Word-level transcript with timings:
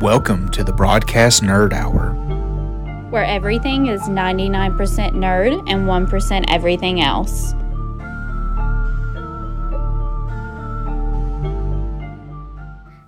Welcome 0.00 0.48
to 0.52 0.64
the 0.64 0.72
Broadcast 0.72 1.42
Nerd 1.42 1.74
Hour. 1.74 2.14
where 3.10 3.22
everything 3.22 3.88
is 3.88 4.00
99% 4.02 4.76
nerd 5.12 5.70
and 5.70 5.86
1% 5.86 6.44
everything 6.48 7.02
else. 7.02 7.52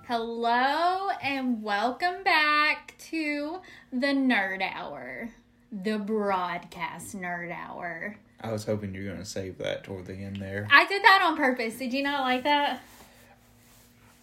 Hello 0.06 1.08
and 1.22 1.62
welcome 1.62 2.22
back 2.24 2.94
to 3.10 3.60
the 3.90 4.08
Nerd 4.08 4.60
Hour, 4.60 5.30
the 5.72 5.98
broadcast 5.98 7.16
Nerd 7.16 7.56
Hour. 7.56 8.16
I 8.42 8.52
was 8.52 8.66
hoping 8.66 8.94
you 8.94 9.04
were 9.04 9.06
going 9.06 9.18
to 9.18 9.24
save 9.24 9.56
that 9.58 9.84
toward 9.84 10.04
the 10.04 10.16
end 10.16 10.36
there. 10.42 10.68
I 10.70 10.86
did 10.86 11.02
that 11.02 11.22
on 11.24 11.38
purpose. 11.38 11.76
Did 11.76 11.94
you 11.94 12.02
not 12.02 12.20
like 12.20 12.44
that? 12.44 12.82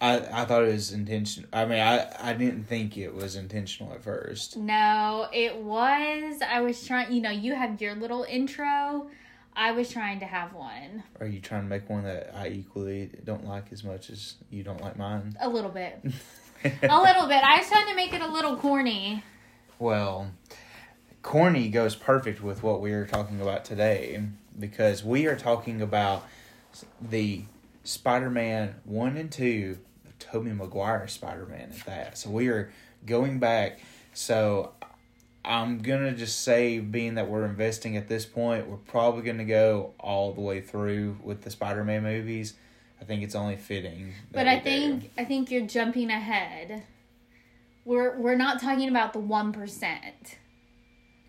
I, 0.00 0.42
I 0.42 0.44
thought 0.46 0.64
it 0.64 0.72
was 0.72 0.92
intentional. 0.92 1.50
I 1.52 1.66
mean, 1.66 1.80
I, 1.80 2.08
I 2.20 2.32
didn't 2.32 2.64
think 2.64 2.96
it 2.96 3.14
was 3.14 3.36
intentional 3.36 3.92
at 3.92 4.02
first. 4.02 4.56
No, 4.56 5.28
it 5.32 5.56
was. 5.56 6.40
I 6.40 6.60
was 6.62 6.86
trying, 6.86 7.12
you 7.12 7.20
know, 7.20 7.30
you 7.30 7.54
have 7.54 7.80
your 7.82 7.94
little 7.94 8.24
intro. 8.24 9.10
I 9.54 9.72
was 9.72 9.90
trying 9.90 10.20
to 10.20 10.26
have 10.26 10.54
one. 10.54 11.02
Are 11.18 11.26
you 11.26 11.40
trying 11.40 11.62
to 11.62 11.68
make 11.68 11.90
one 11.90 12.04
that 12.04 12.34
I 12.34 12.48
equally 12.48 13.10
don't 13.24 13.44
like 13.44 13.72
as 13.72 13.84
much 13.84 14.08
as 14.08 14.36
you 14.48 14.62
don't 14.62 14.80
like 14.80 14.96
mine? 14.96 15.36
A 15.40 15.48
little 15.48 15.70
bit. 15.70 16.00
a 16.64 17.00
little 17.00 17.26
bit. 17.26 17.42
I 17.42 17.58
was 17.58 17.68
trying 17.68 17.88
to 17.88 17.94
make 17.94 18.14
it 18.14 18.22
a 18.22 18.28
little 18.28 18.56
corny. 18.56 19.22
Well, 19.78 20.30
corny 21.22 21.68
goes 21.68 21.94
perfect 21.94 22.42
with 22.42 22.62
what 22.62 22.80
we 22.80 22.92
are 22.92 23.06
talking 23.06 23.40
about 23.40 23.64
today 23.66 24.22
because 24.58 25.04
we 25.04 25.26
are 25.26 25.36
talking 25.36 25.82
about 25.82 26.26
the 27.00 27.44
Spider-Man 27.84 28.76
1 28.84 29.16
and 29.16 29.30
2, 29.32 29.78
Tobey 30.30 30.52
Maguire 30.52 31.08
Spider-Man 31.08 31.72
at 31.78 31.86
that. 31.86 32.18
So 32.18 32.30
we 32.30 32.48
are 32.48 32.72
going 33.06 33.38
back. 33.38 33.80
So 34.14 34.72
I'm 35.44 35.78
going 35.78 36.02
to 36.04 36.12
just 36.12 36.40
say 36.40 36.78
being 36.80 37.14
that 37.14 37.28
we're 37.28 37.44
investing 37.44 37.96
at 37.96 38.08
this 38.08 38.26
point, 38.26 38.66
we're 38.68 38.76
probably 38.76 39.22
going 39.22 39.38
to 39.38 39.44
go 39.44 39.94
all 39.98 40.32
the 40.32 40.40
way 40.40 40.60
through 40.60 41.18
with 41.22 41.42
the 41.42 41.50
Spider-Man 41.50 42.02
movies. 42.02 42.54
I 43.00 43.04
think 43.04 43.22
it's 43.22 43.34
only 43.34 43.56
fitting. 43.56 44.12
But 44.30 44.46
I 44.46 44.56
we 44.56 44.60
do. 44.60 44.64
think 44.64 45.10
I 45.16 45.24
think 45.24 45.50
you're 45.50 45.66
jumping 45.66 46.10
ahead. 46.10 46.82
We're 47.86 48.14
we're 48.18 48.36
not 48.36 48.60
talking 48.60 48.88
about 48.90 49.14
the 49.14 49.20
one 49.20 49.52
percent. 49.52 50.36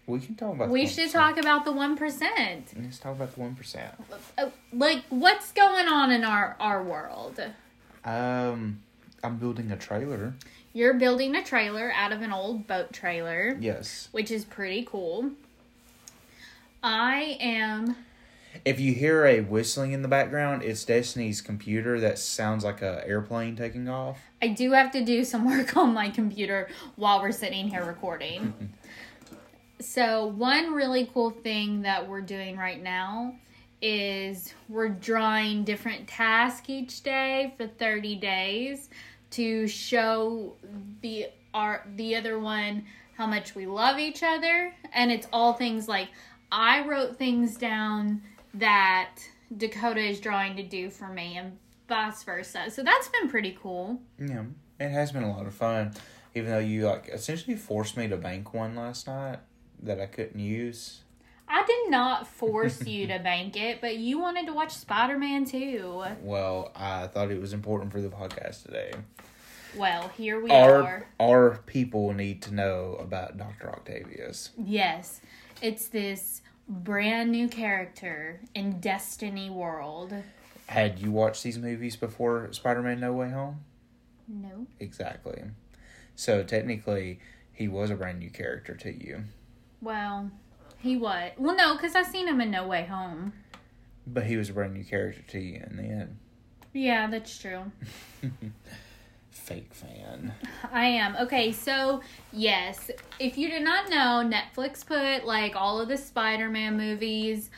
we 0.06 0.20
can 0.20 0.36
talk 0.36 0.56
about 0.56 0.70
We 0.70 0.86
should 0.86 1.10
talk 1.12 1.38
about 1.38 1.64
the 1.64 1.72
one 1.72 1.96
percent. 1.96 2.74
Let's 2.78 3.00
talk 3.00 3.16
about 3.16 3.34
the 3.34 3.42
1%. 3.42 4.52
Like 4.74 5.04
what's 5.10 5.54
going 5.54 5.88
on 5.88 6.12
in 6.12 6.26
our 6.26 6.58
our 6.60 6.84
world? 6.84 7.40
Um, 8.04 8.82
I'm 9.24 9.38
building 9.38 9.72
a 9.72 9.78
trailer. 9.78 10.34
You're 10.74 10.94
building 10.94 11.36
a 11.36 11.44
trailer 11.44 11.92
out 11.96 12.12
of 12.12 12.22
an 12.22 12.32
old 12.34 12.66
boat 12.68 12.92
trailer, 12.94 13.58
Yes. 13.60 14.08
which 14.12 14.32
is 14.32 14.46
pretty 14.46 14.84
cool. 14.84 15.32
I 16.84 17.38
am 17.40 17.96
If 18.66 18.80
you 18.80 18.94
hear 18.94 19.26
a 19.26 19.42
whistling 19.42 19.92
in 19.92 20.02
the 20.02 20.08
background, 20.08 20.64
it's 20.64 20.84
Destiny's 20.84 21.40
computer 21.42 22.00
that 22.00 22.18
sounds 22.20 22.64
like 22.64 22.82
a 22.82 23.06
airplane 23.08 23.56
taking 23.56 23.88
off. 23.88 24.18
I 24.42 24.48
do 24.48 24.72
have 24.72 24.92
to 24.92 25.06
do 25.06 25.24
some 25.24 25.46
work 25.50 25.78
on 25.78 25.94
my 25.94 26.10
computer 26.10 26.68
while 26.96 27.22
we're 27.22 27.32
sitting 27.32 27.70
here 27.70 27.86
recording. 27.86 28.74
so, 29.80 30.26
one 30.28 30.74
really 30.74 31.10
cool 31.14 31.30
thing 31.30 31.84
that 31.84 32.08
we're 32.08 32.22
doing 32.22 32.58
right 32.58 32.82
now 32.82 33.36
is 33.82 34.54
we're 34.70 34.90
drawing 34.90 35.64
different 35.64 36.08
tasks 36.08 36.70
each 36.70 37.02
day 37.04 37.54
for 37.58 37.66
30 37.68 38.16
days 38.18 38.90
to 39.32 39.68
show 39.68 40.54
the 41.02 41.28
our 41.54 41.86
the 41.96 42.16
other 42.16 42.40
one 42.40 42.86
how 43.18 43.28
much 43.28 43.56
we 43.56 43.66
love 43.66 44.00
each 44.00 44.24
other 44.24 44.74
and 44.94 45.12
it's 45.12 45.28
all 45.34 45.54
things 45.54 45.88
like 45.88 46.10
I 46.52 46.86
wrote 46.86 47.18
things 47.18 47.56
down 47.58 48.22
that 48.54 49.16
Dakota 49.56 50.02
is 50.02 50.20
drawing 50.20 50.56
to 50.58 50.64
do 50.64 50.90
for 50.90 51.08
me 51.08 51.38
and 51.38 51.58
vice 51.88 52.24
versa. 52.24 52.70
So 52.70 52.84
that's 52.84 53.08
been 53.10 53.30
pretty 53.30 53.58
cool. 53.62 54.02
Yeah, 54.20 54.44
it 54.80 54.90
has 54.90 55.12
been 55.12 55.24
a 55.24 55.32
lot 55.32 55.46
of 55.46 55.54
fun. 55.54 55.94
Even 56.34 56.50
though 56.50 56.60
you 56.60 56.88
like 56.88 57.10
essentially 57.10 57.56
forced 57.56 57.98
me 57.98 58.08
to 58.08 58.18
bank 58.18 58.54
one 58.54 58.76
last 58.76 59.08
night 59.08 59.40
that 59.84 60.00
I 60.00 60.06
couldn't 60.06 60.40
use. 60.40 61.02
I 61.52 61.64
did 61.66 61.92
not 61.92 62.28
force 62.38 62.86
you 62.86 63.08
to 63.08 63.20
bank 63.20 63.58
it, 63.58 63.82
but 63.82 63.98
you 63.98 64.20
wanted 64.20 64.46
to 64.46 64.54
watch 64.54 64.72
Spider 64.72 65.18
Man 65.18 65.44
too. 65.46 66.04
Well, 66.22 66.72
I 66.76 67.08
thought 67.08 67.30
it 67.30 67.42
was 67.42 67.54
important 67.54 67.92
for 67.92 68.02
the 68.02 68.10
podcast 68.10 68.64
today. 68.64 68.92
Well, 69.76 70.10
here 70.18 70.40
we 70.42 70.50
Our 70.52 70.84
are. 70.84 71.08
our 71.20 71.58
people 71.66 72.14
need 72.14 72.42
to 72.44 72.54
know 72.54 72.98
about 73.00 73.38
Doctor 73.38 73.70
Octavius. 73.70 74.50
Yes, 74.58 75.22
it's 75.62 75.88
this 75.88 76.42
brand 76.68 77.32
new 77.32 77.48
character 77.48 78.42
in 78.54 78.80
Destiny 78.80 79.50
World. 79.50 80.14
Had 80.68 81.00
you 81.00 81.12
watched 81.12 81.44
these 81.44 81.58
movies 81.58 81.96
before 81.96 82.52
Spider-Man: 82.52 83.00
No 83.00 83.14
Way 83.14 83.30
Home? 83.32 83.62
No. 84.28 84.68
Exactly. 84.80 85.42
So 86.16 86.44
technically, 86.44 87.20
he 87.52 87.68
was 87.68 87.90
a 87.90 87.96
brand 87.96 88.20
new 88.20 88.30
character 88.30 88.76
to 88.76 88.92
you, 88.92 89.24
Well, 89.82 90.32
he 90.82 90.98
what? 90.98 91.34
Well, 91.40 91.56
no, 91.56 91.76
because 91.76 91.96
I 91.96 92.04
seen 92.04 92.28
him 92.28 92.42
in 92.42 92.52
No 92.52 92.68
Way 92.68 92.86
Home. 92.86 93.34
but 94.08 94.24
he 94.26 94.38
was 94.38 94.50
a 94.50 94.54
brand 94.54 94.74
new 94.74 94.84
character 94.84 95.22
to 95.22 95.40
you 95.40 95.64
in 95.70 95.78
the 95.78 95.84
end. 95.84 96.18
Yeah, 96.74 97.08
that's 97.08 97.38
true. 97.38 97.72
Fake 99.30 99.74
fan. 99.74 100.34
I 100.72 100.86
am. 100.86 101.16
Okay, 101.18 101.52
so 101.52 102.02
yes, 102.32 102.92
if 103.20 103.38
you 103.38 103.50
did 103.50 103.64
not 103.64 103.90
know, 103.90 104.30
Netflix 104.30 104.86
put 104.86 105.26
like 105.26 105.56
all 105.56 105.80
of 105.82 105.88
the 105.88 105.98
Spider 105.98 106.50
Man 106.50 106.78
movies 106.78 107.50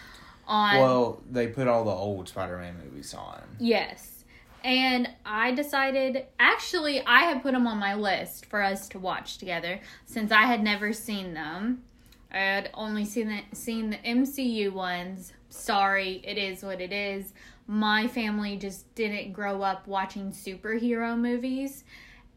on. 0.48 0.78
Well, 0.78 1.22
they 1.30 1.48
put 1.48 1.68
all 1.68 1.84
the 1.84 1.92
old 1.92 2.28
Spider-Man 2.30 2.76
movies 2.84 3.14
on. 3.14 3.42
Yes. 3.60 4.26
And 4.64 5.10
I 5.26 5.54
decided, 5.54 6.26
actually, 6.40 7.02
I 7.06 7.22
had 7.22 7.42
put 7.42 7.54
them 7.54 7.68
on 7.68 7.78
my 7.78 7.96
list 7.96 8.46
for 8.48 8.62
us 8.62 8.88
to 8.90 9.00
watch 9.00 9.38
together 9.38 9.80
since 10.06 10.32
I 10.32 10.44
had 10.44 10.64
never 10.64 10.94
seen 10.94 11.34
them. 11.34 11.84
I 12.34 12.38
had 12.38 12.70
only 12.74 13.06
seen 13.06 13.28
the, 13.28 13.56
seen 13.56 13.92
the 13.92 13.98
MCU 13.98 14.74
ones. 14.74 15.34
Sorry, 15.50 16.22
it 16.26 16.38
is 16.38 16.64
what 16.64 16.82
it 16.82 16.92
is. 16.92 17.34
My 17.68 18.08
family 18.08 18.58
just 18.58 18.94
didn't 18.96 19.34
grow 19.34 19.62
up 19.62 19.88
watching 19.88 20.32
superhero 20.32 21.18
movies. 21.18 21.84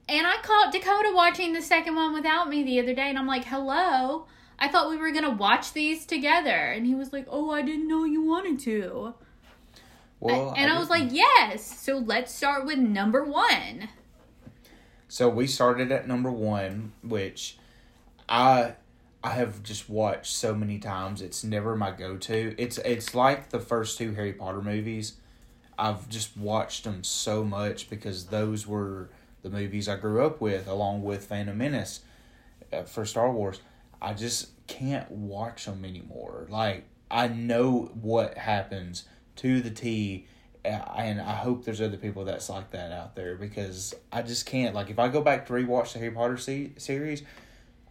And 0.09 0.27
I 0.27 0.37
caught 0.43 0.71
Dakota 0.71 1.13
watching 1.15 1.53
the 1.53 1.63
second 1.63 1.97
one 1.97 2.13
without 2.13 2.49
me 2.49 2.63
the 2.63 2.79
other 2.79 2.95
day, 2.95 3.09
and 3.09 3.19
I'm 3.19 3.27
like, 3.27 3.45
hello. 3.45 4.27
I 4.59 4.69
thought 4.69 4.91
we 4.91 4.97
were 4.97 5.11
going 5.11 5.25
to 5.25 5.31
watch 5.31 5.73
these 5.73 6.07
together. 6.07 6.51
And 6.51 6.87
he 6.87 6.95
was 6.95 7.13
like, 7.13 7.27
oh, 7.29 7.51
I 7.51 7.63
didn't 7.63 7.89
know 7.89 8.05
you 8.05 8.23
wanted 8.23 8.59
to. 8.61 9.15
Well, 10.21 10.55
and 10.57 10.71
I, 10.71 10.79
was 10.79 10.89
like, 10.89 11.09
yes. 11.11 11.65
So 11.81 11.99
let's 11.99 12.33
start 12.33 12.65
with 12.65 12.79
number 12.79 13.25
one. 13.25 13.89
so 15.09 15.29
we 15.29 15.47
started 15.47 15.93
at 15.93 16.09
number 16.09 16.33
one, 16.33 16.93
which 17.03 17.59
I 18.29 18.75
I 19.27 19.31
have 19.31 19.65
just 19.65 19.89
watched 19.89 20.33
so 20.33 20.55
many 20.55 20.79
times. 20.79 21.21
It's 21.21 21.43
never 21.43 21.75
my 21.75 21.91
go-to. 21.91 22.55
It's 22.59 22.79
it's 22.79 23.13
like 23.13 23.49
the 23.49 23.59
first 23.59 23.99
two 23.99 24.15
Harry 24.15 24.33
Potter 24.33 24.63
movies. 24.63 25.15
I've 25.77 26.09
just 26.09 26.37
watched 26.37 26.85
them 26.85 27.03
so 27.03 27.43
much 27.43 27.91
because 27.91 28.27
those 28.27 28.69
were 28.69 29.11
the 29.43 29.51
movies 29.51 29.89
I 29.89 29.97
grew 29.97 30.25
up 30.25 30.41
with, 30.41 30.69
along 30.69 31.03
with 31.03 31.25
Phantom 31.25 31.59
Menace 31.59 32.03
uh, 32.73 32.85
for 32.85 33.05
Star 33.05 33.33
Wars. 33.33 33.61
I 34.01 34.15
just 34.15 34.51
can't 34.69 35.11
watch 35.11 35.65
them 35.65 35.85
anymore. 35.85 36.47
Like 36.49 36.85
I 37.11 37.27
know 37.27 37.91
what 38.01 38.39
happens 38.39 39.09
to 39.37 39.61
the 39.61 39.71
T, 39.71 40.29
uh, 40.65 40.69
and 40.69 41.21
I 41.21 41.35
hope 41.35 41.65
there's 41.65 41.81
other 41.81 41.97
people 41.97 42.25
that's 42.27 42.49
like 42.49 42.71
that 42.71 42.93
out 42.93 43.17
there 43.17 43.35
because 43.35 43.93
I 44.13 44.23
just 44.23 44.47
can't. 44.47 44.73
Like 44.73 44.89
if 44.89 45.01
I 45.01 45.09
go 45.09 45.21
back 45.21 45.47
to 45.47 45.53
rewatch 45.53 45.95
the 45.95 45.99
Harry 45.99 46.13
Potter 46.13 46.37
se- 46.37 46.75
series, 46.77 47.25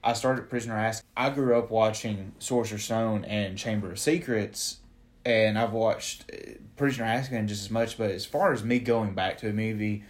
I 0.06 0.14
started 0.14 0.50
Prisoner 0.50 0.78
Ask. 0.78 1.04
I 1.18 1.32
grew 1.32 1.58
up 1.58 1.72
watching 1.72 2.34
Sorcerer 2.38 2.78
Stone 2.78 3.26
and 3.26 3.58
Chamber 3.58 3.92
of 3.92 4.00
Secrets, 4.00 4.78
and 5.26 5.58
I've 5.58 5.72
watched 5.74 6.32
uh, 6.32 6.52
Prisoner 6.78 7.06
Azkaban 7.06 7.48
just 7.48 7.64
as 7.64 7.72
much. 7.72 7.98
But 7.98 8.12
as 8.12 8.24
far 8.24 8.54
as 8.54 8.64
me 8.64 8.78
going 8.78 9.16
back 9.16 9.40
to 9.40 9.50
a 9.50 9.54
movie, 9.54 10.04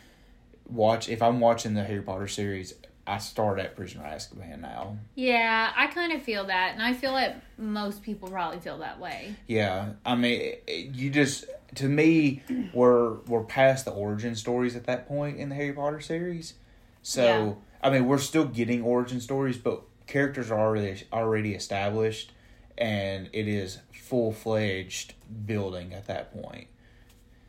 watch 0.67 1.07
if 1.07 1.21
I'm 1.21 1.39
watching 1.39 1.75
the 1.75 1.83
Harry 1.85 2.01
Potter 2.01 2.27
series, 2.27 2.73
I 3.07 3.19
start 3.19 3.57
at 3.57 3.77
Prisoner 3.77 4.03
Azkaban 4.03 4.59
now. 4.59 4.97
Yeah, 5.15 5.71
I 5.73 5.87
kind 5.87 6.11
of 6.11 6.21
feel 6.21 6.45
that. 6.47 6.73
And 6.73 6.81
I 6.81 6.93
feel 6.93 7.13
like 7.13 7.35
most 7.57 8.03
people 8.03 8.29
probably 8.29 8.59
feel 8.59 8.79
that 8.79 8.99
way. 8.99 9.33
Yeah, 9.47 9.93
I 10.05 10.15
mean, 10.15 10.55
you 10.67 11.09
just 11.09 11.45
to 11.75 11.87
me, 11.87 12.41
we're 12.73 13.13
we're 13.27 13.43
past 13.43 13.85
the 13.85 13.91
origin 13.91 14.35
stories 14.35 14.75
at 14.75 14.83
that 14.87 15.07
point 15.07 15.37
in 15.37 15.47
the 15.47 15.55
Harry 15.55 15.71
Potter 15.71 16.01
series. 16.01 16.55
So 17.01 17.23
Yeah. 17.23 17.53
I 17.85 17.91
mean, 17.91 18.07
we're 18.07 18.17
still 18.17 18.45
getting 18.45 18.81
origin 18.81 19.21
stories, 19.21 19.59
but 19.59 19.83
characters 20.07 20.49
are 20.49 20.59
already 20.59 21.03
already 21.13 21.53
established, 21.53 22.31
and 22.79 23.29
it 23.31 23.47
is 23.47 23.77
full 23.93 24.31
fledged 24.31 25.13
building 25.45 25.93
at 25.93 26.07
that 26.07 26.33
point. 26.33 26.65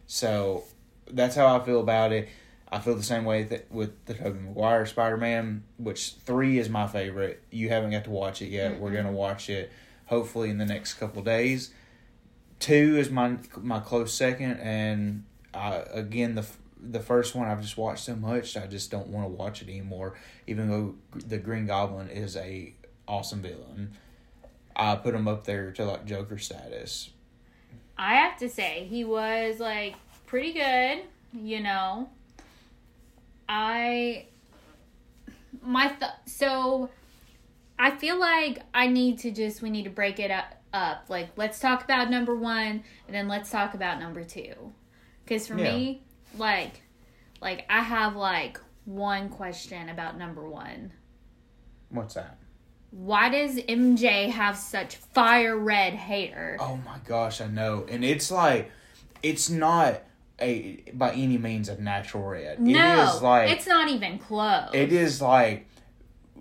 So 0.07 0.65
that's 1.11 1.37
how 1.37 1.57
I 1.57 1.65
feel 1.65 1.81
about 1.81 2.13
it. 2.13 2.29
I 2.71 2.81
feel 2.81 2.95
the 2.95 3.03
same 3.03 3.25
way 3.25 3.45
that 3.45 3.73
with 3.73 4.05
the 4.05 4.13
Tobey 4.13 4.41
Maguire 4.41 4.85
Spider 4.85 5.17
Man, 5.17 5.65
which 5.79 6.17
three 6.27 6.59
is 6.59 6.69
my 6.69 6.87
favorite. 6.87 7.43
You 7.51 7.71
haven't 7.71 7.93
got 7.93 8.05
to 8.05 8.11
watch 8.11 8.43
it 8.43 8.49
yet. 8.49 8.79
We're 8.79 8.93
gonna 8.93 9.13
watch 9.13 9.49
it 9.49 9.73
hopefully 10.05 10.51
in 10.51 10.59
the 10.59 10.67
next 10.67 10.95
couple 10.95 11.23
days. 11.23 11.71
Two 12.59 12.99
is 12.99 13.09
my 13.09 13.39
my 13.57 13.81
close 13.81 14.13
second, 14.13 14.59
and 14.59 15.25
uh, 15.55 15.81
again 15.95 16.35
the 16.35 16.47
the 16.93 17.01
first 17.01 17.35
one 17.35 17.49
I've 17.49 17.61
just 17.63 17.77
watched 17.77 18.05
so 18.05 18.15
much 18.17 18.57
I 18.57 18.67
just 18.67 18.91
don't 18.91 19.09
want 19.09 19.27
to 19.27 19.31
watch 19.33 19.63
it 19.63 19.69
anymore. 19.69 20.15
Even 20.47 20.69
though 20.71 20.95
the 21.27 21.39
Green 21.39 21.67
Goblin 21.67 22.09
is 22.09 22.37
a 22.37 22.75
awesome 23.09 23.43
villain, 23.43 23.93
I 24.75 24.97
put 24.97 25.15
him 25.15 25.27
up 25.29 25.45
there 25.45 25.73
to 25.73 25.85
like 25.85 26.05
Joker 26.07 26.39
status. 26.39 27.11
I 27.99 28.15
have 28.17 28.37
to 28.39 28.49
say, 28.49 28.87
he 28.91 29.05
was 29.05 29.59
like 29.59 29.95
pretty 30.27 30.53
good, 30.53 31.03
you 31.33 31.63
know. 31.63 32.11
I 33.49 34.27
my 35.63 35.89
th- 35.89 36.11
so 36.27 36.91
I 37.79 37.91
feel 37.91 38.19
like 38.19 38.61
I 38.75 38.87
need 38.89 39.19
to 39.21 39.31
just 39.31 39.63
we 39.63 39.71
need 39.71 39.85
to 39.85 39.91
break 39.91 40.19
it 40.19 40.31
up 40.31 40.57
up. 40.73 41.07
Like 41.09 41.31
let's 41.37 41.59
talk 41.59 41.85
about 41.85 42.11
number 42.11 42.35
1 42.37 42.67
and 42.67 42.83
then 43.09 43.29
let's 43.29 43.51
talk 43.51 43.75
about 43.75 43.99
number 44.01 44.25
2. 44.25 44.53
Cuz 45.27 45.47
for 45.47 45.57
Yeah. 45.59 45.73
me, 45.73 46.03
like 46.39 46.83
like 47.41 47.65
I 47.69 47.81
have 47.81 48.17
like 48.17 48.61
one 48.85 49.29
question 49.29 49.89
about 49.89 50.17
number 50.19 50.49
1. 50.49 50.93
What's 51.91 52.15
that? 52.15 52.39
Why 52.91 53.29
does 53.29 53.57
MJ 53.57 54.31
have 54.31 54.57
such 54.57 54.97
fire 54.97 55.57
red 55.59 55.95
hair? 55.95 56.57
Oh 56.61 56.79
my 56.85 56.99
gosh, 57.07 57.41
I 57.41 57.47
know, 57.47 57.85
and 57.89 58.05
it's 58.05 58.31
like 58.31 58.71
it's 59.23 59.51
not 59.51 60.03
a 60.41 60.83
by 60.95 61.13
any 61.13 61.37
means 61.39 61.69
a 61.69 61.81
natural 61.81 62.23
red. 62.25 62.61
no, 62.61 62.71
it 63.03 63.15
is 63.17 63.23
like 63.23 63.51
it's 63.51 63.67
not 63.67 63.89
even 63.89 64.19
close. 64.19 64.71
It 64.73 64.93
is 64.93 65.21
like 65.21 65.67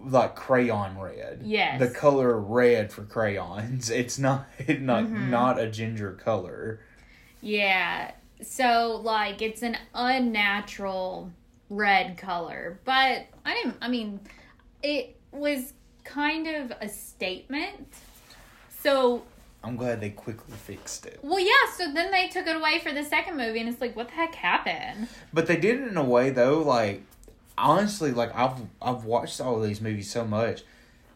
like 0.06 0.36
crayon 0.36 0.98
red. 1.00 1.42
Yes. 1.44 1.80
The 1.80 1.88
color 1.90 2.40
red 2.40 2.92
for 2.94 3.04
crayons. 3.04 3.90
It's 4.02 4.20
not 4.20 4.46
it 4.60 4.82
not 4.92 5.06
Mm-hmm. 5.06 5.30
not 5.32 5.60
a 5.60 5.68
ginger 5.70 6.12
color. 6.14 6.80
Yeah. 7.42 8.12
So 8.42 9.02
like 9.04 9.42
it's 9.42 9.62
an 9.62 9.78
unnatural 9.94 11.32
red 11.70 12.18
color, 12.18 12.80
but 12.86 13.26
I 13.46 13.54
didn't 13.54 13.78
I 13.82 13.88
mean 13.88 14.20
it 14.84 15.16
was 15.32 15.74
kind 16.04 16.48
of 16.48 16.72
a 16.80 16.88
statement. 16.88 17.88
So, 18.82 19.24
I'm 19.64 19.76
glad 19.78 20.00
they 20.00 20.12
quickly 20.12 20.54
fixed 20.54 21.08
it. 21.08 21.20
well 21.24 21.40
yeah, 21.40 21.72
so 21.76 21.92
then 21.92 22.12
they 22.12 22.28
took 22.28 22.46
it 22.46 22.56
away 22.56 22.80
for 22.80 22.94
the 22.94 23.04
second 23.04 23.36
movie 23.36 23.60
and 23.60 23.68
it's 23.68 23.82
like 23.82 23.96
what 23.96 24.08
the 24.10 24.14
heck 24.14 24.36
happened? 24.36 25.08
But 25.34 25.48
they 25.48 25.58
did 25.58 25.82
it 25.82 25.88
in 25.88 25.98
a 25.98 26.04
way 26.04 26.30
though, 26.30 26.62
like 26.62 27.02
honestly, 27.58 28.12
like 28.12 28.36
I've 28.36 28.62
I've 28.82 29.06
watched 29.06 29.42
all 29.42 29.58
of 29.58 29.64
these 29.64 29.82
movies 29.82 30.10
so 30.10 30.26
much. 30.26 30.64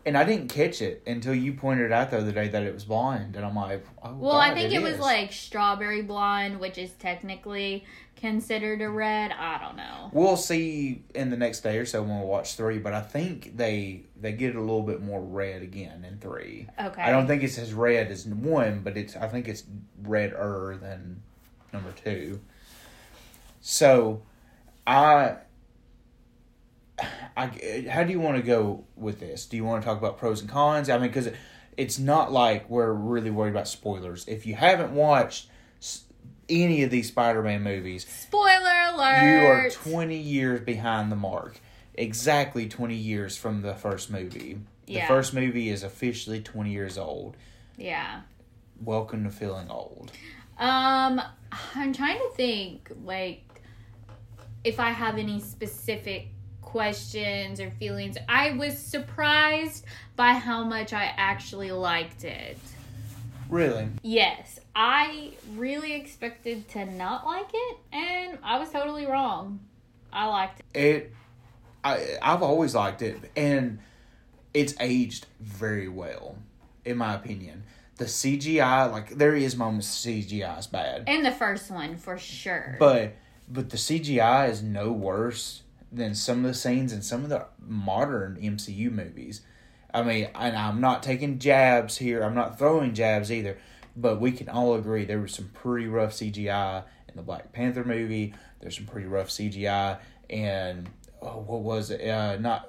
And 0.10 0.18
I 0.18 0.24
didn't 0.24 0.48
catch 0.48 0.82
it 0.82 1.04
until 1.06 1.36
you 1.36 1.54
pointed 1.54 1.92
out 1.92 2.10
the 2.10 2.18
other 2.18 2.32
day 2.32 2.48
that 2.48 2.64
it 2.64 2.74
was 2.74 2.84
blonde, 2.84 3.36
and 3.36 3.46
I'm 3.46 3.56
like, 3.56 3.86
oh, 4.02 4.16
Well, 4.16 4.38
I 4.38 4.56
think 4.56 4.74
it, 4.74 4.82
was 4.82 4.98
like 4.98 5.32
strawberry 5.32 6.02
blonde, 6.02 6.60
which 6.60 6.80
is 6.80 6.90
technically 6.94 7.86
considered 8.16 8.82
a 8.82 8.90
red. 8.90 9.32
I 9.32 9.60
don't 9.60 9.78
know. 9.78 10.10
We'll 10.12 10.36
see 10.36 11.04
in 11.14 11.30
the 11.30 11.38
next 11.38 11.60
day 11.62 11.78
or 11.78 11.86
so 11.86 12.02
when 12.02 12.22
we 12.22 12.26
watch 12.26 12.56
three, 12.56 12.80
but 12.80 12.92
I 12.92 13.02
think 13.02 13.56
they 13.56 14.06
they 14.20 14.32
get 14.32 14.56
a 14.56 14.60
little 14.60 14.82
bit 14.82 15.00
more 15.00 15.22
red 15.22 15.62
again 15.62 16.04
in 16.04 16.18
three. 16.18 16.66
Okay. 16.84 17.04
I 17.04 17.12
don't 17.12 17.28
think 17.28 17.44
it's 17.44 17.60
as 17.60 17.72
red 17.72 18.10
as 18.10 18.26
one, 18.26 18.80
but 18.80 18.98
it's 18.98 19.16
I 19.16 19.28
think 19.28 19.48
it's 19.48 19.64
redder 20.02 20.80
than 20.82 21.22
number 21.72 21.92
two. 21.92 22.40
So, 23.62 24.24
I, 24.88 25.36
I 27.38 27.86
how 27.90 28.04
do 28.04 28.12
you 28.12 28.20
want 28.20 28.38
to 28.38 28.44
go 28.44 28.84
with 28.96 29.20
this? 29.20 29.46
Do 29.46 29.58
you 29.58 29.64
want 29.64 29.82
to 29.82 29.88
talk 29.88 29.98
about 29.98 30.18
pros 30.18 30.42
and 30.42 30.50
cons? 30.50 30.90
I 30.90 30.98
mean, 30.98 31.08
because 31.08 31.30
it's 31.78 32.00
not 32.00 32.32
like 32.32 32.70
we're 32.70 32.92
really 32.92 33.32
worried 33.32 33.52
about 33.52 33.68
spoilers. 33.68 34.28
If 34.28 34.46
you 34.46 34.56
haven't 34.56 34.92
watched 34.92 35.48
any 36.50 36.84
of 36.84 36.90
these 36.90 37.08
Spider-Man 37.08 37.62
movies, 37.64 38.06
Spoiler 38.08 38.92
alert. 38.94 39.24
you 39.24 39.46
are 39.48 39.70
20 39.70 40.18
years 40.18 40.62
behind 40.62 41.12
the 41.12 41.16
mark. 41.16 41.60
Exactly 41.94 42.68
20 42.68 42.96
years 42.96 43.38
from 43.38 43.62
the 43.62 43.76
first 43.76 44.10
movie. 44.10 44.60
The 44.88 45.02
first 45.02 45.34
movie 45.34 45.70
is 45.70 45.84
officially 45.84 46.42
20 46.42 46.72
years 46.72 46.98
old. 46.98 47.38
Yeah. 47.78 48.22
Welcome 48.84 49.24
to 49.26 49.30
feeling 49.30 49.70
old. 49.70 50.12
Um, 50.58 51.22
I'm 51.76 51.94
trying 51.94 52.18
to 52.18 52.30
think, 52.36 52.92
like, 53.06 53.62
if 54.64 54.80
I 54.80 54.90
have 54.90 55.18
any 55.18 55.40
specific 55.40 56.30
questions 56.62 57.60
or 57.60 57.72
feelings. 57.72 58.18
I 58.28 58.52
was 58.52 58.78
surprised 58.78 59.86
by 60.16 60.34
how 60.34 60.64
much 60.64 60.94
I 60.94 61.14
actually 61.18 61.72
liked 61.72 62.24
it. 62.24 62.58
Really? 63.50 63.90
Yes, 64.04 64.60
I 64.76 65.32
really 65.56 65.94
expected 65.94 66.68
to 66.70 66.86
not 66.86 67.26
like 67.26 67.50
it, 67.52 67.78
and 67.92 68.38
I 68.44 68.60
was 68.60 68.70
totally 68.70 69.08
wrong. 69.08 69.60
I 70.14 70.28
liked 70.28 70.62
it. 70.74 70.80
It 70.80 71.14
I 71.84 72.18
I've 72.22 72.44
always 72.44 72.76
liked 72.76 73.02
it 73.02 73.32
and 73.36 73.80
it's 74.54 74.74
aged 74.80 75.28
very 75.40 75.88
well 75.88 76.36
in 76.86 76.98
my 76.98 77.16
opinion. 77.16 77.64
The 77.98 78.06
CGI 78.06 78.92
like 78.92 79.10
there 79.10 79.36
is 79.36 79.56
moments 79.56 80.06
CGI 80.06 80.60
is 80.60 80.68
bad. 80.68 81.04
And 81.08 81.26
the 81.26 81.32
first 81.32 81.70
one, 81.70 81.98
for 81.98 82.18
sure. 82.18 82.76
But 82.80 83.14
but 83.48 83.70
the 83.70 83.78
CGI 83.78 84.50
is 84.50 84.62
no 84.62 84.92
worse 84.92 85.64
than 85.92 86.14
some 86.16 86.40
of 86.40 86.44
the 86.44 86.54
scenes 86.54 86.94
in 86.94 87.02
some 87.02 87.24
of 87.24 87.30
the 87.30 87.46
modern 87.60 88.38
MCU 88.42 88.92
movies. 88.92 89.42
I 89.94 90.04
mean, 90.04 90.30
and 90.36 90.56
I'm 90.56 90.82
not 90.82 91.02
taking 91.02 91.40
jabs 91.40 91.98
here. 91.98 92.22
I'm 92.22 92.36
not 92.36 92.60
throwing 92.60 92.94
jabs 92.94 93.32
either. 93.32 93.58
But 93.96 94.22
we 94.22 94.32
can 94.32 94.50
all 94.50 94.76
agree 94.76 95.04
there 95.04 95.20
was 95.20 95.34
some 95.34 95.50
pretty 95.50 95.88
rough 95.88 96.12
CGI 96.12 96.84
in 97.08 97.16
the 97.16 97.24
Black 97.24 97.52
Panther 97.52 97.84
movie. 97.84 98.34
There's 98.60 98.78
some 98.78 98.86
pretty 98.86 99.08
rough 99.08 99.30
CGI 99.30 100.00
and 100.30 100.90
oh, 101.22 101.40
what 101.40 101.62
was 101.62 101.92
it? 101.92 102.08
Uh, 102.08 102.38
not 102.38 102.68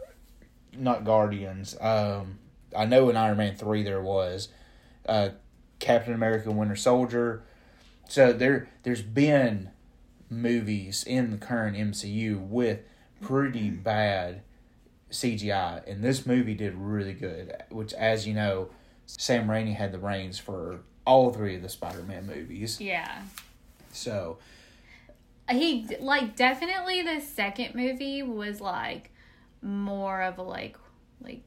not 0.76 1.04
Guardians. 1.04 1.76
Um, 1.80 2.38
I 2.76 2.86
know 2.86 3.08
in 3.10 3.16
Iron 3.16 3.36
Man 3.36 3.56
three 3.56 3.82
there 3.82 4.00
was 4.00 4.48
uh, 5.06 5.30
Captain 5.78 6.14
America: 6.14 6.50
Winter 6.50 6.76
Soldier. 6.76 7.42
So 8.08 8.32
there 8.32 8.68
there's 8.82 9.02
been 9.02 9.70
movies 10.28 11.04
in 11.04 11.30
the 11.30 11.36
current 11.36 11.76
MCU 11.76 12.40
with 12.40 12.80
pretty 13.20 13.70
bad 13.70 14.42
CGI, 15.10 15.86
and 15.90 16.02
this 16.02 16.26
movie 16.26 16.54
did 16.54 16.74
really 16.74 17.12
good. 17.14 17.54
Which, 17.70 17.92
as 17.94 18.26
you 18.26 18.34
know, 18.34 18.70
Sam 19.06 19.48
Raimi 19.48 19.74
had 19.74 19.92
the 19.92 19.98
reins 19.98 20.38
for 20.38 20.80
all 21.04 21.32
three 21.32 21.56
of 21.56 21.62
the 21.62 21.68
Spider-Man 21.68 22.26
movies. 22.26 22.80
yeah. 22.80 23.22
So 23.92 24.38
He, 25.50 25.88
like, 25.98 26.36
definitely 26.36 27.02
the 27.02 27.20
second 27.20 27.74
movie 27.74 28.22
was, 28.22 28.60
like, 28.60 29.10
more 29.62 30.22
of 30.22 30.38
a, 30.38 30.42
like, 30.42 30.76
like, 31.20 31.42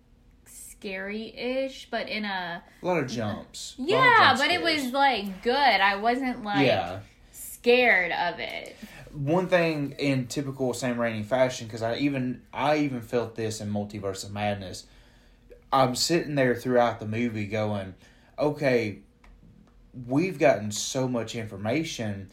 scary-ish, 0.45 1.87
but 1.89 2.09
in 2.09 2.25
a... 2.25 2.61
a 2.81 2.85
lot 2.85 3.01
of 3.01 3.09
jumps. 3.09 3.75
Lot 3.77 3.85
of 3.85 3.89
Yeah, 3.89 4.27
jump 4.27 4.39
but 4.39 4.51
it 4.51 4.61
was, 4.61 4.91
like, 4.91 5.41
good. 5.41 5.53
I 5.55 5.95
wasn't, 5.95 6.43
like, 6.43 6.67
yeah. 6.67 6.99
scared 7.31 8.11
of 8.11 8.39
it. 8.39 8.75
One 9.13 9.47
thing 9.47 9.95
in 9.99 10.27
typical 10.27 10.73
Sam 10.73 10.97
Raimi 10.97 11.23
fashion, 11.23 11.67
because 11.67 11.81
I 11.81 11.97
even 11.97 12.41
I 12.53 12.77
even 12.77 13.01
felt 13.01 13.35
this 13.35 13.61
in 13.61 13.71
Multiverse 13.71 14.23
of 14.23 14.31
Madness. 14.31 14.85
I'm 15.71 15.95
sitting 15.95 16.35
there 16.35 16.55
throughout 16.55 16.99
the 16.99 17.07
movie 17.07 17.47
going, 17.47 17.95
okay, 18.37 18.99
we've 20.07 20.37
gotten 20.37 20.71
so 20.71 21.07
much 21.07 21.35
information. 21.35 22.31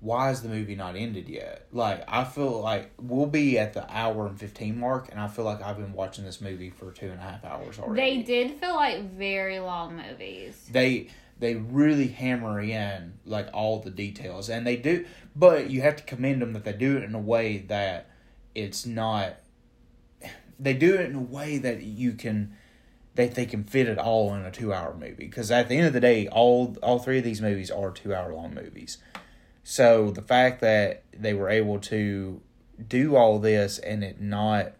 Why 0.00 0.30
is 0.30 0.42
the 0.42 0.48
movie 0.48 0.74
not 0.74 0.96
ended 0.96 1.28
yet? 1.28 1.66
Like 1.72 2.02
I 2.08 2.24
feel 2.24 2.60
like 2.60 2.90
we'll 2.98 3.26
be 3.26 3.58
at 3.58 3.74
the 3.74 3.86
hour 3.94 4.26
and 4.26 4.38
fifteen 4.38 4.78
mark, 4.78 5.08
and 5.10 5.20
I 5.20 5.28
feel 5.28 5.44
like 5.44 5.62
I've 5.62 5.76
been 5.76 5.92
watching 5.92 6.24
this 6.24 6.40
movie 6.40 6.70
for 6.70 6.90
two 6.90 7.10
and 7.10 7.18
a 7.18 7.22
half 7.22 7.44
hours 7.44 7.78
already. 7.78 8.16
They 8.16 8.22
did 8.22 8.52
feel 8.58 8.74
like 8.74 9.12
very 9.12 9.58
long 9.58 9.96
movies. 9.96 10.68
they 10.72 11.08
they 11.40 11.54
really 11.54 12.08
hammer 12.08 12.60
in 12.60 13.14
like 13.24 13.48
all 13.52 13.80
the 13.80 13.90
details 13.90 14.50
and 14.50 14.66
they 14.66 14.76
do 14.76 15.04
but 15.34 15.70
you 15.70 15.82
have 15.82 15.96
to 15.96 16.02
commend 16.02 16.42
them 16.42 16.52
that 16.52 16.64
they 16.64 16.72
do 16.72 16.96
it 16.96 17.04
in 17.04 17.14
a 17.14 17.20
way 17.20 17.58
that 17.58 18.10
it's 18.54 18.84
not 18.84 19.36
they 20.58 20.74
do 20.74 20.94
it 20.94 21.08
in 21.08 21.14
a 21.14 21.20
way 21.20 21.58
that 21.58 21.82
you 21.82 22.12
can 22.12 22.56
that 23.14 23.34
they 23.34 23.46
can 23.46 23.64
fit 23.64 23.88
it 23.88 23.98
all 23.98 24.34
in 24.34 24.42
a 24.42 24.50
two 24.50 24.72
hour 24.72 24.94
movie. 24.94 25.26
Because 25.26 25.50
at 25.50 25.68
the 25.68 25.76
end 25.76 25.86
of 25.86 25.92
the 25.92 26.00
day 26.00 26.28
all 26.28 26.76
all 26.82 26.98
three 26.98 27.18
of 27.18 27.24
these 27.24 27.40
movies 27.40 27.70
are 27.70 27.90
two 27.90 28.14
hour 28.14 28.32
long 28.32 28.54
movies. 28.54 28.98
So 29.64 30.10
the 30.10 30.22
fact 30.22 30.60
that 30.60 31.04
they 31.12 31.34
were 31.34 31.50
able 31.50 31.78
to 31.80 32.40
do 32.86 33.16
all 33.16 33.38
this 33.38 33.78
and 33.78 34.02
it 34.02 34.20
not 34.20 34.72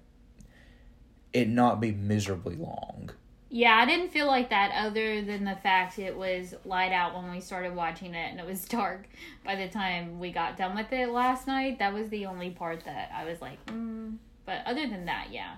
it 1.33 1.49
not 1.49 1.81
be 1.81 1.93
miserably 1.93 2.57
long 2.57 3.11
Yeah, 3.53 3.75
I 3.75 3.85
didn't 3.85 4.11
feel 4.11 4.29
like 4.29 4.51
that 4.51 4.71
other 4.77 5.23
than 5.23 5.45
the 5.45 5.57
fact 5.57 5.99
it 5.99 6.17
was 6.17 6.55
light 6.65 6.93
out 6.93 7.17
when 7.17 7.33
we 7.33 7.41
started 7.41 7.75
watching 7.75 8.15
it 8.15 8.31
and 8.31 8.39
it 8.39 8.47
was 8.47 8.65
dark 8.69 9.09
by 9.45 9.57
the 9.57 9.69
time 9.69 10.21
we 10.21 10.31
got 10.31 10.57
done 10.57 10.77
with 10.77 10.93
it 10.93 11.09
last 11.11 11.49
night. 11.49 11.81
That 11.81 11.93
was 11.93 12.09
the 12.11 12.27
only 12.27 12.51
part 12.51 12.85
that 12.85 13.11
I 13.15 13.25
was 13.25 13.41
like, 13.43 13.65
mm. 13.67 14.17
but 14.47 14.63
other 14.67 14.89
than 14.89 15.07
that, 15.07 15.29
yeah. 15.33 15.57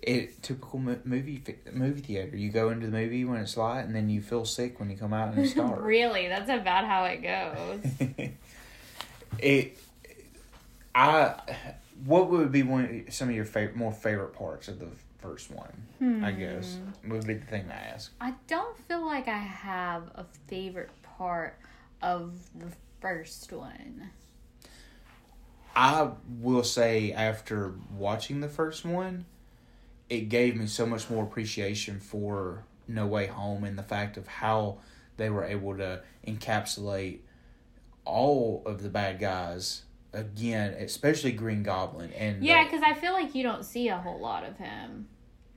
It 0.00 0.42
typical 0.42 0.78
movie 0.78 1.42
movie 1.72 2.00
theater. 2.00 2.34
You 2.34 2.48
go 2.48 2.70
into 2.70 2.86
the 2.86 2.92
movie 2.92 3.26
when 3.26 3.38
it's 3.38 3.54
light, 3.54 3.82
and 3.82 3.94
then 3.94 4.08
you 4.08 4.22
feel 4.22 4.46
sick 4.46 4.80
when 4.80 4.88
you 4.88 4.96
come 4.96 5.12
out 5.12 5.34
and 5.34 5.44
it's 5.44 5.52
dark. 5.54 5.78
really, 5.82 6.26
that's 6.26 6.48
about 6.48 6.86
how 6.86 7.04
it 7.04 7.18
goes. 7.18 8.08
it, 9.38 9.76
I, 10.94 11.34
what 12.06 12.30
would 12.30 12.50
be 12.50 12.62
one 12.62 13.04
some 13.10 13.28
of 13.28 13.34
your 13.34 13.44
favorite 13.44 13.76
more 13.76 13.92
favorite 13.92 14.32
parts 14.32 14.68
of 14.68 14.78
the 14.78 14.88
first 15.20 15.50
one? 15.50 16.22
I 16.24 16.32
guess 16.32 16.78
hmm. 17.02 17.10
would 17.10 17.26
be 17.26 17.34
the 17.34 17.46
thing 17.46 17.66
to 17.66 17.74
ask. 17.74 18.12
I 18.20 18.34
don't 18.46 18.76
feel 18.86 19.04
like 19.04 19.28
I 19.28 19.38
have 19.38 20.04
a 20.14 20.24
favorite 20.46 20.90
part 21.02 21.58
of 22.02 22.38
the 22.58 22.72
first 23.00 23.52
one. 23.52 24.10
I 25.76 26.10
will 26.40 26.64
say 26.64 27.12
after 27.12 27.74
watching 27.96 28.40
the 28.40 28.48
first 28.48 28.84
one, 28.84 29.26
it 30.08 30.28
gave 30.28 30.56
me 30.56 30.66
so 30.66 30.84
much 30.86 31.08
more 31.08 31.24
appreciation 31.24 32.00
for 32.00 32.64
No 32.88 33.06
Way 33.06 33.26
Home 33.26 33.64
and 33.64 33.78
the 33.78 33.82
fact 33.82 34.16
of 34.16 34.26
how 34.26 34.78
they 35.16 35.30
were 35.30 35.44
able 35.44 35.76
to 35.76 36.02
encapsulate 36.26 37.20
all 38.04 38.62
of 38.66 38.82
the 38.82 38.88
bad 38.88 39.20
guys 39.20 39.82
again, 40.12 40.74
especially 40.74 41.32
Green 41.32 41.62
Goblin 41.62 42.12
and 42.12 42.42
Yeah, 42.44 42.64
because 42.64 42.82
I 42.82 42.94
feel 42.94 43.12
like 43.12 43.34
you 43.34 43.42
don't 43.42 43.64
see 43.64 43.88
a 43.88 43.96
whole 43.96 44.20
lot 44.20 44.44
of 44.44 44.56
him. 44.56 45.08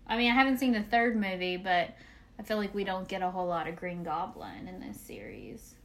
I 0.08 0.18
mean, 0.18 0.32
I 0.32 0.34
haven't 0.36 0.58
seen 0.58 0.74
the 0.74 0.84
third 0.84 1.16
movie, 1.16 1.58
but 1.58 1.96
I 2.40 2.44
feel 2.44 2.58
like 2.58 2.74
we 2.74 2.84
don't 2.84 3.08
get 3.08 3.22
a 3.22 3.32
whole 3.32 3.48
lot 3.48 3.68
of 3.68 3.76
Green 3.76 4.04
Goblin 4.04 4.68
in 4.68 4.80
this 4.80 5.00
series. 5.00 5.76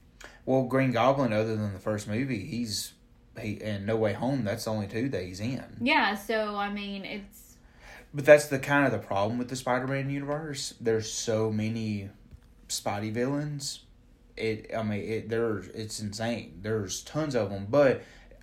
well, 0.45 0.65
Green 0.65 0.93
Goblin, 0.93 1.33
other 1.33 1.57
than 1.57 1.73
the 1.73 1.79
first 1.79 2.09
movie, 2.09 2.45
he's 2.45 2.93
he 3.41 3.61
and 3.63 3.87
No 3.87 3.97
Way 3.97 4.15
Home. 4.15 4.45
That's 4.45 4.65
the 4.65 4.71
only 4.71 4.89
two 4.89 5.09
that 5.11 5.23
he's 5.23 5.41
in. 5.41 5.65
Yeah, 5.81 6.15
so 6.15 6.57
I 6.57 6.71
mean, 6.73 7.05
it's 7.05 7.57
But 8.13 8.25
that's 8.25 8.47
the 8.47 8.59
kind 8.59 8.85
of 8.87 8.93
the 8.93 8.99
problem 8.99 9.39
with 9.39 9.49
the 9.49 9.57
Spider-Man 9.57 10.11
universe. 10.11 10.75
There's 10.81 11.11
so 11.11 11.51
many 11.53 12.11
Spidey 12.69 13.13
villains. 13.13 13.81
It, 14.37 14.71
I 14.77 14.83
mean, 14.83 15.01
it 15.01 15.29
there's 15.29 15.69
it's 15.69 16.01
insane. 16.01 16.59
There's 16.63 17.03
tons 17.03 17.35
of 17.35 17.51
them, 17.51 17.67
but 17.71 18.03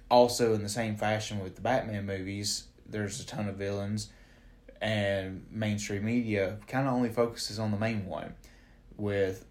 also 0.10 0.54
in 0.54 0.64
the 0.64 0.70
same 0.70 0.96
fashion 0.96 1.40
with 1.44 1.56
the 1.56 1.62
Batman 1.62 2.06
movies, 2.06 2.66
there's 2.88 3.20
a 3.20 3.26
ton 3.26 3.48
of 3.50 3.56
villains, 3.56 4.10
and 4.82 5.46
mainstream 5.52 6.06
media 6.06 6.58
kind 6.68 6.88
of 6.88 6.94
only 6.94 7.10
focuses 7.10 7.60
on 7.60 7.72
the 7.72 7.78
main 7.78 8.06
one. 8.06 8.34
With 8.98 9.46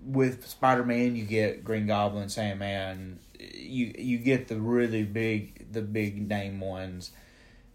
with 0.00 0.46
Spider-Man, 0.46 1.16
you 1.16 1.24
get 1.24 1.64
Green 1.64 1.86
Goblin, 1.86 2.28
Sandman. 2.28 3.18
You 3.40 3.92
you 3.98 4.18
get 4.18 4.48
the 4.48 4.56
really 4.60 5.02
big 5.02 5.72
the 5.72 5.82
big 5.82 6.28
name 6.28 6.60
ones. 6.60 7.10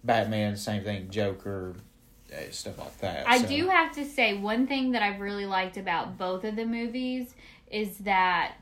Batman, 0.03 0.55
same 0.55 0.83
thing. 0.83 1.09
Joker, 1.09 1.75
uh, 2.31 2.51
stuff 2.51 2.79
like 2.79 2.97
that. 2.99 3.27
I 3.27 3.39
So- 3.41 3.47
do 3.47 3.67
have 3.67 3.91
to 3.95 4.05
say 4.05 4.33
one 4.35 4.65
thing 4.67 4.91
that 4.91 5.01
I've 5.03 5.19
really 5.19 5.45
liked 5.45 5.75
about 5.77 6.17
both 6.17 6.43
of 6.45 6.55
the 6.55 6.65
movies 6.65 7.35
is 7.69 7.97
that 7.99 8.55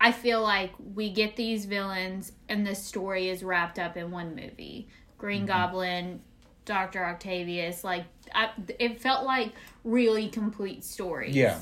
I 0.00 0.12
feel 0.12 0.42
like 0.42 0.72
we 0.94 1.10
get 1.10 1.36
these 1.36 1.64
villains 1.64 2.32
and 2.48 2.66
the 2.66 2.74
story 2.74 3.28
is 3.28 3.42
wrapped 3.42 3.78
up 3.78 3.96
in 3.96 4.10
one 4.10 4.34
movie. 4.34 4.88
Green 5.18 5.46
Mm-hmm. 5.46 5.46
Goblin, 5.46 6.20
Doctor 6.64 7.04
Octavius, 7.04 7.82
like 7.84 8.04
I, 8.34 8.50
it 8.78 9.00
felt 9.00 9.24
like 9.24 9.52
really 9.84 10.28
complete 10.28 10.84
stories. 10.84 11.34
Yeah, 11.34 11.58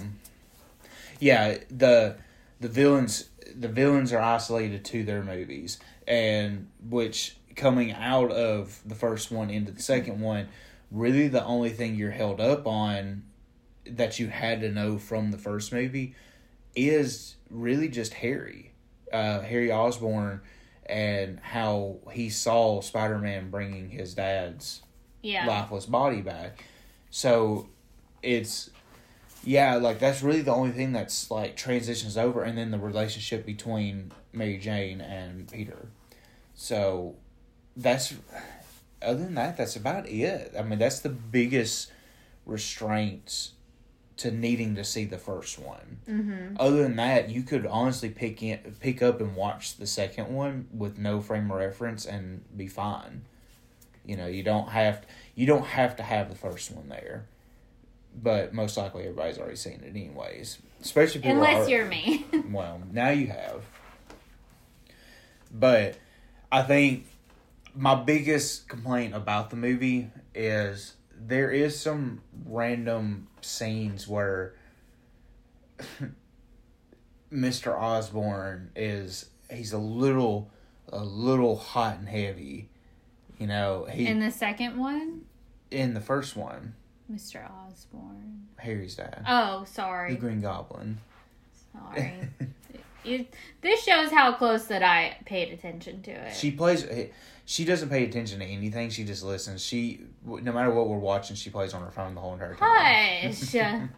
yeah. 1.20 1.58
The 1.70 2.16
the 2.60 2.68
villains 2.68 3.28
the 3.54 3.68
villains 3.68 4.12
are 4.12 4.20
isolated 4.20 4.84
to 4.86 5.04
their 5.04 5.22
movies, 5.22 5.78
and 6.08 6.68
which 6.88 7.36
coming 7.54 7.92
out 7.92 8.32
of 8.32 8.80
the 8.84 8.94
first 8.94 9.30
one 9.30 9.50
into 9.50 9.70
the 9.70 9.82
second 9.82 10.20
one, 10.20 10.48
really 10.90 11.28
the 11.28 11.44
only 11.44 11.70
thing 11.70 11.94
you're 11.94 12.10
held 12.10 12.40
up 12.40 12.66
on 12.66 13.22
that 13.86 14.18
you 14.18 14.28
had 14.28 14.60
to 14.62 14.70
know 14.70 14.98
from 14.98 15.30
the 15.30 15.38
first 15.38 15.72
movie 15.72 16.14
is 16.74 17.36
really 17.50 17.88
just 17.88 18.14
Harry, 18.14 18.72
uh, 19.12 19.40
Harry 19.40 19.70
Osborn, 19.70 20.40
and 20.86 21.38
how 21.40 21.98
he 22.12 22.30
saw 22.30 22.80
Spider 22.80 23.18
Man 23.18 23.50
bringing 23.50 23.88
his 23.88 24.14
dad's 24.14 24.82
yeah. 25.22 25.46
lifeless 25.46 25.86
body 25.86 26.20
back. 26.20 26.64
So 27.10 27.68
it's 28.22 28.70
yeah, 29.44 29.76
like 29.76 29.98
that's 29.98 30.22
really 30.22 30.42
the 30.42 30.52
only 30.52 30.72
thing 30.72 30.92
that's 30.92 31.30
like 31.30 31.56
transitions 31.56 32.16
over 32.16 32.42
and 32.42 32.56
then 32.56 32.70
the 32.70 32.78
relationship 32.78 33.44
between 33.44 34.12
Mary 34.32 34.58
Jane 34.58 35.00
and 35.00 35.50
Peter. 35.50 35.88
So 36.54 37.16
that's 37.76 38.14
other 39.02 39.22
than 39.22 39.34
that, 39.34 39.56
that's 39.56 39.76
about 39.76 40.08
it. 40.08 40.54
I 40.58 40.62
mean 40.62 40.78
that's 40.78 41.00
the 41.00 41.10
biggest 41.10 41.90
restraints 42.46 43.52
to 44.16 44.30
needing 44.30 44.76
to 44.76 44.84
see 44.84 45.04
the 45.04 45.18
first 45.18 45.58
one. 45.58 45.98
Mm-hmm. 46.08 46.56
Other 46.58 46.82
than 46.82 46.96
that, 46.96 47.30
you 47.30 47.42
could 47.42 47.66
honestly 47.66 48.08
pick 48.08 48.42
in, 48.42 48.58
pick 48.80 49.02
up 49.02 49.20
and 49.20 49.34
watch 49.34 49.76
the 49.76 49.86
second 49.86 50.32
one 50.32 50.68
with 50.72 50.98
no 50.98 51.20
frame 51.20 51.50
of 51.50 51.56
reference 51.56 52.06
and 52.06 52.44
be 52.56 52.66
fine. 52.68 53.22
You 54.06 54.16
know, 54.16 54.26
you 54.26 54.42
don't 54.42 54.68
have 54.68 55.04
you 55.34 55.46
don't 55.46 55.66
have 55.66 55.96
to 55.96 56.02
have 56.02 56.28
the 56.28 56.36
first 56.36 56.70
one 56.70 56.88
there, 56.88 57.26
but 58.14 58.52
most 58.52 58.76
likely 58.76 59.02
everybody's 59.02 59.38
already 59.38 59.56
seen 59.56 59.82
it 59.84 59.90
anyways. 59.90 60.58
Especially 60.80 61.20
people 61.22 61.36
Unless 61.36 61.66
are- 61.66 61.70
you're 61.70 61.86
me. 61.86 62.26
well, 62.50 62.82
now 62.92 63.08
you 63.10 63.28
have. 63.28 63.62
But 65.50 65.96
I 66.52 66.62
think 66.62 67.06
my 67.74 67.94
biggest 67.94 68.68
complaint 68.68 69.14
about 69.14 69.50
the 69.50 69.56
movie 69.56 70.10
is 70.34 70.94
there 71.18 71.50
is 71.50 71.78
some 71.78 72.22
random 72.46 73.28
scenes 73.40 74.06
where 74.08 74.54
Mr. 77.32 77.78
Osborn 77.78 78.70
is 78.76 79.26
he's 79.50 79.72
a 79.72 79.78
little 79.78 80.50
a 80.88 81.04
little 81.04 81.56
hot 81.56 81.98
and 81.98 82.08
heavy. 82.08 82.68
You 83.38 83.46
know, 83.46 83.86
he 83.90 84.06
in 84.06 84.20
the 84.20 84.30
second 84.30 84.76
one, 84.78 85.22
in 85.70 85.94
the 85.94 86.00
first 86.00 86.36
one, 86.36 86.74
Mr. 87.12 87.50
Osborn. 87.50 88.48
Harry's 88.58 88.94
dad. 88.94 89.24
Oh, 89.28 89.64
sorry. 89.64 90.12
the. 90.12 90.16
Green 90.20 90.40
Goblin. 90.40 90.98
Sorry. 91.72 92.28
it, 93.04 93.34
this 93.60 93.84
shows 93.84 94.10
how 94.10 94.32
close 94.34 94.66
that 94.66 94.82
I 94.82 95.16
paid 95.24 95.52
attention 95.52 96.02
to 96.02 96.10
it. 96.10 96.34
She 96.34 96.50
plays. 96.50 96.84
Eh, 96.84 97.08
she 97.46 97.64
doesn't 97.64 97.90
pay 97.90 98.04
attention 98.04 98.38
to 98.38 98.44
anything. 98.46 98.90
She 98.90 99.04
just 99.04 99.22
listens. 99.22 99.62
She, 99.62 100.00
no 100.24 100.52
matter 100.52 100.70
what 100.70 100.88
we're 100.88 100.96
watching, 100.98 101.36
she 101.36 101.50
plays 101.50 101.74
on 101.74 101.82
her 101.82 101.90
phone 101.90 102.14
the 102.14 102.20
whole 102.20 102.32
entire 102.32 102.54
time. 102.54 103.32
Hush. 103.32 103.52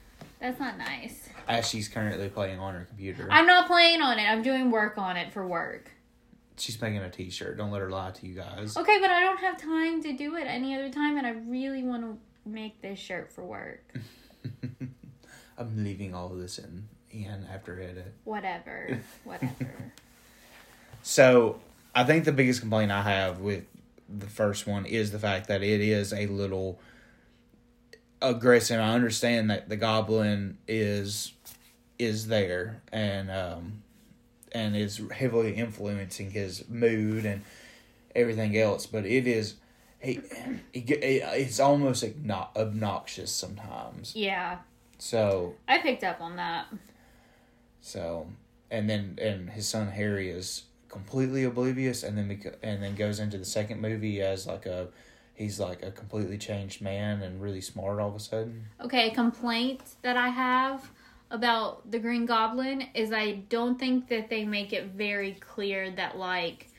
That's 0.40 0.58
not 0.58 0.76
nice. 0.76 1.28
As 1.46 1.68
she's 1.68 1.88
currently 1.88 2.28
playing 2.28 2.58
on 2.58 2.74
her 2.74 2.84
computer. 2.84 3.28
I'm 3.30 3.46
not 3.46 3.68
playing 3.68 4.02
on 4.02 4.18
it. 4.18 4.24
I'm 4.24 4.42
doing 4.42 4.70
work 4.72 4.98
on 4.98 5.16
it 5.16 5.32
for 5.32 5.46
work. 5.46 5.90
she's 6.56 6.80
making 6.80 6.98
a 6.98 7.10
T-shirt. 7.10 7.56
Don't 7.56 7.70
let 7.70 7.80
her 7.80 7.90
lie 7.90 8.10
to 8.10 8.26
you 8.26 8.34
guys. 8.34 8.76
Okay, 8.76 8.98
but 9.00 9.10
I 9.10 9.20
don't 9.20 9.38
have 9.38 9.60
time 9.60 10.02
to 10.02 10.12
do 10.12 10.34
it 10.36 10.44
any 10.48 10.74
other 10.74 10.90
time, 10.90 11.16
and 11.16 11.26
I 11.26 11.30
really 11.30 11.84
want 11.84 12.02
to 12.02 12.18
make 12.48 12.82
this 12.82 12.98
shirt 12.98 13.32
for 13.32 13.44
work. 13.44 13.94
I'm 15.58 15.84
leaving 15.84 16.14
all 16.14 16.32
of 16.32 16.38
this 16.38 16.58
in 16.58 16.88
in 17.12 17.46
after 17.52 17.80
edit. 17.80 18.12
Whatever. 18.24 19.00
Whatever. 19.24 19.74
So 21.02 21.60
I 21.94 22.04
think 22.04 22.24
the 22.24 22.32
biggest 22.32 22.60
complaint 22.60 22.90
I 22.90 23.02
have 23.02 23.40
with 23.40 23.64
the 24.08 24.26
first 24.26 24.66
one 24.66 24.84
is 24.86 25.10
the 25.12 25.18
fact 25.18 25.48
that 25.48 25.62
it 25.62 25.80
is 25.80 26.12
a 26.12 26.26
little 26.26 26.78
aggressive. 28.20 28.78
I 28.80 28.94
understand 28.94 29.50
that 29.50 29.68
the 29.68 29.76
goblin 29.76 30.58
is 30.68 31.32
is 31.98 32.26
there 32.28 32.82
and 32.92 33.30
um 33.30 33.82
and 34.52 34.76
is 34.76 35.00
heavily 35.12 35.54
influencing 35.54 36.30
his 36.30 36.68
mood 36.68 37.24
and 37.24 37.42
everything 38.14 38.56
else, 38.56 38.86
but 38.86 39.06
it 39.06 39.26
is 39.26 39.54
he, 40.00 40.20
he 40.72 40.80
it's 40.82 41.60
almost 41.60 42.04
obno- 42.04 42.54
obnoxious 42.56 43.30
sometimes. 43.32 44.14
yeah, 44.16 44.58
So 44.98 45.54
I 45.68 45.78
picked 45.78 46.04
up 46.04 46.20
on 46.20 46.36
that. 46.36 46.66
So, 47.82 48.28
and 48.70 48.88
then 48.88 49.18
and 49.20 49.50
his 49.50 49.68
son 49.68 49.88
Harry 49.88 50.30
is 50.30 50.62
completely 50.88 51.44
oblivious, 51.44 52.02
and 52.02 52.16
then 52.16 52.28
beca- 52.28 52.56
and 52.62 52.82
then 52.82 52.94
goes 52.94 53.20
into 53.20 53.36
the 53.36 53.44
second 53.44 53.82
movie 53.82 54.22
as 54.22 54.46
like 54.46 54.64
a 54.64 54.88
he's 55.34 55.58
like 55.60 55.82
a 55.82 55.90
completely 55.90 56.38
changed 56.38 56.80
man 56.80 57.22
and 57.22 57.42
really 57.42 57.60
smart 57.60 57.98
all 58.00 58.08
of 58.08 58.14
a 58.14 58.20
sudden. 58.20 58.66
Okay, 58.80 59.10
a 59.10 59.14
complaint 59.14 59.82
that 60.02 60.16
I 60.16 60.28
have 60.28 60.90
about 61.30 61.90
the 61.90 61.98
Green 61.98 62.24
Goblin 62.24 62.88
is 62.94 63.12
I 63.12 63.32
don't 63.48 63.78
think 63.78 64.08
that 64.08 64.30
they 64.30 64.44
make 64.44 64.72
it 64.72 64.92
very 64.92 65.32
clear 65.32 65.90
that 65.90 66.16
like 66.16 66.70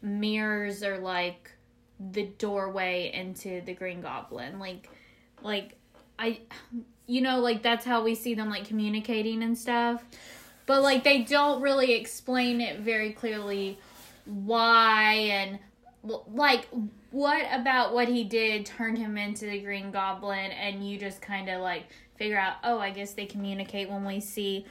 mirrors 0.00 0.82
are 0.82 0.98
like 0.98 1.50
the 1.98 2.24
doorway 2.38 3.10
into 3.12 3.62
the 3.62 3.74
Green 3.74 4.00
Goblin. 4.00 4.58
Like 4.58 4.88
like 5.42 5.76
I, 6.18 6.40
you 7.06 7.20
know, 7.20 7.40
like 7.40 7.62
that's 7.62 7.84
how 7.84 8.04
we 8.04 8.14
see 8.14 8.34
them 8.34 8.48
like 8.48 8.66
communicating 8.66 9.42
and 9.42 9.58
stuff. 9.58 10.04
But 10.66 10.82
like 10.82 11.04
they 11.04 11.22
don't 11.22 11.60
really 11.60 11.92
explain 11.94 12.60
it 12.60 12.80
very 12.80 13.12
clearly 13.12 13.78
why 14.24 15.14
and 15.14 15.58
like 16.02 16.68
what 17.10 17.44
about 17.52 17.94
what 17.94 18.08
he 18.08 18.24
did 18.24 18.66
turned 18.66 18.98
him 18.98 19.18
into 19.18 19.46
the 19.46 19.60
Green 19.60 19.90
Goblin 19.90 20.50
and 20.52 20.88
you 20.88 20.98
just 20.98 21.20
kind 21.20 21.48
of 21.48 21.60
like 21.60 21.84
figure 22.16 22.38
out, 22.38 22.54
oh, 22.64 22.78
I 22.78 22.90
guess 22.90 23.12
they 23.12 23.26
communicate 23.26 23.90
when 23.90 24.04
we 24.04 24.20
see 24.20 24.66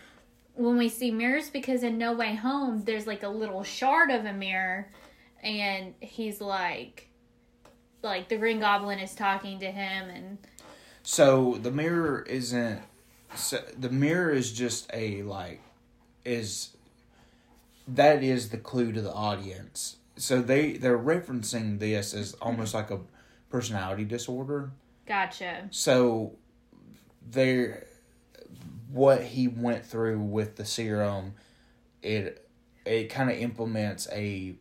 when 0.55 0.77
we 0.77 0.89
see 0.89 1.11
mirrors 1.11 1.49
because 1.49 1.83
in 1.83 1.97
No 1.97 2.13
Way 2.13 2.35
Home 2.35 2.83
there's 2.83 3.07
like 3.07 3.23
a 3.23 3.29
little 3.29 3.63
shard 3.63 4.11
of 4.11 4.25
a 4.25 4.33
mirror 4.33 4.89
and 5.43 5.93
he's 5.99 6.41
like 6.41 7.09
like 8.03 8.29
the 8.29 8.37
Green 8.37 8.59
Goblin 8.59 8.99
is 8.99 9.15
talking 9.15 9.59
to 9.59 9.71
him 9.71 10.09
and 10.09 10.37
So 11.03 11.57
the 11.61 11.71
mirror 11.71 12.23
isn't. 12.27 12.81
So 13.35 13.61
the 13.77 13.89
mirror 13.89 14.31
is 14.31 14.51
just 14.51 14.89
a 14.93 15.21
like, 15.23 15.61
is. 16.25 16.75
That 17.87 18.23
is 18.23 18.49
the 18.49 18.57
clue 18.57 18.91
to 18.93 19.01
the 19.01 19.11
audience. 19.11 19.97
So 20.15 20.41
they 20.41 20.73
they're 20.73 20.97
referencing 20.97 21.79
this 21.79 22.13
as 22.13 22.33
almost 22.35 22.73
like 22.73 22.91
a 22.91 22.99
personality 23.49 24.05
disorder. 24.05 24.71
gotcha. 25.07 25.67
So 25.71 26.33
there, 27.29 27.87
what 28.91 29.23
he 29.23 29.47
went 29.47 29.85
through 29.85 30.19
with 30.19 30.55
the 30.55 30.65
serum, 30.65 31.33
it 32.01 32.47
it 32.85 33.09
kind 33.09 33.29
of 33.29 33.37
implements 33.37 34.07
a 34.11 34.55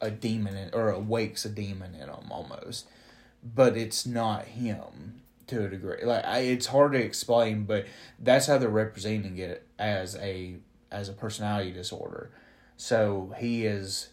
a 0.00 0.10
demon 0.10 0.56
in, 0.56 0.70
or 0.74 0.90
awakes 0.90 1.44
a 1.44 1.48
demon 1.48 1.94
in 1.94 2.08
him 2.08 2.30
almost, 2.30 2.86
but 3.42 3.76
it's 3.76 4.04
not 4.04 4.46
him 4.46 5.21
to 5.52 5.64
a 5.64 5.68
degree. 5.68 6.04
Like 6.04 6.24
I, 6.24 6.40
it's 6.40 6.66
hard 6.66 6.92
to 6.92 6.98
explain, 6.98 7.64
but 7.64 7.86
that's 8.18 8.46
how 8.46 8.58
they're 8.58 8.68
representing 8.68 9.38
it 9.38 9.66
as 9.78 10.16
a 10.16 10.56
as 10.90 11.08
a 11.08 11.12
personality 11.12 11.72
disorder. 11.72 12.30
So 12.76 13.34
he 13.38 13.66
is 13.66 14.10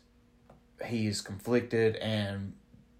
he 0.86 1.08
is 1.08 1.22
conflicted 1.22 1.96
and 1.98 2.54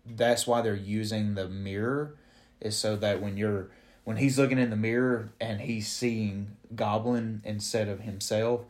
that's 0.06 0.48
why 0.48 0.62
they're 0.62 0.76
using 0.76 1.36
the 1.36 1.48
mirror 1.48 2.16
is 2.60 2.76
so 2.76 2.96
that 2.98 3.22
when 3.22 3.38
you're 3.38 3.70
when 4.04 4.18
he's 4.18 4.38
looking 4.38 4.58
in 4.58 4.70
the 4.70 4.76
mirror 4.76 5.30
and 5.40 5.62
he's 5.62 5.88
seeing 5.88 6.58
goblin 6.76 7.42
instead 7.46 7.88
of 7.88 8.02
himself 8.02 8.66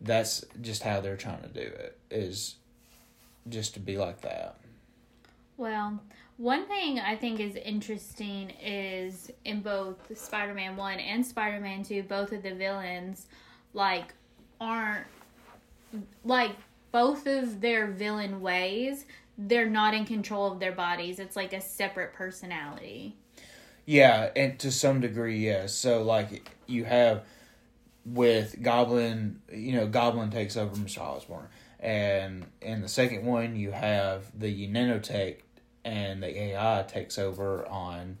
that's 0.00 0.44
just 0.60 0.82
how 0.82 1.00
they're 1.00 1.16
trying 1.16 1.42
to 1.42 1.48
do 1.48 1.60
it 1.60 1.98
is 2.10 2.56
just 3.48 3.74
to 3.74 3.80
be 3.80 3.96
like 3.96 4.22
that 4.22 4.56
Well, 5.56 6.00
one 6.38 6.66
thing 6.66 6.98
I 6.98 7.14
think 7.16 7.38
is 7.40 7.54
interesting 7.56 8.50
is 8.62 9.30
in 9.44 9.60
both 9.60 10.16
Spider 10.18 10.54
Man 10.54 10.76
1 10.76 10.98
and 10.98 11.26
Spider 11.26 11.60
Man 11.60 11.82
2, 11.82 12.04
both 12.04 12.32
of 12.32 12.42
the 12.42 12.54
villains, 12.54 13.26
like, 13.74 14.14
aren't, 14.60 15.04
like, 16.24 16.52
both 16.90 17.26
of 17.26 17.60
their 17.60 17.86
villain 17.88 18.40
ways, 18.40 19.04
they're 19.36 19.68
not 19.68 19.92
in 19.94 20.06
control 20.06 20.50
of 20.50 20.58
their 20.58 20.72
bodies. 20.72 21.18
It's 21.18 21.36
like 21.36 21.52
a 21.52 21.60
separate 21.60 22.14
personality. 22.14 23.14
yeah 23.86 24.30
and 24.36 24.58
to 24.58 24.70
some 24.70 25.00
degree 25.00 25.38
yes 25.46 25.72
so 25.74 26.02
like 26.02 26.50
you 26.66 26.84
have 26.84 27.24
with 28.04 28.62
goblin 28.62 29.40
you 29.52 29.72
know 29.72 29.86
goblin 29.86 30.30
takes 30.30 30.56
over 30.58 30.74
mr 30.76 30.98
osborn 31.00 31.48
and 31.80 32.44
in 32.60 32.82
the 32.82 32.88
second 32.88 33.24
one 33.24 33.56
you 33.56 33.70
have 33.70 34.24
the 34.38 34.68
nanotech 34.68 35.36
and 35.88 36.22
the 36.22 36.38
ai 36.42 36.84
takes 36.86 37.18
over 37.18 37.66
on 37.66 38.18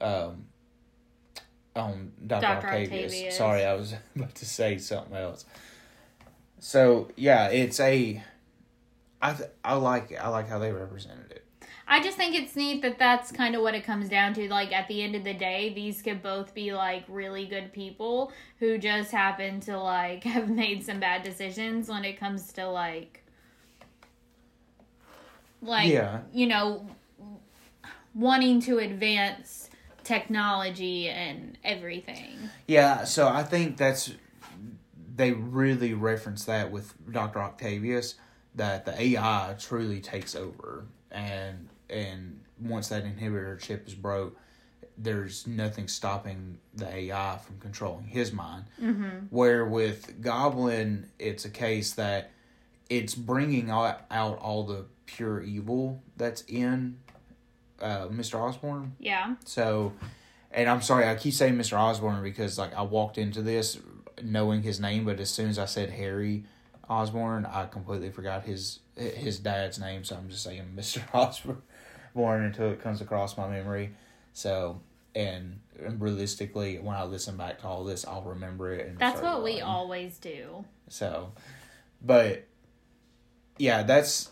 um 0.00 0.46
on 1.76 2.12
dr, 2.26 2.40
Dr. 2.40 2.66
octavius. 2.66 3.12
Octavius. 3.12 3.38
sorry 3.38 3.64
i 3.64 3.74
was 3.74 3.94
about 4.16 4.34
to 4.34 4.44
say 4.44 4.76
something 4.78 5.16
else 5.16 5.44
so 6.58 7.08
yeah 7.16 7.46
it's 7.48 7.78
a 7.78 8.22
i 9.22 9.32
th- 9.32 9.50
i 9.64 9.74
like 9.74 10.12
i 10.18 10.28
like 10.28 10.48
how 10.48 10.58
they 10.58 10.72
represented 10.72 11.30
it 11.30 11.42
I 11.88 12.02
just 12.02 12.16
think 12.16 12.34
it's 12.34 12.56
neat 12.56 12.82
that 12.82 12.98
that's 12.98 13.30
kind 13.30 13.54
of 13.54 13.62
what 13.62 13.76
it 13.76 13.84
comes 13.84 14.08
down 14.08 14.34
to. 14.34 14.48
Like, 14.48 14.72
at 14.72 14.88
the 14.88 15.02
end 15.02 15.14
of 15.14 15.22
the 15.22 15.32
day, 15.32 15.72
these 15.72 16.02
could 16.02 16.20
both 16.20 16.52
be, 16.52 16.72
like, 16.72 17.04
really 17.06 17.46
good 17.46 17.72
people 17.72 18.32
who 18.58 18.76
just 18.76 19.12
happen 19.12 19.60
to, 19.60 19.78
like, 19.78 20.24
have 20.24 20.48
made 20.50 20.84
some 20.84 20.98
bad 20.98 21.22
decisions 21.22 21.88
when 21.88 22.04
it 22.04 22.18
comes 22.18 22.52
to, 22.54 22.68
like, 22.68 23.22
like, 25.62 25.90
Yeah. 25.90 26.20
you 26.32 26.46
know, 26.46 26.86
wanting 28.14 28.60
to 28.62 28.78
advance 28.78 29.68
technology 30.04 31.08
and 31.08 31.58
everything. 31.64 32.50
Yeah, 32.66 33.04
so 33.04 33.28
I 33.28 33.42
think 33.42 33.76
that's 33.76 34.12
they 35.14 35.32
really 35.32 35.94
reference 35.94 36.44
that 36.44 36.70
with 36.70 36.94
Doctor 37.10 37.40
Octavius 37.40 38.16
that 38.54 38.84
the 38.84 39.00
AI 39.00 39.54
truly 39.58 40.00
takes 40.00 40.34
over, 40.34 40.86
and 41.10 41.68
and 41.90 42.40
once 42.60 42.88
that 42.88 43.04
inhibitor 43.04 43.58
chip 43.60 43.86
is 43.86 43.94
broke, 43.94 44.36
there's 44.96 45.46
nothing 45.46 45.88
stopping 45.88 46.58
the 46.74 46.88
AI 46.88 47.38
from 47.44 47.58
controlling 47.58 48.06
his 48.06 48.32
mind. 48.32 48.64
Mm-hmm. 48.80 49.26
Where 49.30 49.64
with 49.64 50.20
Goblin, 50.22 51.10
it's 51.18 51.44
a 51.44 51.50
case 51.50 51.92
that 51.94 52.30
it's 52.88 53.14
bringing 53.14 53.70
out, 53.70 54.02
out 54.10 54.38
all 54.38 54.64
the 54.64 54.84
pure 55.06 55.42
evil 55.42 56.02
that's 56.16 56.42
in 56.42 56.98
uh, 57.80 58.06
Mr. 58.08 58.40
Osborn. 58.40 58.94
Yeah. 58.98 59.36
So, 59.44 59.92
and 60.50 60.68
I'm 60.68 60.82
sorry, 60.82 61.06
I 61.08 61.14
keep 61.14 61.34
saying 61.34 61.54
Mr. 61.56 61.78
Osborn 61.78 62.22
because 62.22 62.58
like 62.58 62.74
I 62.74 62.82
walked 62.82 63.18
into 63.18 63.42
this 63.42 63.78
knowing 64.22 64.62
his 64.62 64.80
name, 64.80 65.04
but 65.04 65.20
as 65.20 65.30
soon 65.30 65.48
as 65.48 65.58
I 65.58 65.66
said 65.66 65.90
Harry 65.90 66.44
Osborn, 66.88 67.46
I 67.46 67.66
completely 67.66 68.10
forgot 68.10 68.44
his 68.44 68.80
his 68.96 69.38
dad's 69.38 69.78
name. 69.78 70.04
So 70.04 70.16
I'm 70.16 70.28
just 70.28 70.42
saying 70.42 70.72
Mr. 70.76 71.02
Osborn 71.12 72.44
until 72.44 72.70
it 72.70 72.82
comes 72.82 73.00
across 73.00 73.36
my 73.36 73.48
memory. 73.48 73.92
So, 74.32 74.80
and, 75.14 75.60
and 75.82 76.00
realistically, 76.00 76.78
when 76.78 76.94
I 76.94 77.04
listen 77.04 77.36
back 77.36 77.60
to 77.60 77.66
all 77.66 77.84
this, 77.84 78.06
I'll 78.06 78.22
remember 78.22 78.72
it. 78.72 78.86
And 78.86 78.98
That's 78.98 79.20
what 79.22 79.42
we 79.42 79.60
always 79.60 80.18
do. 80.18 80.64
So, 80.88 81.32
but 82.02 82.46
yeah, 83.58 83.82
that's 83.82 84.30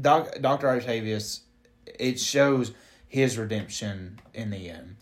Doc, 0.00 0.34
Dr. 0.40 0.68
Octavius. 0.70 1.42
It 1.86 2.18
shows 2.18 2.72
his 3.08 3.36
redemption 3.38 4.20
in 4.32 4.50
the 4.50 4.70
end. 4.70 4.96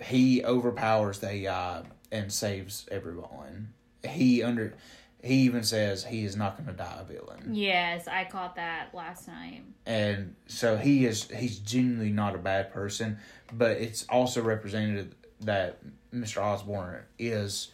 He 0.00 0.44
overpowers 0.44 1.18
the 1.18 1.28
AI 1.30 1.82
and 2.10 2.32
saves 2.32 2.86
everyone. 2.90 3.72
He 4.06 4.42
under 4.42 4.74
he 5.22 5.34
even 5.42 5.62
says 5.62 6.04
he 6.04 6.24
is 6.24 6.34
not 6.34 6.56
going 6.56 6.66
to 6.66 6.72
die 6.72 6.98
a 7.00 7.04
villain, 7.04 7.54
Yes, 7.54 8.08
I 8.08 8.24
caught 8.24 8.56
that 8.56 8.92
last 8.92 9.28
night. 9.28 9.62
and 9.86 10.34
so 10.46 10.76
he 10.76 11.06
is 11.06 11.28
he's 11.30 11.58
genuinely 11.60 12.10
not 12.10 12.34
a 12.34 12.38
bad 12.38 12.72
person. 12.72 13.18
But 13.52 13.72
it's 13.78 14.04
also 14.08 14.42
represented 14.42 15.14
that 15.40 15.78
Mr. 16.12 16.42
Osborn 16.42 17.02
is 17.18 17.70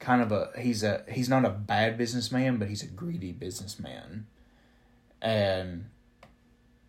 kind 0.00 0.22
of 0.22 0.32
a 0.32 0.50
he's 0.58 0.82
a 0.82 1.04
he's 1.08 1.28
not 1.28 1.44
a 1.44 1.50
bad 1.50 1.96
businessman, 1.96 2.56
but 2.56 2.68
he's 2.68 2.82
a 2.82 2.86
greedy 2.86 3.32
businessman, 3.32 4.26
and 5.22 5.84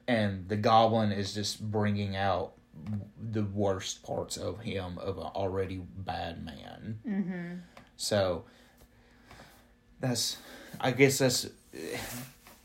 and 0.08 0.48
the 0.48 0.56
Goblin 0.56 1.12
is 1.12 1.34
just 1.34 1.62
bringing 1.70 2.16
out 2.16 2.54
the 3.22 3.44
worst 3.44 4.02
parts 4.02 4.38
of 4.38 4.62
him 4.62 4.98
of 4.98 5.18
an 5.18 5.26
already 5.36 5.78
bad 5.98 6.44
man. 6.44 7.00
Mm-hmm. 7.08 7.56
So 7.98 8.46
that's 10.00 10.38
I 10.80 10.92
guess 10.92 11.20
that's 11.20 11.48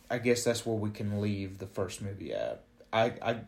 I 0.09 0.19
guess 0.19 0.45
that's 0.45 0.65
where 0.65 0.77
we 0.77 0.91
can 0.91 1.21
leave 1.21 1.59
the 1.59 1.67
first 1.67 2.01
movie 2.01 2.33
at. 2.33 2.63
I 2.93 3.13
I 3.21 3.41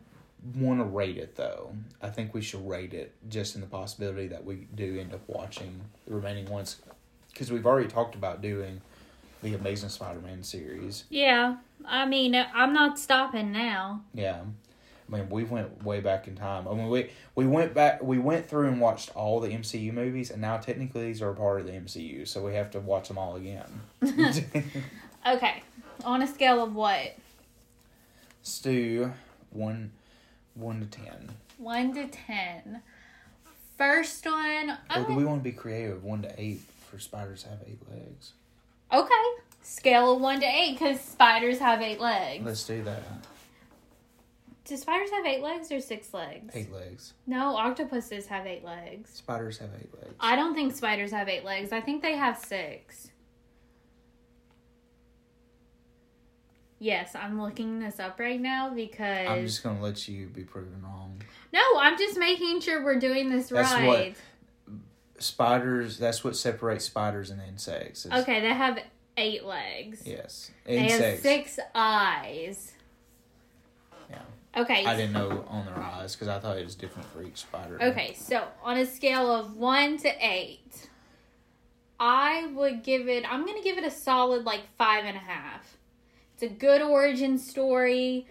want 0.55 0.79
to 0.79 0.85
rate 0.85 1.17
it 1.17 1.35
though. 1.37 1.73
I 2.01 2.09
think 2.09 2.33
we 2.33 2.41
should 2.41 2.67
rate 2.67 2.93
it 2.93 3.15
just 3.29 3.55
in 3.55 3.61
the 3.61 3.67
possibility 3.67 4.27
that 4.27 4.43
we 4.43 4.67
do 4.75 4.99
end 4.99 5.13
up 5.13 5.21
watching 5.27 5.81
the 6.05 6.13
remaining 6.13 6.49
ones 6.49 6.77
because 7.39 7.53
we've 7.53 7.65
already 7.65 7.87
talked 7.87 8.15
about 8.15 8.41
doing 8.41 8.81
the 9.41 9.53
Amazing 9.53 9.87
Spider-Man 9.87 10.43
series. 10.43 11.05
Yeah, 11.09 11.55
I 11.85 12.05
mean, 12.05 12.35
uh, 12.35 12.49
I'm 12.53 12.73
not 12.73 12.99
stopping 12.99 13.53
now. 13.53 14.01
Yeah. 14.13 14.41
I 15.07 15.15
mean, 15.15 15.29
we 15.29 15.45
went 15.45 15.81
way 15.81 16.01
back 16.01 16.27
in 16.27 16.35
time. 16.35 16.67
I 16.67 16.73
mean, 16.73 16.89
we 16.89 17.09
we 17.35 17.47
went 17.47 17.73
back, 17.73 18.03
we 18.03 18.19
went 18.19 18.47
through 18.49 18.67
and 18.67 18.81
watched 18.81 19.15
all 19.15 19.39
the 19.39 19.47
MCU 19.47 19.93
movies, 19.93 20.31
and 20.31 20.41
now 20.41 20.57
technically 20.57 21.05
these 21.05 21.21
are 21.21 21.29
a 21.29 21.33
part 21.33 21.61
of 21.61 21.65
the 21.65 21.71
MCU, 21.71 22.27
so 22.27 22.45
we 22.45 22.53
have 22.55 22.69
to 22.71 22.81
watch 22.81 23.07
them 23.07 23.17
all 23.17 23.37
again. 23.37 23.81
Okay, 25.27 25.61
on 26.05 26.21
a 26.21 26.27
scale 26.27 26.63
of 26.63 26.73
what? 26.73 27.13
Stu, 28.41 29.11
one, 29.51 29.91
one 30.53 30.79
to 30.79 30.85
ten. 30.85 31.31
One 31.57 31.93
to 31.93 32.07
ten. 32.07 32.81
First 33.77 34.25
one. 34.25 34.77
Or 34.95 35.03
do 35.03 35.13
we 35.13 35.25
want 35.25 35.41
to 35.41 35.43
be 35.43 35.51
creative? 35.51 36.05
One 36.05 36.21
to 36.21 36.33
eight 36.41 36.61
for 36.89 36.99
spiders 36.99 37.43
have 37.43 37.59
eight 37.67 37.79
legs. 37.89 38.33
Okay. 38.91 39.13
Scale 39.61 40.13
of 40.15 40.21
one 40.21 40.39
to 40.39 40.45
eight 40.45 40.77
because 40.79 40.99
spiders 40.99 41.59
have 41.59 41.81
eight 41.81 41.99
legs. 41.99 42.43
Let's 42.45 42.63
do 42.63 42.81
that. 42.83 43.03
Do 44.65 44.77
spiders 44.77 45.09
have 45.11 45.25
eight 45.25 45.41
legs 45.41 45.71
or 45.71 45.79
six 45.79 46.13
legs? 46.13 46.55
Eight 46.55 46.71
legs. 46.71 47.13
No, 47.27 47.55
octopuses 47.57 48.27
have 48.27 48.45
eight 48.45 48.63
legs. 48.63 49.11
Spiders 49.13 49.57
have 49.59 49.69
eight 49.79 49.93
legs. 49.95 50.13
I 50.19 50.35
don't 50.35 50.53
think 50.55 50.75
spiders 50.75 51.11
have 51.11 51.27
eight 51.27 51.43
legs. 51.43 51.71
I 51.71 51.81
think 51.81 52.01
they 52.01 52.15
have 52.15 52.37
six. 52.37 53.11
Yes, 56.81 57.13
I'm 57.13 57.41
looking 57.41 57.79
this 57.79 57.99
up 57.99 58.19
right 58.19 58.39
now 58.39 58.69
because 58.73 59.27
I'm 59.27 59.45
just 59.45 59.63
gonna 59.63 59.81
let 59.81 60.07
you 60.07 60.27
be 60.27 60.43
proven 60.43 60.81
wrong. 60.81 61.21
no, 61.51 61.61
I'm 61.77 61.97
just 61.97 62.17
making 62.17 62.61
sure 62.61 62.83
we're 62.85 62.99
doing 62.99 63.29
this 63.29 63.49
That's 63.49 63.71
what- 63.73 63.81
right. 63.83 64.15
Spiders. 65.21 65.97
That's 65.97 66.23
what 66.23 66.35
separates 66.35 66.85
spiders 66.85 67.29
and 67.29 67.41
insects. 67.41 68.05
is- 68.05 68.11
Okay, 68.11 68.39
they 68.41 68.53
have 68.53 68.79
eight 69.17 69.43
legs. 69.45 70.01
Yes. 70.05 70.51
insects. 70.65 70.97
They 70.97 71.07
have 71.09 71.19
six 71.45 71.59
eyes. 71.75 72.73
Yeah. 74.09 74.21
Okay. 74.57 74.85
I 74.85 74.95
didn't 74.95 75.13
know 75.13 75.45
on 75.49 75.65
their 75.65 75.77
eyes 75.77 76.15
because 76.15 76.27
I 76.27 76.39
thought 76.39 76.57
it 76.57 76.63
was 76.63 76.75
different 76.75 77.07
for 77.11 77.21
each 77.23 77.37
spider. 77.37 77.81
Okay, 77.81 78.13
so 78.13 78.47
on 78.63 78.77
a 78.77 78.85
scale 78.85 79.33
of 79.33 79.55
one 79.57 79.97
to 79.97 80.09
eight, 80.25 80.89
I 81.99 82.47
would 82.53 82.83
give 82.83 83.07
it. 83.09 83.29
I'm 83.31 83.45
gonna 83.45 83.61
give 83.61 83.77
it 83.77 83.83
a 83.83 83.91
solid 83.91 84.45
like 84.45 84.61
five 84.77 85.03
and 85.05 85.17
a 85.17 85.21
half. 85.21 85.77
It's 86.33 86.43
a 86.43 86.47
good 86.55 86.81
origin 86.81 87.37
story. 87.37 88.25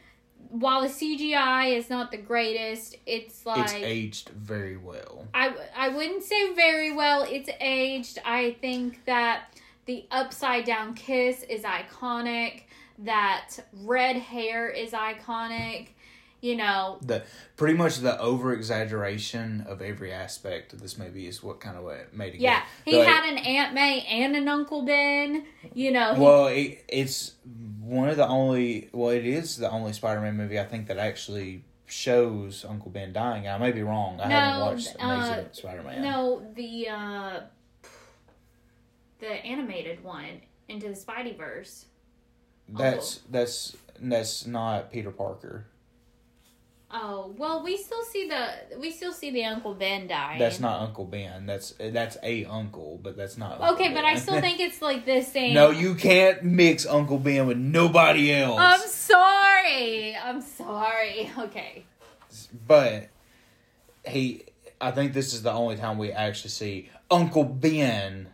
While 0.50 0.82
the 0.82 0.88
CGI 0.88 1.76
is 1.76 1.90
not 1.90 2.10
the 2.10 2.16
greatest, 2.16 2.96
it's 3.06 3.44
like 3.44 3.64
It's 3.64 3.72
aged 3.74 4.30
very 4.30 4.76
well. 4.76 5.26
I 5.34 5.54
I 5.76 5.88
wouldn't 5.90 6.22
say 6.22 6.54
very 6.54 6.92
well. 6.92 7.26
It's 7.28 7.50
aged. 7.60 8.18
I 8.24 8.56
think 8.60 9.04
that 9.04 9.54
the 9.86 10.06
upside 10.10 10.64
down 10.64 10.94
kiss 10.94 11.42
is 11.44 11.62
iconic. 11.62 12.62
That 13.00 13.50
red 13.84 14.16
hair 14.16 14.68
is 14.70 14.92
iconic. 14.92 15.88
You 16.40 16.54
know, 16.56 16.98
The 17.02 17.24
pretty 17.56 17.74
much 17.76 17.96
the 17.98 18.16
over 18.20 18.52
exaggeration 18.52 19.64
of 19.68 19.82
every 19.82 20.12
aspect 20.12 20.72
of 20.72 20.80
this 20.80 20.96
movie 20.96 21.26
is 21.26 21.42
what 21.42 21.58
kind 21.58 21.76
of 21.76 21.82
what 21.82 22.14
made 22.14 22.34
it. 22.36 22.40
Yeah, 22.40 22.62
good. 22.84 22.92
he 22.92 22.98
Like, 23.00 23.08
had 23.08 23.28
an 23.32 23.38
Aunt 23.38 23.74
May 23.74 24.02
and 24.02 24.36
an 24.36 24.46
Uncle 24.46 24.82
Ben. 24.82 25.44
You 25.74 25.90
know, 25.90 26.14
he- 26.14 26.20
Well, 26.20 26.46
it, 26.46 26.84
it's 26.86 27.32
one 27.88 28.08
of 28.08 28.16
the 28.16 28.26
only. 28.26 28.88
Well, 28.92 29.10
it 29.10 29.24
is 29.26 29.56
the 29.56 29.70
only 29.70 29.92
Spider-Man 29.92 30.36
movie 30.36 30.58
I 30.60 30.64
think 30.64 30.86
that 30.88 30.98
actually 30.98 31.64
shows 31.86 32.64
Uncle 32.68 32.90
Ben 32.90 33.12
dying. 33.12 33.48
I 33.48 33.56
may 33.58 33.72
be 33.72 33.82
wrong. 33.82 34.20
I 34.20 34.28
haven't 34.28 34.58
No, 34.60 34.66
watched 34.66 34.96
Amazing 35.00 35.44
uh, 35.46 35.52
Spider-Man. 35.52 36.02
no, 36.02 36.42
the 36.54 36.88
uh, 36.88 37.40
the 39.20 39.28
animated 39.44 40.02
one 40.04 40.42
into 40.68 40.88
the 40.88 40.94
Spider-Verse. 40.94 41.86
that's 42.68 43.20
that's 43.30 43.76
that's 44.00 44.46
not 44.46 44.92
Peter 44.92 45.10
Parker. 45.10 45.66
Oh 46.90 47.34
well, 47.36 47.62
we 47.62 47.76
still 47.76 48.02
see 48.02 48.28
the 48.28 48.78
we 48.78 48.90
still 48.90 49.12
see 49.12 49.30
the 49.30 49.44
Uncle 49.44 49.74
Ben 49.74 50.06
die. 50.06 50.36
That's 50.38 50.58
not 50.58 50.80
Uncle 50.80 51.04
Ben. 51.04 51.44
That's 51.44 51.74
that's 51.78 52.16
a 52.22 52.46
uncle, 52.46 52.98
but 53.02 53.14
that's 53.14 53.36
not. 53.36 53.60
Okay, 53.60 53.88
Uncle 53.88 53.94
but 53.94 54.04
I 54.06 54.14
still 54.16 54.40
think 54.40 54.58
it's 54.58 54.80
like 54.80 55.04
the 55.04 55.20
same. 55.36 55.52
no, 55.52 55.70
you 55.70 55.94
can't 55.94 56.42
mix 56.44 56.86
Uncle 56.86 57.18
Ben 57.18 57.46
with 57.46 57.58
nobody 57.58 58.32
else. 58.32 58.58
I'm 58.58 58.80
sorry. 58.80 60.16
I'm 60.16 60.40
sorry. 60.40 61.30
Okay. 61.38 61.84
but 62.66 63.08
he, 64.06 64.44
I 64.80 64.90
think 64.90 65.12
this 65.12 65.34
is 65.34 65.42
the 65.42 65.52
only 65.52 65.76
time 65.76 65.98
we 65.98 66.10
actually 66.12 66.50
see 66.50 66.90
Uncle 67.10 67.44
Ben 67.44 68.28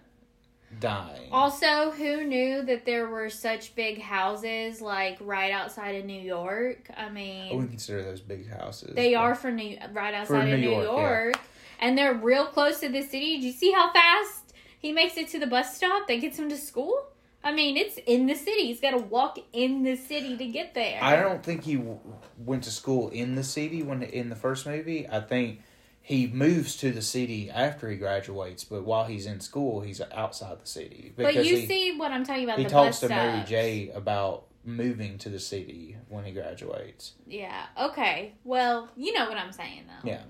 dying. 0.81 1.29
Also, 1.33 1.91
who 1.91 2.25
knew 2.25 2.63
that 2.63 2.85
there 2.85 3.09
were 3.09 3.31
such 3.31 3.75
big 3.75 4.01
houses 4.01 4.81
like 4.81 5.19
right 5.21 5.53
outside 5.53 5.97
of 5.97 6.05
New 6.05 6.21
York? 6.21 6.91
I 6.97 7.09
mean, 7.09 7.53
I 7.53 7.55
wouldn't 7.55 7.71
consider 7.71 8.03
those 8.03 8.21
big 8.21 8.51
houses. 8.51 8.95
They 8.95 9.15
are 9.15 9.35
for 9.35 9.51
New 9.51 9.79
right 9.93 10.15
outside 10.15 10.47
New 10.47 10.55
of 10.55 10.61
New 10.61 10.71
York, 10.71 10.85
York, 10.85 11.35
yeah. 11.35 11.87
and 11.87 11.99
they're 11.99 12.15
real 12.15 12.47
close 12.47 12.81
to 12.81 12.89
the 12.89 13.03
city. 13.03 13.41
Do 13.41 13.47
you 13.47 13.53
see 13.53 13.73
how 13.73 13.93
fast 13.93 14.55
he 14.79 14.93
makes 14.93 15.17
it 15.17 15.29
to 15.29 15.39
the 15.39 15.47
bus 15.47 15.77
stop 15.77 16.07
that 16.09 16.17
gets 16.17 16.39
him 16.39 16.49
to 16.49 16.57
school? 16.57 17.07
I 17.45 17.53
mean, 17.53 17.77
it's 17.77 17.99
in 18.07 18.27
the 18.27 18.35
city. 18.35 18.69
He's 18.69 18.81
got 18.81 18.93
to 18.93 18.99
walk 18.99 19.39
in 19.53 19.83
the 19.83 19.97
city 19.97 20.37
to 20.39 20.47
get 20.47 20.73
there. 20.73 20.99
I 21.03 21.17
don't 21.17 21.43
think 21.43 21.65
he 21.65 21.77
w- 21.77 22.01
went 22.39 22.65
to 22.65 22.71
school 22.71 23.11
in 23.11 23.35
the 23.35 23.45
city 23.45 23.83
when 23.83 24.03
in 24.03 24.31
the 24.31 24.37
first 24.37 24.67
movie. 24.67 25.07
I 25.07 25.21
think 25.21 25.61
he 26.07 26.27
moves 26.27 26.77
to 26.77 26.93
the 26.93 27.01
city 27.01 27.51
after 27.51 27.89
he 27.89 27.97
graduates, 27.97 28.63
but 28.63 28.85
while 28.85 29.07
he's 29.07 29.25
in 29.25 29.41
school, 29.41 29.81
he's 29.81 30.03
outside 30.13 30.61
the 30.61 30.67
city 30.67 31.15
But 31.17 31.35
you 31.35 31.57
he, 31.57 31.67
see 31.67 31.97
what 31.97 32.13
I'm 32.13 32.27
talking 32.27 32.45
about. 32.45 32.59
he 32.59 32.67
talks 32.67 33.01
to 33.01 33.09
Mary. 33.09 33.43
J 33.47 33.89
about 33.89 34.45
moving 34.67 35.17
to 35.17 35.31
the 35.31 35.39
city 35.39 35.97
when 36.11 36.27
he 36.27 36.33
graduates. 36.33 37.15
Yeah. 37.27 37.65
Okay. 37.81 38.35
Well, 38.45 38.91
you 38.97 39.15
know 39.15 39.27
what 39.31 39.39
I'm 39.39 39.51
saying 39.51 39.85
though. 39.87 40.11
Yeah. 40.11 40.21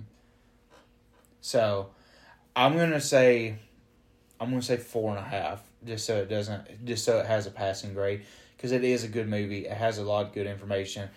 So, 1.40 1.90
I'm 2.54 2.78
gonna 2.78 3.00
say, 3.00 3.56
I'm 4.38 4.50
gonna 4.50 4.62
say 4.62 4.76
four 4.76 5.10
and 5.10 5.18
a 5.18 5.28
half, 5.28 5.60
just 5.84 6.06
so 6.06 6.18
it 6.18 6.28
doesn't, 6.28 6.84
just 6.84 7.04
so 7.04 7.18
it 7.18 7.26
has 7.26 7.48
a 7.48 7.50
passing 7.50 7.94
grade, 7.94 8.22
because 8.56 8.70
it 8.70 8.84
is 8.84 9.02
a 9.02 9.08
good 9.08 9.28
movie. 9.28 9.66
It 9.66 9.76
has 9.76 9.98
a 9.98 10.04
lot 10.04 10.26
of 10.26 10.32
good 10.34 10.46
information. 10.46 11.08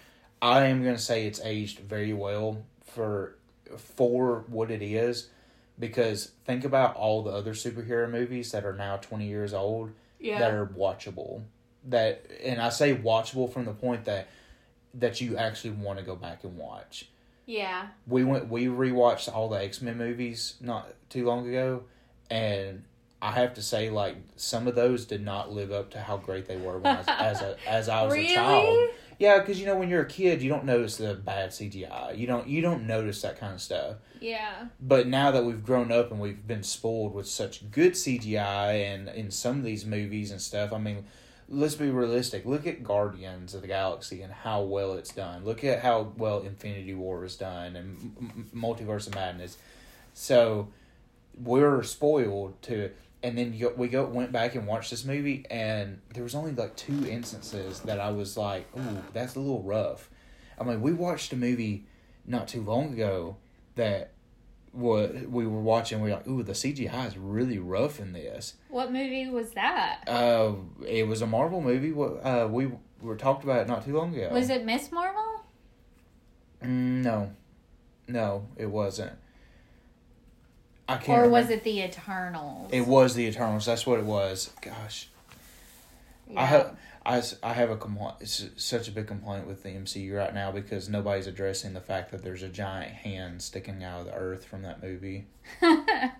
I 0.42 0.66
am 0.66 0.84
gonna 0.84 0.98
say 0.98 1.28
it's 1.28 1.42
aged 1.42 1.78
very 1.82 2.14
well 2.14 2.66
for 2.86 3.38
for 3.78 4.44
what 4.48 4.72
it 4.72 4.82
is, 4.82 5.30
because 5.80 6.32
think 6.46 6.64
about 6.64 6.96
all 6.96 7.24
the 7.24 7.32
other 7.32 7.54
superhero 7.54 8.10
movies 8.10 8.52
that 8.52 8.66
are 8.66 8.74
now 8.74 8.98
twenty 8.98 9.28
years 9.28 9.54
old 9.54 9.92
Yeah. 10.20 10.40
that 10.40 10.54
are 10.54 10.66
watchable. 10.66 11.44
That 11.86 12.26
and 12.44 12.62
I 12.62 12.70
say 12.70 12.96
watchable 12.96 13.52
from 13.52 13.66
the 13.66 13.74
point 13.74 14.06
that 14.06 14.28
that 14.94 15.22
you 15.22 15.38
actually 15.38 15.72
want 15.72 16.00
to 16.00 16.06
go 16.06 16.16
back 16.16 16.44
and 16.44 16.58
watch 16.58 17.08
yeah. 17.48 17.88
we 18.08 18.24
went 18.24 18.50
we 18.50 18.66
rewatched 18.66 19.34
all 19.34 19.50
the 19.50 19.56
X 19.64 19.82
Men 19.82 19.98
movies 19.98 20.56
not 20.60 20.94
too 21.10 21.26
long 21.26 21.48
ago, 21.48 21.84
and 22.30 22.84
I 23.22 23.32
have 23.32 23.54
to 23.56 23.62
say 23.62 23.90
like 23.90 24.18
some 24.36 24.68
of 24.68 24.76
those 24.76 25.06
did 25.06 25.24
not 25.24 25.52
live 25.52 25.72
up 25.72 25.92
to 25.92 26.02
how 26.02 26.18
great 26.18 26.46
they 26.46 26.58
were 26.58 26.78
when 26.78 26.96
I 26.96 26.98
was, 27.00 27.08
as 27.08 27.42
a 27.42 27.58
as 27.66 27.90
I 27.90 28.04
was 28.04 28.14
really? 28.16 28.34
a 28.34 28.36
child. 28.36 28.90
Yeah, 29.20 29.40
because 29.40 29.60
you 29.60 29.66
know 29.66 29.76
when 29.76 29.90
you're 29.90 30.04
a 30.04 30.08
kid, 30.08 30.42
you 30.42 30.50
don't 30.50 30.66
notice 30.66 30.98
the 30.98 31.16
bad 31.16 31.50
CGI. 31.50 32.18
You 32.18 32.28
don't 32.28 32.48
you 32.48 32.62
don't 32.62 32.86
notice 32.86 33.22
that 33.24 33.40
kind 33.40 33.54
of 33.54 33.62
stuff. 33.62 33.96
Yeah. 34.20 34.68
But 34.80 35.08
now 35.08 35.32
that 35.32 35.44
we've 35.44 35.64
grown 35.64 35.92
up 35.92 36.12
and 36.12 36.20
we've 36.20 36.46
been 36.46 36.64
spoiled 36.64 37.14
with 37.14 37.28
such 37.28 37.70
good 37.72 37.94
CGI 37.94 38.94
and 38.94 39.10
in 39.10 39.32
some 39.32 39.58
of 39.58 39.64
these 39.64 39.86
movies 39.86 40.32
and 40.32 40.42
stuff, 40.42 40.72
I 40.74 40.78
mean, 40.78 41.06
let's 41.50 41.76
be 41.76 41.90
realistic. 41.90 42.46
Look 42.46 42.68
at 42.68 42.84
Guardians 42.84 43.54
of 43.54 43.62
the 43.62 43.68
Galaxy 43.68 44.22
and 44.22 44.32
how 44.34 44.62
well 44.62 44.94
it's 44.94 45.14
done. 45.14 45.46
Look 45.46 45.64
at 45.64 45.80
how 45.82 46.14
well 46.18 46.40
Infinity 46.42 46.94
War 46.94 47.26
is 47.26 47.36
done 47.36 47.76
and 47.76 48.16
M- 48.20 48.50
M- 48.54 48.62
Multiverse 48.62 49.08
of 49.08 49.16
Madness. 49.16 49.58
So 50.14 50.70
we're 51.40 51.84
spoiled 51.84 52.62
to, 52.64 52.92
and 53.24 53.38
then 53.38 53.60
we 53.78 53.88
go 53.88 54.06
went 54.06 54.32
back 54.32 54.56
and 54.56 54.68
watched 54.68 54.92
this 54.92 55.06
movie, 55.06 55.46
and 55.50 56.02
there 56.14 56.24
was 56.24 56.36
only 56.36 56.52
like 56.52 56.76
two 56.76 57.08
instances 57.08 57.80
that 57.82 58.00
I 58.00 58.12
was 58.12 58.38
like, 58.38 58.68
"Ooh, 58.78 59.04
that's 59.14 59.36
a 59.36 59.40
little 59.40 59.64
rough." 59.64 60.10
I 60.60 60.64
mean, 60.64 60.82
we 60.82 60.94
watched 60.94 61.34
a 61.34 61.36
movie 61.36 61.86
not 62.26 62.48
too 62.48 62.62
long 62.62 62.94
ago 62.94 63.38
that 63.76 64.12
what 64.72 65.30
we 65.30 65.48
were 65.48 65.62
watching. 65.62 66.02
We 66.02 66.10
were 66.10 66.18
like, 66.18 66.28
"Ooh, 66.28 66.44
the 66.44 66.54
CGI 66.54 67.08
is 67.08 67.18
really 67.18 67.58
rough 67.58 68.00
in 68.00 68.14
this." 68.14 68.56
What 68.70 68.92
movie 68.92 69.28
was 69.30 69.52
that? 69.52 70.04
Uh, 70.08 70.54
it 70.86 71.08
was 71.08 71.22
a 71.22 71.28
Marvel 71.28 71.62
movie. 71.62 71.92
What 71.92 72.24
uh, 72.24 72.48
we 72.50 72.72
were 73.02 73.16
talked 73.16 73.44
about 73.44 73.62
it 73.62 73.68
not 73.68 73.84
too 73.84 73.98
long 73.98 74.16
ago. 74.16 74.30
Was 74.32 74.50
it 74.50 74.66
Miss 74.66 74.92
Marvel? 74.92 75.44
Mm, 76.64 77.04
no, 77.04 77.32
no, 78.08 78.48
it 78.58 78.68
wasn't. 78.68 79.14
I 80.90 80.98
can't. 80.98 81.26
Or 81.26 81.30
was 81.30 81.50
it 81.50 81.64
the 81.64 81.82
Eternals? 81.82 82.70
It 82.72 82.88
was 82.88 83.14
the 83.16 83.26
Eternals. 83.26 83.66
That's 83.66 83.86
what 83.86 84.00
it 84.00 84.06
was. 84.06 84.52
Gosh, 84.62 85.08
I 86.30 86.34
Yeah. 86.34 86.46
have 86.46 86.78
I, 87.06 87.24
I 87.42 87.54
have 87.54 87.70
a 87.70 87.78
complaint. 87.78 88.16
It's 88.20 88.46
such 88.58 88.90
a 88.90 88.92
big 88.92 89.08
complaint 89.08 89.48
with 89.48 89.64
the 89.64 89.70
MCU 89.70 90.14
right 90.18 90.34
now 90.34 90.52
because 90.52 90.90
nobody's 90.90 91.26
addressing 91.26 91.74
the 91.74 91.80
fact 91.80 92.12
that 92.12 92.22
there's 92.22 92.44
a 92.44 92.50
giant 92.50 92.92
hand 92.92 93.42
sticking 93.42 93.82
out 93.82 94.02
of 94.02 94.06
the 94.08 94.14
earth 94.14 94.44
from 94.44 94.64
that 94.64 94.84
movie. 94.84 95.26
I 95.62 96.12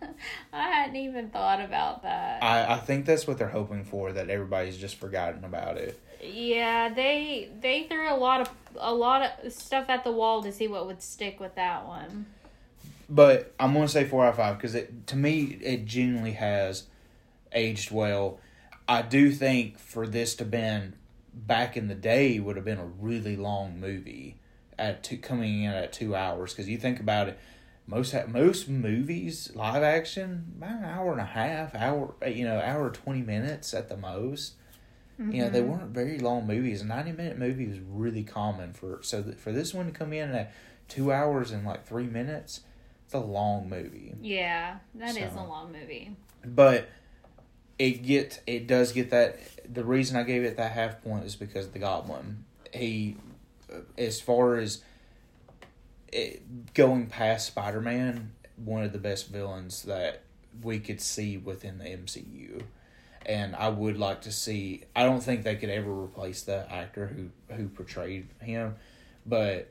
hadn't 0.54 0.96
even 0.96 1.30
thought 1.30 1.60
about 1.62 2.04
that. 2.04 2.42
I, 2.42 2.76
I 2.76 2.78
think 2.78 3.06
that's 3.06 3.28
what 3.28 3.38
they're 3.38 3.50
hoping 3.50 3.84
for. 3.84 4.14
That 4.14 4.30
everybody's 4.30 4.78
just 4.78 4.96
forgotten 4.96 5.44
about 5.44 5.76
it. 5.78 6.00
yeah, 6.24 6.88
they 6.94 7.50
they 7.60 7.84
threw 7.84 8.10
a 8.10 8.16
lot 8.16 8.42
of 8.42 8.50
a 8.78 8.94
lot 8.94 9.30
of 9.44 9.52
stuff 9.52 9.90
at 9.90 10.04
the 10.06 10.12
wall 10.12 10.42
to 10.44 10.52
see 10.54 10.68
what 10.70 10.88
would 10.88 11.02
stick 11.02 11.40
with 11.42 11.56
that 11.56 11.86
one. 11.86 12.28
But 13.10 13.54
I'm 13.60 13.74
gonna 13.74 13.88
say 13.88 14.06
four 14.06 14.26
out 14.26 14.30
of 14.30 14.36
five 14.36 14.58
because 14.58 14.76
it 14.76 15.08
to 15.08 15.16
me 15.16 15.58
it 15.62 15.86
genuinely 15.86 16.34
has 16.34 16.84
aged 17.54 17.92
well. 17.92 18.40
I 18.88 19.02
do 19.02 19.32
think 19.32 19.80
for 19.80 20.08
this 20.08 20.36
to 20.36 20.46
been 20.46 20.96
back 21.34 21.78
in 21.78 21.88
the 21.88 21.96
day 21.96 22.40
would 22.40 22.56
have 22.56 22.66
been 22.66 22.80
a 22.80 22.86
really 22.86 23.36
long 23.36 23.80
movie 23.80 24.38
at 24.78 25.04
two, 25.04 25.18
coming 25.18 25.64
in 25.64 25.72
at 25.72 25.94
two 25.94 26.16
hours 26.16 26.54
because 26.54 26.68
you 26.68 26.78
think 26.78 27.00
about 27.00 27.30
it, 27.30 27.40
most 27.86 28.14
most 28.28 28.68
movies 28.68 29.52
live 29.56 29.84
action 29.84 30.54
about 30.58 30.80
an 30.80 30.84
hour 30.84 31.12
and 31.12 31.22
a 31.22 31.26
half, 31.26 31.74
hour 31.76 32.14
eh, 32.22 32.30
you 32.30 32.46
know 32.46 32.60
hour 32.60 32.90
twenty 32.90 33.22
minutes 33.22 33.74
at 33.74 33.90
the 33.90 33.98
most. 33.98 34.54
You 35.20 35.42
know, 35.42 35.50
they 35.50 35.62
mm-hmm. 35.62 35.72
weren't 35.72 35.90
very 35.96 36.20
long 36.20 36.46
movies. 36.46 36.82
A 36.82 36.86
ninety 36.86 37.12
minute 37.12 37.40
movie 37.40 37.66
was 37.66 37.80
really 37.80 38.24
common 38.24 38.74
for 38.74 39.00
so 39.02 39.22
that 39.24 39.40
for 39.40 39.52
this 39.52 39.74
one 39.74 39.88
to 39.88 39.92
come 39.92 40.14
in 40.14 40.30
at 40.30 40.54
two 40.88 41.12
hours 41.12 41.52
and 41.52 41.66
like 41.66 41.88
three 41.88 42.06
minutes, 42.06 42.62
it's 43.08 43.14
a 43.14 43.20
long 43.20 43.70
movie. 43.70 44.14
Yeah, 44.22 44.80
that 44.96 45.16
is 45.16 45.32
So- 45.32 45.40
a 45.40 45.48
long 45.48 45.72
movie. 45.72 46.12
But 46.46 46.90
it 47.80 48.04
get 48.04 48.42
it 48.46 48.68
does 48.68 48.92
get 48.92 49.12
that. 49.12 49.38
The 49.74 49.86
reason 49.86 50.18
I 50.18 50.24
gave 50.24 50.44
it 50.44 50.58
that 50.58 50.74
half 50.74 51.02
point 51.02 51.24
is 51.24 51.38
because 51.38 51.68
of 51.68 51.74
the 51.74 51.80
Goblin. 51.80 52.44
He, 52.74 53.16
as 53.98 54.20
far 54.20 54.58
as 54.58 54.82
it, 56.12 56.74
going 56.74 57.08
past 57.08 57.48
Spider 57.48 57.80
Man, 57.80 58.34
one 58.58 58.84
of 58.84 58.92
the 58.92 59.00
best 59.00 59.30
villains 59.30 59.84
that 59.84 60.24
we 60.62 60.80
could 60.80 61.00
see 61.00 61.38
within 61.38 61.78
the 61.78 61.86
MCU. 61.86 62.64
And 63.26 63.56
I 63.56 63.70
would 63.70 63.98
like 63.98 64.22
to 64.24 64.34
see. 64.34 64.84
I 64.96 65.04
don't 65.04 65.22
think 65.24 65.44
they 65.44 65.56
could 65.56 65.70
ever 65.70 65.92
replace 65.92 66.42
the 66.44 66.70
actor 66.70 67.08
who 67.08 67.30
who 67.56 67.70
portrayed 67.70 68.28
him, 68.42 68.76
but 69.26 69.70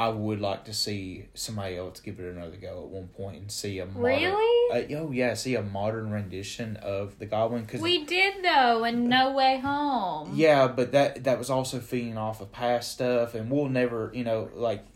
I 0.00 0.08
would 0.08 0.40
like 0.40 0.64
to 0.64 0.72
see 0.72 1.26
somebody 1.34 1.76
else 1.76 2.00
give 2.00 2.18
it 2.20 2.34
another 2.34 2.56
go 2.56 2.82
at 2.84 2.88
one 2.88 3.08
point 3.08 3.36
and 3.36 3.52
see 3.52 3.80
a 3.80 3.84
modern, 3.84 4.02
Really? 4.02 4.94
uh, 4.94 4.96
oh 4.98 5.10
yeah, 5.12 5.34
see 5.34 5.56
a 5.56 5.62
modern 5.62 6.10
rendition 6.10 6.76
of 6.78 7.18
the 7.18 7.26
Goblin 7.26 7.64
because 7.64 7.82
We 7.82 8.06
did 8.06 8.42
though, 8.42 8.84
in 8.84 9.10
No 9.10 9.32
Way 9.32 9.58
Home. 9.58 10.32
yeah, 10.34 10.68
but 10.68 10.92
that 10.92 11.24
that 11.24 11.38
was 11.38 11.50
also 11.50 11.80
feeding 11.80 12.16
off 12.16 12.40
of 12.40 12.50
past 12.50 12.92
stuff, 12.92 13.34
and 13.34 13.50
we'll 13.50 13.68
never, 13.68 14.10
you 14.14 14.24
know, 14.24 14.48
like 14.54 14.86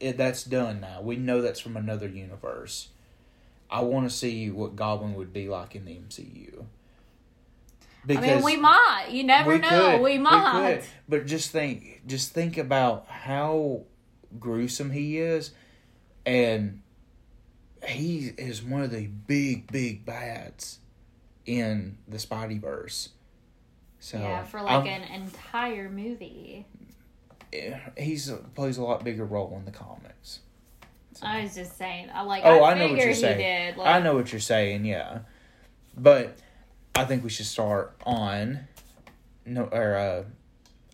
it, 0.00 0.16
that's 0.16 0.44
done 0.44 0.80
now. 0.80 1.02
We 1.02 1.16
know 1.16 1.42
that's 1.42 1.60
from 1.60 1.76
another 1.76 2.08
universe. 2.08 2.88
I 3.70 3.82
want 3.82 4.08
to 4.08 4.16
see 4.16 4.50
what 4.50 4.76
Goblin 4.76 5.12
would 5.16 5.34
be 5.34 5.46
like 5.50 5.74
in 5.76 5.84
the 5.84 5.92
MCU. 5.92 6.64
I 8.08 8.14
mean, 8.18 8.42
we 8.42 8.56
might. 8.56 9.08
You 9.10 9.24
never 9.24 9.58
know. 9.58 9.68
could, 9.68 10.00
we 10.00 10.16
might. 10.16 10.76
could. 10.80 10.84
But 11.06 11.26
just 11.26 11.50
think, 11.50 12.00
just 12.06 12.32
think 12.32 12.56
about 12.56 13.06
how 13.08 13.82
gruesome 14.38 14.90
he 14.90 15.18
is, 15.18 15.52
and 16.26 16.82
he 17.86 18.32
is 18.36 18.62
one 18.62 18.82
of 18.82 18.90
the 18.90 19.06
big, 19.06 19.70
big 19.70 20.04
bads 20.04 20.78
in 21.46 21.98
the 22.06 22.18
Spideyverse. 22.18 23.08
So 24.00 24.18
yeah, 24.18 24.44
for 24.44 24.62
like 24.62 24.86
I'm- 24.86 25.02
an 25.02 25.22
entire 25.22 25.88
movie. 25.88 26.66
he's 27.96 28.30
plays 28.54 28.76
a 28.76 28.82
lot 28.82 29.02
bigger 29.04 29.24
role 29.24 29.54
in 29.56 29.64
the 29.64 29.70
comics. 29.70 30.40
So- 31.14 31.26
I 31.26 31.42
was 31.42 31.54
just 31.54 31.76
saying. 31.76 32.10
I 32.12 32.22
like. 32.22 32.42
oh, 32.44 32.62
I, 32.62 32.72
I, 32.72 32.78
know 32.78 32.88
what 32.92 33.04
you're 33.04 33.14
saying. 33.14 33.38
did. 33.38 33.76
Like, 33.76 33.86
I 33.88 34.00
know 34.00 34.14
what 34.14 34.30
you're 34.32 34.40
saying. 34.40 34.84
Yeah, 34.84 35.20
but 35.96 36.36
I 36.94 37.04
think 37.04 37.24
we 37.24 37.30
should 37.30 37.46
start 37.46 37.96
on 38.04 38.60
no 39.46 39.64
or 39.64 39.96
uh, 39.96 40.24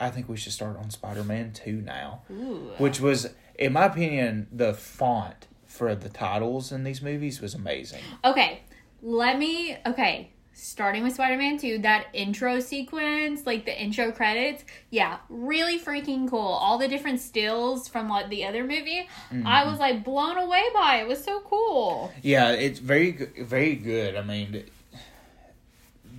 I 0.05 0.11
think 0.11 0.29
we 0.29 0.37
should 0.37 0.53
start 0.53 0.77
on 0.77 0.90
Spider-Man 0.90 1.53
Two 1.53 1.81
now, 1.81 2.23
Ooh. 2.31 2.73
which 2.79 3.01
was, 3.01 3.31
in 3.59 3.73
my 3.73 3.87
opinion, 3.87 4.49
the 4.53 4.75
font 4.75 5.47
for 5.67 5.95
the 5.95 6.09
titles 6.09 6.71
in 6.71 6.85
these 6.85 7.01
movies 7.01 7.40
was 7.40 7.55
amazing. 7.55 8.03
Okay, 8.25 8.61
let 9.03 9.38
me. 9.38 9.77
Okay, 9.87 10.31
starting 10.53 11.03
with 11.03 11.14
Spider 11.14 11.37
Man 11.37 11.59
2, 11.59 11.79
that 11.79 12.07
intro 12.12 12.61
sequence, 12.61 13.47
like 13.47 13.64
the 13.64 13.83
intro 13.83 14.12
credits, 14.12 14.64
yeah, 14.90 15.19
really 15.29 15.81
freaking 15.81 16.29
cool. 16.29 16.40
All 16.40 16.79
the 16.79 16.88
different 16.88 17.21
stills 17.21 17.88
from 17.88 18.09
like 18.09 18.29
the 18.29 18.45
other 18.45 18.62
movie, 18.62 19.09
Mm-hmm. 19.33 19.47
I 19.47 19.64
was 19.64 19.79
like 19.79 20.05
blown 20.05 20.37
away 20.37 20.62
by. 20.75 20.97
It 20.97 21.09
was 21.09 21.23
so 21.25 21.40
cool. 21.40 22.12
Yeah, 22.23 22.51
it's 22.51 22.79
very 22.79 23.12
very 23.40 23.75
good. 23.75 24.17
I 24.17 24.23
mean, 24.23 24.64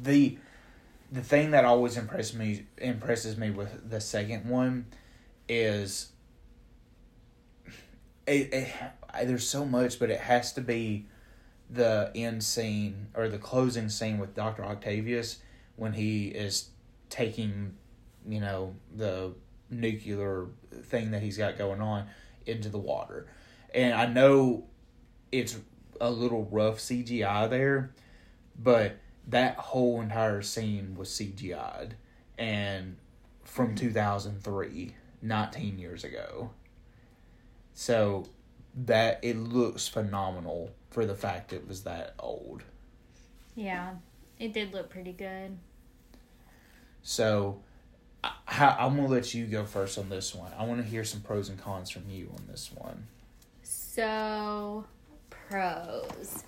the 0.04 0.38
the 1.12 1.22
thing 1.22 1.52
that 1.52 1.66
always 1.66 1.98
impresses 1.98 2.34
me 2.34 2.66
impresses 2.78 3.38
me 3.38 3.52
with 3.52 3.90
the 3.90 4.02
second 4.02 4.50
one 4.50 4.88
is 5.48 6.12
it, 8.28 8.50
it 8.52 9.28
there's 9.28 9.48
so 9.48 9.66
much, 9.66 10.00
but 10.00 10.10
it 10.10 10.20
has 10.20 10.54
to 10.54 10.62
be 10.62 11.06
the 11.70 12.12
end 12.16 12.44
scene 12.44 13.08
or 13.16 13.30
the 13.30 13.38
closing 13.38 13.90
scene 13.90 14.18
with 14.18 14.34
Doctor 14.34 14.64
Octavius 14.66 15.40
when 15.76 15.94
he 15.94 16.28
is 16.28 16.70
taking, 17.10 17.76
you 18.28 18.40
know, 18.40 18.76
the 18.94 19.34
nuclear 19.70 20.48
thing 20.84 21.12
that 21.12 21.22
he's 21.22 21.38
got 21.38 21.58
going 21.58 21.82
on 21.82 22.08
into 22.46 22.70
the 22.70 22.78
water, 22.78 23.28
and 23.74 23.94
I 23.94 24.06
know 24.06 24.66
it's 25.32 25.58
a 26.02 26.12
little 26.12 26.46
rough 26.52 26.78
CGI 26.78 27.50
there, 27.50 27.94
but 28.58 28.98
that 29.28 29.58
whole 29.58 30.02
entire 30.02 30.42
scene 30.42 30.96
was 30.96 31.10
CGI'd 31.10 31.96
and 32.38 32.98
from 33.44 33.70
hmm. 33.70 33.76
2003, 33.76 34.96
19 35.22 35.80
years 35.80 36.04
ago. 36.04 36.52
So 37.74 38.28
that 38.86 39.20
it 39.24 39.38
looks 39.38 39.88
phenomenal 39.88 40.72
for 40.92 41.06
the 41.06 41.16
fact 41.16 41.54
it 41.54 41.68
was 41.68 41.84
that 41.84 42.14
old. 42.20 42.64
Yeah, 43.56 43.96
it 44.40 44.54
did 44.54 44.74
look 44.74 44.90
pretty 44.90 45.14
good. 45.14 45.58
So 47.02 47.62
I, 48.24 48.76
I'm 48.80 48.96
gonna 48.96 49.08
let 49.08 49.34
you 49.34 49.46
go 49.46 49.66
first 49.66 49.98
on 49.98 50.10
this 50.10 50.34
one. 50.34 50.52
I 50.58 50.66
want 50.66 50.82
to 50.82 50.88
hear 50.88 51.04
some 51.04 51.22
pros 51.22 51.50
and 51.50 51.60
cons 51.60 51.90
from 51.90 52.10
you 52.10 52.30
on 52.34 52.46
this 52.48 52.72
one. 52.74 53.08
So, 53.64 54.86
pros. 55.30 56.44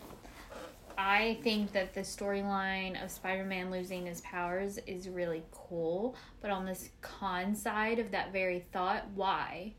I 0.97 1.37
think 1.43 1.73
that 1.73 1.93
the 1.93 2.01
storyline 2.01 3.03
of 3.03 3.11
Spider 3.11 3.43
Man 3.43 3.69
losing 3.69 4.07
his 4.07 4.21
powers 4.21 4.79
is 4.87 5.07
really 5.07 5.43
cool, 5.51 6.15
but 6.41 6.49
on 6.49 6.65
this 6.65 6.89
con 7.01 7.55
side 7.55 7.99
of 7.99 8.11
that 8.11 8.33
very 8.33 8.65
thought, 8.73 9.05
why? 9.13 9.73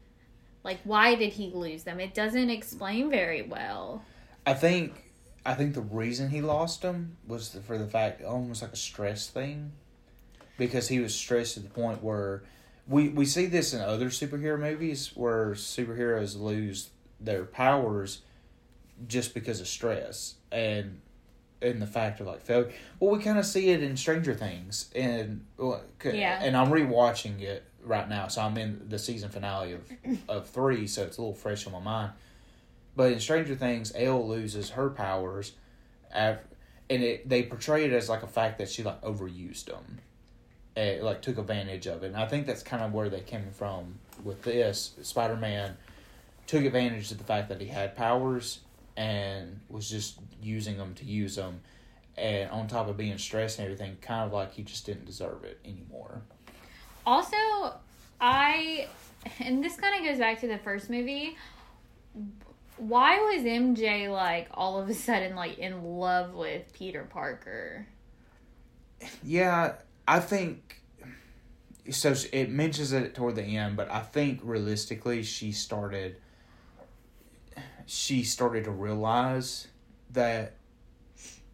Like, 0.62 0.78
why 0.84 1.16
did 1.16 1.32
he 1.32 1.50
lose 1.52 1.82
them? 1.82 1.98
It 1.98 2.14
doesn't 2.14 2.50
explain 2.50 3.10
very 3.10 3.42
well. 3.42 4.04
I 4.46 4.54
think 4.54 5.10
I 5.44 5.54
think 5.54 5.74
the 5.74 5.80
reason 5.80 6.30
he 6.30 6.40
lost 6.40 6.82
them 6.82 7.16
was 7.26 7.58
for 7.66 7.78
the 7.78 7.86
fact 7.86 8.22
almost 8.22 8.62
like 8.62 8.72
a 8.72 8.76
stress 8.76 9.28
thing, 9.28 9.72
because 10.56 10.88
he 10.88 11.00
was 11.00 11.14
stressed 11.14 11.54
to 11.54 11.60
the 11.60 11.68
point 11.68 12.02
where 12.02 12.44
we 12.86 13.08
we 13.08 13.24
see 13.24 13.46
this 13.46 13.74
in 13.74 13.80
other 13.80 14.10
superhero 14.10 14.58
movies 14.58 15.10
where 15.14 15.50
superheroes 15.50 16.38
lose 16.38 16.90
their 17.20 17.44
powers 17.44 18.22
just 19.06 19.34
because 19.34 19.60
of 19.60 19.68
stress 19.68 20.36
and 20.50 21.00
and 21.60 21.82
the 21.82 21.86
fact 21.86 22.20
of 22.20 22.26
like 22.26 22.40
failure. 22.42 22.70
Well, 23.00 23.10
we 23.10 23.22
kind 23.22 23.38
of 23.38 23.46
see 23.46 23.70
it 23.70 23.82
in 23.82 23.96
Stranger 23.96 24.34
Things, 24.34 24.90
and 24.94 25.44
Yeah. 26.04 26.42
and 26.42 26.56
I'm 26.56 26.68
rewatching 26.70 27.40
it 27.40 27.64
right 27.82 28.08
now, 28.08 28.28
so 28.28 28.42
I'm 28.42 28.56
in 28.58 28.88
the 28.88 28.98
season 28.98 29.30
finale 29.30 29.72
of 29.72 29.82
of 30.28 30.48
three, 30.48 30.86
so 30.86 31.02
it's 31.04 31.18
a 31.18 31.20
little 31.20 31.34
fresh 31.34 31.66
on 31.66 31.72
my 31.72 31.80
mind. 31.80 32.12
But 32.96 33.12
in 33.12 33.20
Stranger 33.20 33.54
Things, 33.54 33.92
El 33.94 34.26
loses 34.28 34.70
her 34.70 34.90
powers, 34.90 35.52
af 36.12 36.38
and 36.90 37.02
it 37.02 37.28
they 37.28 37.42
portray 37.42 37.84
it 37.84 37.92
as 37.92 38.08
like 38.08 38.22
a 38.22 38.26
fact 38.28 38.58
that 38.58 38.68
she 38.68 38.82
like 38.82 39.00
overused 39.02 39.66
them, 39.66 39.98
and 40.76 41.02
like 41.02 41.22
took 41.22 41.38
advantage 41.38 41.86
of 41.86 42.02
it. 42.02 42.06
And 42.08 42.16
I 42.16 42.26
think 42.26 42.46
that's 42.46 42.62
kind 42.62 42.82
of 42.82 42.92
where 42.92 43.08
they 43.08 43.20
came 43.20 43.50
from 43.52 43.98
with 44.24 44.42
this. 44.42 44.92
Spider 45.02 45.36
Man 45.36 45.76
took 46.46 46.64
advantage 46.64 47.10
of 47.12 47.18
the 47.18 47.24
fact 47.24 47.48
that 47.50 47.60
he 47.60 47.66
had 47.68 47.94
powers 47.94 48.60
and 48.96 49.60
was 49.68 49.88
just 49.88 50.18
using 50.42 50.76
them 50.76 50.94
to 50.94 51.04
use 51.04 51.36
them, 51.36 51.60
and 52.16 52.50
on 52.50 52.66
top 52.66 52.88
of 52.88 52.96
being 52.96 53.18
stressed 53.18 53.58
and 53.58 53.66
everything, 53.66 53.96
kind 54.00 54.26
of 54.26 54.32
like 54.32 54.52
he 54.52 54.62
just 54.62 54.86
didn't 54.86 55.06
deserve 55.06 55.44
it 55.44 55.60
anymore. 55.64 56.22
Also, 57.06 57.36
I, 58.20 58.88
and 59.40 59.62
this 59.62 59.76
kind 59.76 59.94
of 59.98 60.10
goes 60.10 60.18
back 60.18 60.40
to 60.40 60.48
the 60.48 60.58
first 60.58 60.90
movie. 60.90 61.36
Why 62.76 63.18
was 63.18 63.44
MJ 63.44 64.10
like 64.10 64.48
all 64.52 64.80
of 64.80 64.88
a 64.88 64.94
sudden 64.94 65.34
like 65.34 65.58
in 65.58 65.82
love 65.82 66.34
with 66.34 66.72
Peter 66.72 67.04
Parker? 67.04 67.86
Yeah, 69.22 69.74
I 70.06 70.20
think 70.20 70.82
so. 71.90 72.14
It 72.32 72.50
mentions 72.50 72.92
it 72.92 73.14
toward 73.14 73.36
the 73.36 73.42
end, 73.42 73.76
but 73.76 73.90
I 73.90 74.00
think 74.00 74.40
realistically, 74.42 75.22
she 75.22 75.52
started. 75.52 76.16
She 77.86 78.22
started 78.22 78.64
to 78.64 78.70
realize 78.70 79.68
that 80.12 80.54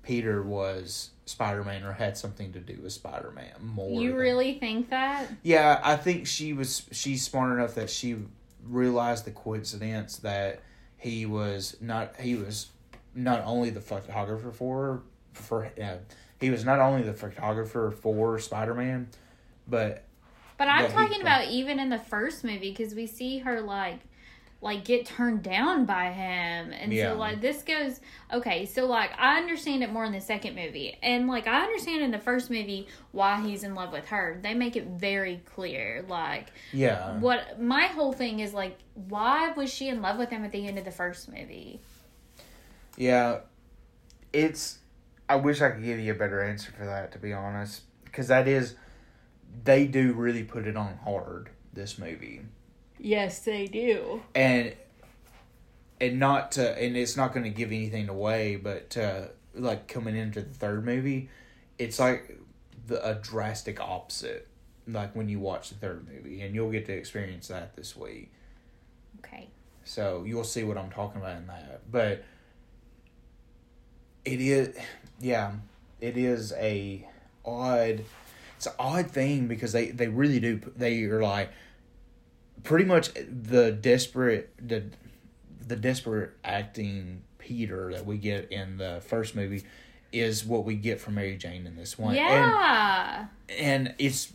Peter 0.02 0.42
was 0.42 1.10
Spider 1.26 1.64
Man 1.64 1.82
or 1.82 1.92
had 1.92 2.16
something 2.16 2.52
to 2.52 2.60
do 2.60 2.78
with 2.82 2.92
Spider 2.92 3.32
Man 3.34 3.52
more. 3.62 4.00
You 4.00 4.10
than- 4.10 4.18
really 4.18 4.58
think 4.58 4.90
that? 4.90 5.28
Yeah, 5.42 5.80
I 5.82 5.96
think 5.96 6.26
she 6.26 6.52
was. 6.52 6.82
She's 6.92 7.22
smart 7.24 7.58
enough 7.58 7.74
that 7.76 7.90
she 7.90 8.16
realized 8.64 9.24
the 9.24 9.30
coincidence 9.30 10.18
that 10.18 10.60
he 10.98 11.26
was 11.26 11.76
not. 11.80 12.16
He 12.20 12.34
was 12.34 12.68
not 13.14 13.42
only 13.44 13.70
the 13.70 13.80
photographer 13.80 14.50
for 14.52 15.02
for. 15.32 15.70
Uh, 15.82 15.96
he 16.40 16.50
was 16.50 16.64
not 16.64 16.78
only 16.80 17.02
the 17.02 17.14
photographer 17.14 17.90
for 17.90 18.38
Spider 18.38 18.74
Man, 18.74 19.08
but 19.66 20.04
But 20.58 20.68
I'm 20.68 20.86
he 20.86 20.92
talking 20.92 21.12
can- 21.14 21.22
about 21.22 21.48
even 21.48 21.80
in 21.80 21.88
the 21.88 21.98
first 21.98 22.44
movie 22.44 22.70
because 22.70 22.94
we 22.94 23.06
see 23.06 23.38
her 23.38 23.62
like 23.62 24.00
like 24.64 24.84
get 24.84 25.06
turned 25.06 25.42
down 25.42 25.84
by 25.84 26.10
him 26.10 26.72
and 26.72 26.92
Yeah. 26.92 27.12
so 27.12 27.18
like 27.18 27.40
this 27.40 27.62
goes 27.62 28.00
okay 28.32 28.64
so 28.66 28.86
like 28.86 29.10
i 29.18 29.36
understand 29.36 29.82
it 29.84 29.92
more 29.92 30.04
in 30.04 30.12
the 30.12 30.20
second 30.20 30.56
movie 30.56 30.98
and 31.02 31.28
like 31.28 31.46
i 31.46 31.62
understand 31.62 32.02
in 32.02 32.10
the 32.10 32.18
first 32.18 32.50
movie 32.50 32.88
why 33.12 33.40
he's 33.46 33.62
in 33.62 33.74
love 33.74 33.92
with 33.92 34.06
her 34.06 34.40
they 34.42 34.54
make 34.54 34.74
it 34.74 34.86
very 34.86 35.40
clear 35.54 36.04
like 36.08 36.50
Yeah. 36.72 37.18
what 37.20 37.60
my 37.62 37.82
whole 37.86 38.12
thing 38.12 38.40
is 38.40 38.52
like 38.52 38.78
why 38.94 39.52
was 39.52 39.72
she 39.72 39.88
in 39.88 40.02
love 40.02 40.18
with 40.18 40.30
him 40.30 40.44
at 40.44 40.50
the 40.50 40.66
end 40.66 40.78
of 40.78 40.84
the 40.84 40.90
first 40.90 41.28
movie 41.30 41.80
Yeah, 42.96 43.40
it's. 44.32 44.78
I 45.28 45.36
wish 45.36 45.60
I 45.62 45.70
could 45.70 45.82
give 45.84 45.98
you 45.98 46.12
a 46.12 46.14
better 46.14 46.42
answer 46.42 46.70
for 46.70 46.84
that, 46.84 47.10
to 47.12 47.18
be 47.18 47.32
honest, 47.32 47.82
because 48.04 48.28
that 48.28 48.46
is, 48.46 48.74
they 49.64 49.86
do 49.86 50.12
really 50.12 50.44
put 50.44 50.66
it 50.66 50.76
on 50.76 50.98
hard. 51.02 51.50
This 51.72 51.98
movie, 51.98 52.42
yes 53.04 53.40
they 53.40 53.66
do 53.66 54.22
and 54.34 54.74
and 56.00 56.18
not 56.18 56.52
to, 56.52 56.82
and 56.82 56.96
it's 56.96 57.16
not 57.16 57.32
going 57.32 57.44
to 57.44 57.50
give 57.50 57.68
anything 57.68 58.08
away, 58.08 58.56
but 58.56 58.96
uh, 58.96 59.22
like 59.54 59.88
coming 59.88 60.16
into 60.16 60.42
the 60.42 60.54
third 60.54 60.84
movie, 60.84 61.28
it's 61.78 61.98
like 61.98 62.38
the 62.86 63.06
a 63.06 63.14
drastic 63.14 63.80
opposite. 63.80 64.48
Like 64.86 65.16
when 65.16 65.28
you 65.28 65.40
watch 65.40 65.70
the 65.70 65.76
third 65.76 66.06
movie, 66.06 66.42
and 66.42 66.54
you'll 66.54 66.70
get 66.70 66.86
to 66.86 66.92
experience 66.92 67.48
that 67.48 67.74
this 67.76 67.96
week. 67.96 68.30
okay 69.20 69.48
So 69.84 70.24
you'll 70.26 70.44
see 70.44 70.62
what 70.62 70.76
I'm 70.76 70.90
talking 70.90 71.20
about 71.20 71.38
in 71.38 71.46
that. 71.46 71.90
But 71.90 72.24
it 74.24 74.40
is 74.40 74.76
yeah, 75.20 75.52
it 76.00 76.16
is 76.16 76.52
a 76.54 77.08
odd 77.46 78.04
it's 78.56 78.66
an 78.66 78.72
odd 78.78 79.10
thing 79.10 79.46
because 79.46 79.72
they, 79.72 79.90
they 79.90 80.08
really 80.08 80.40
do 80.40 80.60
they 80.76 81.02
are 81.04 81.22
like 81.22 81.50
pretty 82.64 82.84
much 82.84 83.10
the 83.14 83.70
desperate 83.70 84.52
the 84.60 84.84
the 85.66 85.76
desperate 85.76 86.32
acting 86.44 87.22
Peter 87.38 87.92
that 87.92 88.04
we 88.04 88.18
get 88.18 88.50
in 88.50 88.78
the 88.78 89.00
first 89.06 89.36
movie 89.36 89.62
is 90.12 90.44
what 90.44 90.64
we 90.64 90.74
get 90.74 91.00
from 91.00 91.14
Mary 91.14 91.36
Jane 91.36 91.66
in 91.66 91.76
this 91.76 91.98
one. 91.98 92.10
And 92.10 92.16
yeah 92.16 93.26
and 93.48 93.94
it's 93.98 94.32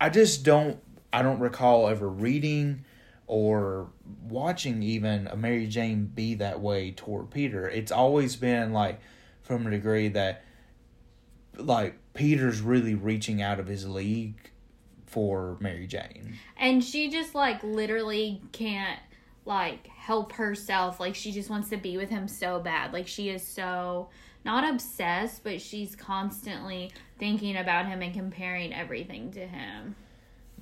i 0.00 0.08
just 0.08 0.44
don't 0.44 0.78
i 1.12 1.22
don't 1.22 1.40
recall 1.40 1.88
ever 1.88 2.08
reading 2.08 2.84
or 3.26 3.88
watching 4.28 4.82
even 4.82 5.26
a 5.28 5.36
mary 5.36 5.66
jane 5.66 6.04
be 6.06 6.34
that 6.34 6.60
way 6.60 6.90
toward 6.92 7.30
peter 7.30 7.68
it's 7.68 7.92
always 7.92 8.36
been 8.36 8.72
like 8.72 9.00
from 9.42 9.66
a 9.66 9.70
degree 9.70 10.08
that 10.08 10.44
like 11.56 11.96
peter's 12.14 12.60
really 12.60 12.94
reaching 12.94 13.42
out 13.42 13.58
of 13.60 13.66
his 13.66 13.88
league 13.88 14.50
for 15.10 15.56
mary 15.60 15.86
jane. 15.86 16.38
And 16.56 16.82
she 16.82 17.10
just 17.10 17.34
like 17.34 17.62
literally 17.64 18.40
can't 18.52 19.00
like 19.44 19.88
help 19.88 20.32
herself. 20.32 21.00
Like 21.00 21.14
she 21.16 21.32
just 21.32 21.50
wants 21.50 21.68
to 21.70 21.76
be 21.76 21.96
with 21.96 22.08
him 22.08 22.28
so 22.28 22.60
bad. 22.60 22.92
Like 22.92 23.08
she 23.08 23.28
is 23.28 23.46
so 23.46 24.08
not 24.44 24.68
obsessed 24.68 25.42
but 25.42 25.60
she's 25.60 25.96
constantly 25.96 26.92
thinking 27.18 27.56
about 27.56 27.86
him 27.86 28.00
and 28.02 28.14
comparing 28.14 28.72
everything 28.72 29.32
to 29.32 29.46
him. 29.46 29.96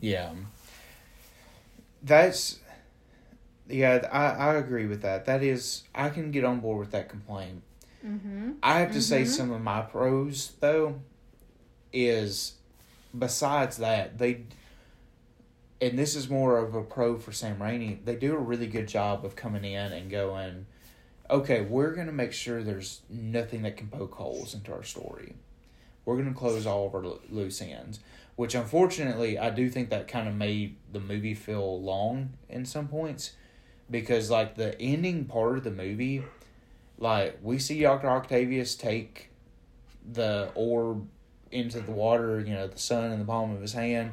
Yeah. 0.00 0.32
That's 2.02 2.58
yeah 3.70 4.08
i 4.10 4.52
i 4.52 4.54
agree 4.54 4.86
with 4.86 5.02
that. 5.02 5.26
That 5.26 5.42
is 5.42 5.82
i 5.94 6.08
can 6.08 6.30
get 6.30 6.44
on 6.44 6.60
board 6.60 6.78
with 6.78 6.90
that 6.92 7.10
complaint. 7.10 7.62
Mm-hmm. 8.04 8.52
I 8.62 8.78
have 8.78 8.92
to 8.92 9.02
say 9.02 9.26
some 9.26 9.50
of 9.50 9.60
my 9.60 9.82
pros 9.82 10.52
though 10.60 11.00
is 11.92 12.54
besides 13.16 13.78
that 13.78 14.18
they 14.18 14.42
and 15.80 15.96
this 15.98 16.16
is 16.16 16.28
more 16.28 16.58
of 16.58 16.74
a 16.74 16.82
pro 16.82 17.18
for 17.18 17.30
Sam 17.30 17.58
Raimi. 17.58 18.04
They 18.04 18.16
do 18.16 18.34
a 18.34 18.38
really 18.38 18.66
good 18.66 18.88
job 18.88 19.24
of 19.24 19.36
coming 19.36 19.64
in 19.64 19.92
and 19.92 20.10
going, 20.10 20.66
okay, 21.30 21.60
we're 21.60 21.94
gonna 21.94 22.12
make 22.12 22.32
sure 22.32 22.62
there's 22.62 23.02
nothing 23.08 23.62
that 23.62 23.76
can 23.76 23.86
poke 23.86 24.14
holes 24.14 24.54
into 24.54 24.72
our 24.72 24.82
story. 24.82 25.34
We're 26.04 26.16
gonna 26.16 26.34
close 26.34 26.66
all 26.66 26.86
of 26.88 26.94
our 26.94 27.04
loose 27.30 27.62
ends, 27.62 28.00
which 28.34 28.56
unfortunately 28.56 29.38
I 29.38 29.50
do 29.50 29.70
think 29.70 29.90
that 29.90 30.08
kind 30.08 30.26
of 30.26 30.34
made 30.34 30.76
the 30.92 31.00
movie 31.00 31.34
feel 31.34 31.80
long 31.80 32.30
in 32.48 32.64
some 32.64 32.88
points, 32.88 33.32
because 33.88 34.30
like 34.30 34.56
the 34.56 34.80
ending 34.80 35.26
part 35.26 35.58
of 35.58 35.64
the 35.64 35.70
movie 35.70 36.24
like 36.98 37.38
we 37.42 37.58
see 37.58 37.82
Doctor 37.82 38.08
Octavius 38.08 38.74
take 38.74 39.30
the 40.10 40.50
orb 40.54 41.06
into 41.50 41.80
the 41.80 41.92
water, 41.92 42.40
you 42.40 42.54
know, 42.54 42.66
the 42.66 42.78
sun 42.78 43.12
in 43.12 43.18
the 43.18 43.24
palm 43.24 43.54
of 43.54 43.60
his 43.60 43.72
hand, 43.72 44.12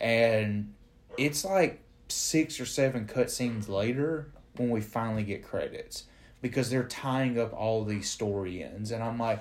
and 0.00 0.74
it's 1.16 1.44
like 1.44 1.80
six 2.08 2.60
or 2.60 2.66
seven 2.66 3.06
cutscenes 3.06 3.68
later 3.68 4.28
when 4.56 4.70
we 4.70 4.80
finally 4.80 5.24
get 5.24 5.42
credits 5.42 6.04
because 6.42 6.70
they're 6.70 6.84
tying 6.84 7.38
up 7.38 7.52
all 7.52 7.84
these 7.84 8.10
story 8.10 8.62
ends, 8.62 8.90
and 8.90 9.02
I'm 9.02 9.18
like, 9.18 9.40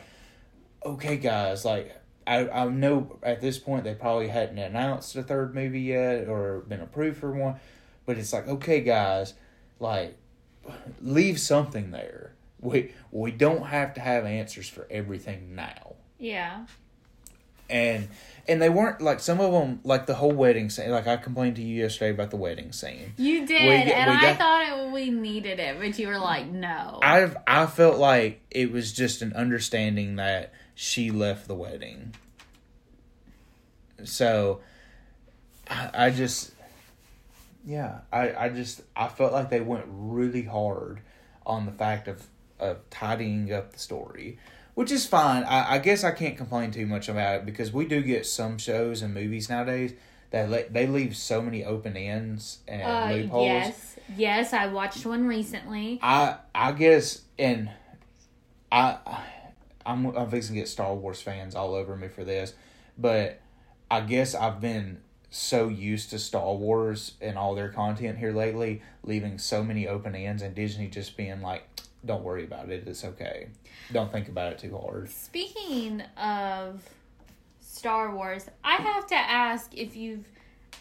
okay, 0.85 1.17
guys, 1.17 1.65
like. 1.65 1.99
I, 2.25 2.47
I 2.47 2.65
know 2.67 3.19
at 3.21 3.41
this 3.41 3.59
point 3.59 3.83
they 3.83 3.95
probably 3.95 4.29
hadn't 4.29 4.57
announced 4.57 5.13
a 5.17 5.23
third 5.23 5.53
movie 5.53 5.81
yet 5.81 6.29
or 6.29 6.61
been 6.61 6.79
approved 6.79 7.17
for 7.17 7.33
one, 7.33 7.55
but 8.05 8.17
it's 8.17 8.31
like 8.31 8.47
okay 8.47 8.79
guys, 8.79 9.33
like 9.81 10.17
leave 11.01 11.37
something 11.39 11.91
there. 11.91 12.33
We 12.61 12.93
we 13.11 13.31
don't 13.31 13.65
have 13.65 13.93
to 13.95 13.99
have 13.99 14.23
answers 14.23 14.69
for 14.69 14.87
everything 14.89 15.53
now. 15.53 15.95
yeah 16.17 16.65
And 17.73 18.07
and 18.47 18.61
they 18.61 18.69
weren't 18.69 19.01
like 19.01 19.19
some 19.19 19.39
of 19.39 19.51
them 19.53 19.79
like 19.83 20.05
the 20.05 20.13
whole 20.15 20.31
wedding 20.31 20.69
scene. 20.69 20.91
Like 20.91 21.07
I 21.07 21.17
complained 21.17 21.55
to 21.57 21.61
you 21.61 21.81
yesterday 21.81 22.11
about 22.11 22.29
the 22.29 22.37
wedding 22.37 22.71
scene. 22.71 23.13
you 23.17 23.45
did 23.47 23.61
We 23.61 23.91
and 23.91 24.11
we 24.11 24.15
i 24.17 24.21
got- 24.21 24.37
thought 24.37 24.61
it, 24.87 24.91
we 24.91 25.09
needed 25.09 25.59
it 25.59 25.79
but 25.79 25.97
you 25.97 26.07
were 26.07 26.19
like 26.19 26.47
no 26.47 26.99
I've 27.01 27.35
I 27.47 27.65
felt 27.65 27.97
like 27.97 28.41
it 28.51 28.71
was 28.71 28.91
just 28.93 29.21
an 29.21 29.33
understanding 29.33 30.17
that 30.17 30.53
she 30.75 31.09
left 31.09 31.47
the 31.47 31.55
wedding. 31.55 32.13
So 34.03 34.59
I, 35.69 35.89
I 35.93 36.09
just 36.09 36.51
yeah, 37.65 37.99
I, 38.11 38.33
I 38.35 38.49
just 38.49 38.81
I 38.95 39.07
felt 39.07 39.31
like 39.31 39.49
they 39.49 39.61
went 39.61 39.85
really 39.87 40.43
hard 40.43 40.99
on 41.45 41.65
the 41.65 41.71
fact 41.71 42.07
of, 42.09 42.21
of 42.59 42.89
tidying 42.89 43.53
up 43.53 43.71
the 43.71 43.79
story. 43.79 44.37
Which 44.75 44.91
is 44.91 45.05
fine. 45.05 45.43
I, 45.43 45.75
I 45.75 45.77
guess 45.79 46.03
I 46.03 46.11
can't 46.11 46.35
complain 46.35 46.71
too 46.71 46.85
much 46.87 47.07
about 47.07 47.35
it 47.35 47.45
because 47.45 47.71
we 47.71 47.85
do 47.85 48.01
get 48.01 48.25
some 48.25 48.57
shows 48.57 49.01
and 49.01 49.13
movies 49.13 49.49
nowadays 49.49 49.93
that 50.31 50.49
le- 50.49 50.67
they 50.69 50.87
leave 50.87 51.15
so 51.15 51.41
many 51.41 51.63
open 51.63 51.95
ends 51.95 52.59
and 52.67 52.81
uh, 52.81 53.15
loopholes. 53.15 53.45
yes 53.45 53.95
yes 54.17 54.51
i 54.51 54.65
watched 54.65 55.05
one 55.05 55.27
recently 55.27 55.99
I 56.01 56.37
I 56.55 56.71
guess 56.71 57.21
and 57.37 57.69
I 58.71 58.97
I'm 59.85 60.07
I'm 60.07 60.29
fixing 60.29 60.55
to 60.55 60.61
get 60.61 60.67
Star 60.67 60.93
Wars 60.95 61.21
fans 61.21 61.55
all 61.55 61.75
over 61.75 61.95
me 61.95 62.07
for 62.07 62.23
this, 62.23 62.53
but 62.97 63.39
I 63.91 64.01
guess 64.01 64.33
I've 64.33 64.59
been 64.59 65.01
so 65.29 65.67
used 65.67 66.09
to 66.11 66.19
Star 66.19 66.53
Wars 66.55 67.13
and 67.21 67.37
all 67.37 67.53
their 67.53 67.69
content 67.69 68.17
here 68.17 68.31
lately, 68.31 68.81
leaving 69.03 69.37
so 69.37 69.63
many 69.63 69.87
open 69.87 70.15
ends 70.15 70.41
and 70.41 70.55
Disney 70.55 70.87
just 70.87 71.15
being 71.15 71.41
like, 71.41 71.67
"Don't 72.03 72.23
worry 72.23 72.43
about 72.43 72.69
it, 72.69 72.87
it's 72.87 73.03
okay. 73.05 73.49
Don't 73.91 74.11
think 74.11 74.29
about 74.29 74.53
it 74.53 74.59
too 74.59 74.77
hard." 74.77 75.09
Speaking 75.09 76.01
of 76.17 76.81
Star 77.59 78.15
Wars, 78.15 78.47
I 78.63 78.75
have 78.75 79.07
to 79.07 79.15
ask 79.15 79.73
if 79.75 79.95
you've 79.95 80.27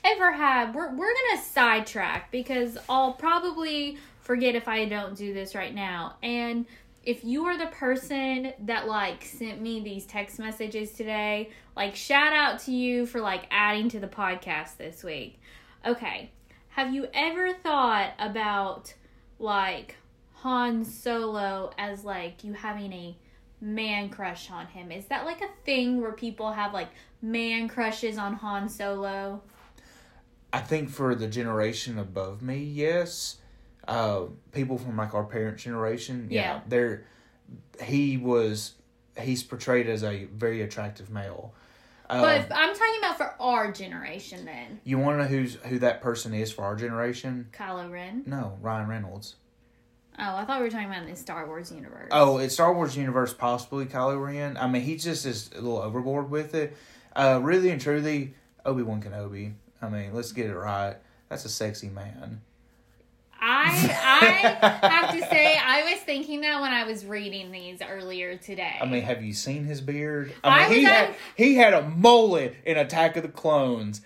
ever 0.05 0.33
had. 0.33 0.75
We're 0.75 0.95
we're 0.95 1.13
gonna 1.13 1.43
sidetrack 1.43 2.31
because 2.31 2.79
I'll 2.89 3.15
probably 3.15 3.99
forget 4.21 4.55
if 4.55 4.69
I 4.69 4.85
don't 4.85 5.17
do 5.17 5.35
this 5.35 5.55
right 5.55 5.75
now. 5.75 6.17
And 6.23 6.67
if 7.05 7.25
you 7.25 7.47
are 7.47 7.59
the 7.59 7.67
person 7.67 8.53
that 8.61 8.87
like 8.87 9.25
sent 9.25 9.61
me 9.61 9.81
these 9.81 10.07
text 10.07 10.39
messages 10.39 10.93
today, 10.93 11.51
like 11.77 11.97
shout 11.97 12.33
out 12.33 12.61
to 12.61 12.73
you 12.73 13.07
for 13.07 13.21
like 13.21 13.47
adding 13.51 13.89
to 13.91 14.01
the 14.01 14.07
podcast 14.07 14.77
this 14.77 15.03
week. 15.03 15.41
Okay, 15.85 16.31
have 16.69 16.95
you 16.95 17.09
ever 17.13 17.53
thought 17.53 18.13
about 18.19 18.95
like 19.39 19.97
Han 20.43 20.85
Solo 20.85 21.73
as 21.79 22.05
like 22.05 22.43
you 22.45 22.53
having 22.53 22.93
a 22.93 23.17
man 23.61 24.09
crush 24.09 24.51
on 24.51 24.67
him. 24.67 24.91
Is 24.91 25.07
that 25.07 25.25
like 25.25 25.41
a 25.41 25.49
thing 25.65 26.01
where 26.01 26.13
people 26.13 26.53
have 26.53 26.73
like 26.73 26.89
man 27.21 27.69
crushes 27.69 28.19
on 28.19 28.35
Han 28.35 28.69
Solo? 28.69 29.43
I 30.53 30.61
think 30.61 30.91
for 30.91 31.15
the 31.15 31.29
generation 31.29 31.99
above 31.99 32.43
me, 32.43 32.59
yes. 32.59 33.37
Uh, 33.87 34.25
people 34.53 34.79
from 34.79 34.97
like 34.97 35.15
our 35.15 35.25
parents' 35.25 35.63
generation, 35.63 36.29
yeah, 36.31 36.41
Yeah. 36.57 36.61
they're 36.69 37.05
he 37.83 38.17
was 38.17 38.75
he's 39.21 39.43
portrayed 39.43 39.89
as 39.89 40.03
a 40.03 40.25
very 40.25 40.63
attractive 40.63 41.11
male. 41.11 41.55
Um, 42.11 42.21
But 42.21 42.41
if- 42.41 42.53
I'm 42.53 42.75
talking 42.75 42.99
about 42.99 43.17
for 43.17 43.35
our 43.41 43.71
generation 43.73 44.45
then. 44.45 44.81
you 44.85 44.99
want 44.99 45.19
to 45.19 45.23
know 45.25 45.29
who's 45.29 45.55
who 45.67 45.79
that 45.81 46.01
person 46.03 46.35
is 46.35 46.51
for 46.53 46.65
our 46.65 46.75
generation? 46.77 47.49
Kylo 47.53 47.91
Ren. 47.91 48.23
No, 48.27 48.59
Ryan 48.61 48.89
Reynolds. 48.89 49.37
Oh, 50.19 50.37
I 50.37 50.45
thought 50.45 50.59
we 50.59 50.65
were 50.65 50.71
talking 50.71 50.87
about 50.87 51.03
in 51.03 51.11
the 51.11 51.17
Star 51.17 51.47
Wars 51.47 51.73
universe. 51.73 52.09
Oh, 52.11 52.39
it's 52.39 52.55
Star 52.55 52.73
Wars 52.75 52.97
universe, 52.97 53.33
possibly 53.33 53.87
Kylo 53.87 54.23
Ren. 54.23 54.57
I 54.57 54.69
mean, 54.69 54.83
he 54.83 54.97
just 54.97 55.25
is 55.25 55.51
a 55.57 55.61
little 55.61 55.79
overboard 55.79 56.31
with 56.31 56.55
it. 56.55 56.77
Uh, 57.17 57.41
really 57.43 57.71
and 57.71 57.81
truly, 57.81 58.35
Obi 58.65 58.83
Wan 58.83 59.03
Kenobi. 59.03 59.55
I 59.81 59.89
mean, 59.89 60.15
let's 60.15 60.33
get 60.33 60.47
it 60.47 60.55
right. 60.55 60.97
That's 61.29 61.45
a 61.45 61.49
sexy 61.49 61.89
man. 61.89 62.43
I 63.45 63.65
I 64.63 64.87
have 64.87 65.11
to 65.19 65.27
say 65.29 65.59
I 65.59 65.91
was 65.91 66.01
thinking 66.01 66.43
that 66.43 66.61
when 66.61 66.73
I 66.73 66.85
was 66.85 67.05
reading 67.05 67.51
these 67.51 67.81
earlier 67.83 68.37
today. 68.37 68.77
I 68.81 68.87
mean, 68.87 69.03
have 69.03 69.23
you 69.23 69.33
seen 69.33 69.65
his 69.65 69.81
beard? 69.81 70.33
I 70.45 70.67
I 70.67 70.69
mean, 70.69 70.79
he 70.79 70.85
had 70.85 71.15
he 71.37 71.55
had 71.57 71.75
a 71.75 71.83
mullet 71.83 72.55
in 72.65 72.79
Attack 72.79 73.17
of 73.17 73.25
the 73.25 73.29
Clones. 73.29 74.01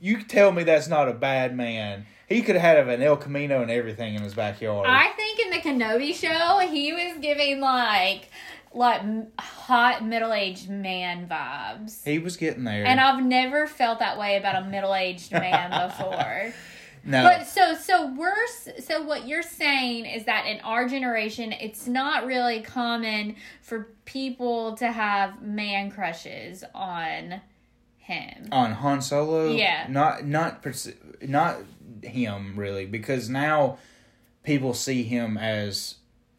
You 0.00 0.22
tell 0.24 0.50
me 0.50 0.64
that's 0.64 0.88
not 0.88 1.08
a 1.08 1.12
bad 1.12 1.56
man. 1.56 2.06
He 2.30 2.42
could 2.42 2.54
have 2.56 2.78
had 2.78 2.88
an 2.88 3.02
El 3.02 3.16
Camino 3.16 3.60
and 3.60 3.70
everything 3.70 4.14
in 4.14 4.22
his 4.22 4.34
backyard. 4.34 4.86
I 4.88 5.08
think 5.16 5.40
in 5.40 5.50
the 5.50 5.58
Kenobi 5.58 6.14
show 6.14 6.60
he 6.72 6.92
was 6.92 7.18
giving 7.20 7.60
like 7.60 8.30
like 8.72 9.02
hot 9.40 10.04
middle 10.04 10.32
aged 10.32 10.70
man 10.70 11.26
vibes. 11.28 12.04
he 12.04 12.20
was 12.20 12.36
getting 12.36 12.62
there. 12.64 12.86
And 12.86 13.00
I've 13.00 13.22
never 13.24 13.66
felt 13.66 13.98
that 13.98 14.16
way 14.16 14.36
about 14.36 14.62
a 14.62 14.66
middle 14.66 14.94
aged 14.94 15.32
man 15.44 15.88
before. 15.88 16.52
no, 17.04 17.24
But 17.24 17.48
so 17.48 17.74
so 17.74 18.14
we're 18.14 18.46
so 18.78 19.02
what 19.02 19.26
you're 19.26 19.42
saying 19.42 20.06
is 20.06 20.24
that 20.26 20.46
in 20.46 20.60
our 20.60 20.88
generation 20.88 21.50
it's 21.52 21.88
not 21.88 22.26
really 22.26 22.60
common 22.62 23.34
for 23.60 23.88
people 24.04 24.76
to 24.76 24.92
have 24.92 25.42
man 25.42 25.90
crushes 25.90 26.62
on 26.72 27.40
him. 27.98 28.48
on 28.52 28.70
Han 28.72 29.00
Solo. 29.02 29.50
Yeah. 29.50 29.86
not 29.88 30.24
not 30.24 30.64
not 31.22 31.58
him 32.04 32.54
really 32.56 32.86
because 32.86 33.28
now 33.28 33.78
people 34.42 34.74
see 34.74 35.02
him 35.02 35.36
as 35.36 35.96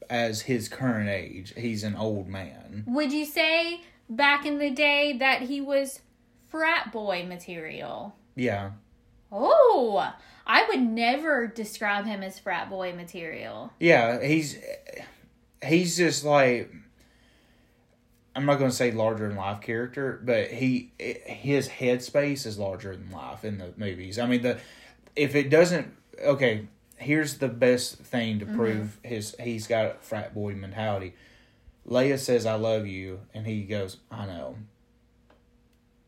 as 0.10 0.42
his 0.42 0.68
current 0.68 1.10
age. 1.10 1.54
He's 1.56 1.84
an 1.84 1.96
old 1.96 2.28
man. 2.28 2.84
Would 2.88 3.12
you 3.14 3.26
say 3.26 3.82
back 4.10 4.46
in 4.46 4.58
the 4.60 4.70
day 4.72 5.16
that 5.18 5.44
he 5.44 5.62
was 5.62 6.02
frat 6.50 6.92
boy 6.92 7.26
material? 7.28 8.16
Yeah, 8.36 8.72
Oh, 9.32 10.12
I 10.46 10.66
would 10.68 10.82
never 10.82 11.48
describe 11.48 12.06
him 12.06 12.22
as 12.24 12.38
frat 12.40 12.70
boy 12.70 12.94
material. 12.94 13.72
yeah. 13.80 14.22
He's 14.22 14.58
he's 15.66 15.96
just 15.96 16.26
like 16.26 16.70
I'm 18.36 18.46
not 18.46 18.60
going 18.60 18.70
to 18.72 18.76
say 18.76 18.92
larger 18.92 19.28
than 19.28 19.38
life 19.38 19.62
character, 19.62 20.20
but 20.24 20.48
he 20.52 20.92
his 21.00 21.68
headspace 21.70 22.46
is 22.46 22.58
larger 22.58 22.96
than 22.96 23.12
life 23.12 23.46
in 23.46 23.58
the 23.58 23.74
movies. 23.78 24.20
I 24.20 24.26
mean 24.26 24.42
the 24.42 24.58
if 25.16 25.36
it 25.36 25.50
doesn't 25.50 25.94
okay, 26.24 26.68
here's 26.98 27.38
the 27.38 27.48
best 27.48 27.98
thing 27.98 28.40
to 28.40 28.46
mm-hmm. 28.46 28.56
prove 28.56 29.00
his 29.04 29.36
he's 29.40 29.68
got 29.68 29.86
a 29.86 29.94
frat 30.02 30.34
boy 30.34 30.54
mentality. 30.54 31.14
Leia 31.88 32.20
says 32.20 32.46
I 32.46 32.56
love 32.56 32.86
you 32.86 33.22
and 33.34 33.46
he 33.48 33.64
goes, 33.64 33.98
I 34.12 34.26
know. 34.26 34.58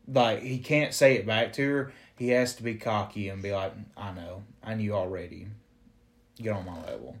Like 0.06 0.42
he 0.42 0.58
can't 0.58 0.94
say 0.94 1.16
it 1.16 1.26
back 1.26 1.52
to 1.54 1.68
her. 1.68 1.92
He 2.16 2.28
has 2.28 2.54
to 2.56 2.62
be 2.62 2.74
cocky 2.74 3.28
and 3.28 3.42
be 3.42 3.52
like, 3.52 3.72
I 3.96 4.12
know. 4.12 4.44
I 4.62 4.74
knew 4.74 4.94
already. 4.94 5.48
Get 6.36 6.52
on 6.52 6.64
my 6.64 6.80
level. 6.84 7.16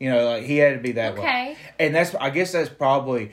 You 0.00 0.10
know, 0.10 0.26
like 0.26 0.44
he 0.44 0.56
had 0.58 0.74
to 0.74 0.80
be 0.80 0.92
that 0.92 1.14
way 1.14 1.20
Okay. 1.20 1.56
and 1.78 1.94
that's 1.94 2.14
I 2.16 2.30
guess 2.30 2.52
that's 2.52 2.68
probably 2.68 3.32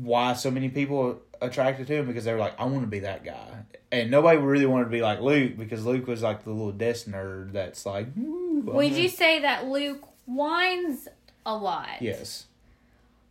why 0.00 0.32
so 0.34 0.50
many 0.50 0.68
people 0.68 1.20
attracted 1.40 1.86
to 1.86 1.94
him 1.94 2.06
because 2.06 2.24
they 2.24 2.32
were 2.32 2.38
like, 2.38 2.58
I 2.58 2.64
want 2.64 2.82
to 2.82 2.86
be 2.86 3.00
that 3.00 3.24
guy, 3.24 3.64
and 4.00 4.10
nobody 4.10 4.38
really 4.38 4.66
wanted 4.66 4.84
to 4.84 4.90
be 4.90 5.02
like 5.02 5.20
Luke 5.20 5.56
because 5.56 5.84
Luke 5.84 6.06
was 6.06 6.22
like 6.22 6.44
the 6.44 6.50
little 6.50 6.72
desk 6.72 7.06
nerd 7.06 7.52
that's 7.52 7.86
like. 7.86 8.08
"Ooh, 8.18 8.62
Would 8.64 8.92
you 8.92 9.08
say 9.08 9.40
that 9.40 9.66
Luke 9.66 10.06
whines 10.26 11.08
a 11.44 11.56
lot? 11.56 12.00
Yes. 12.00 12.46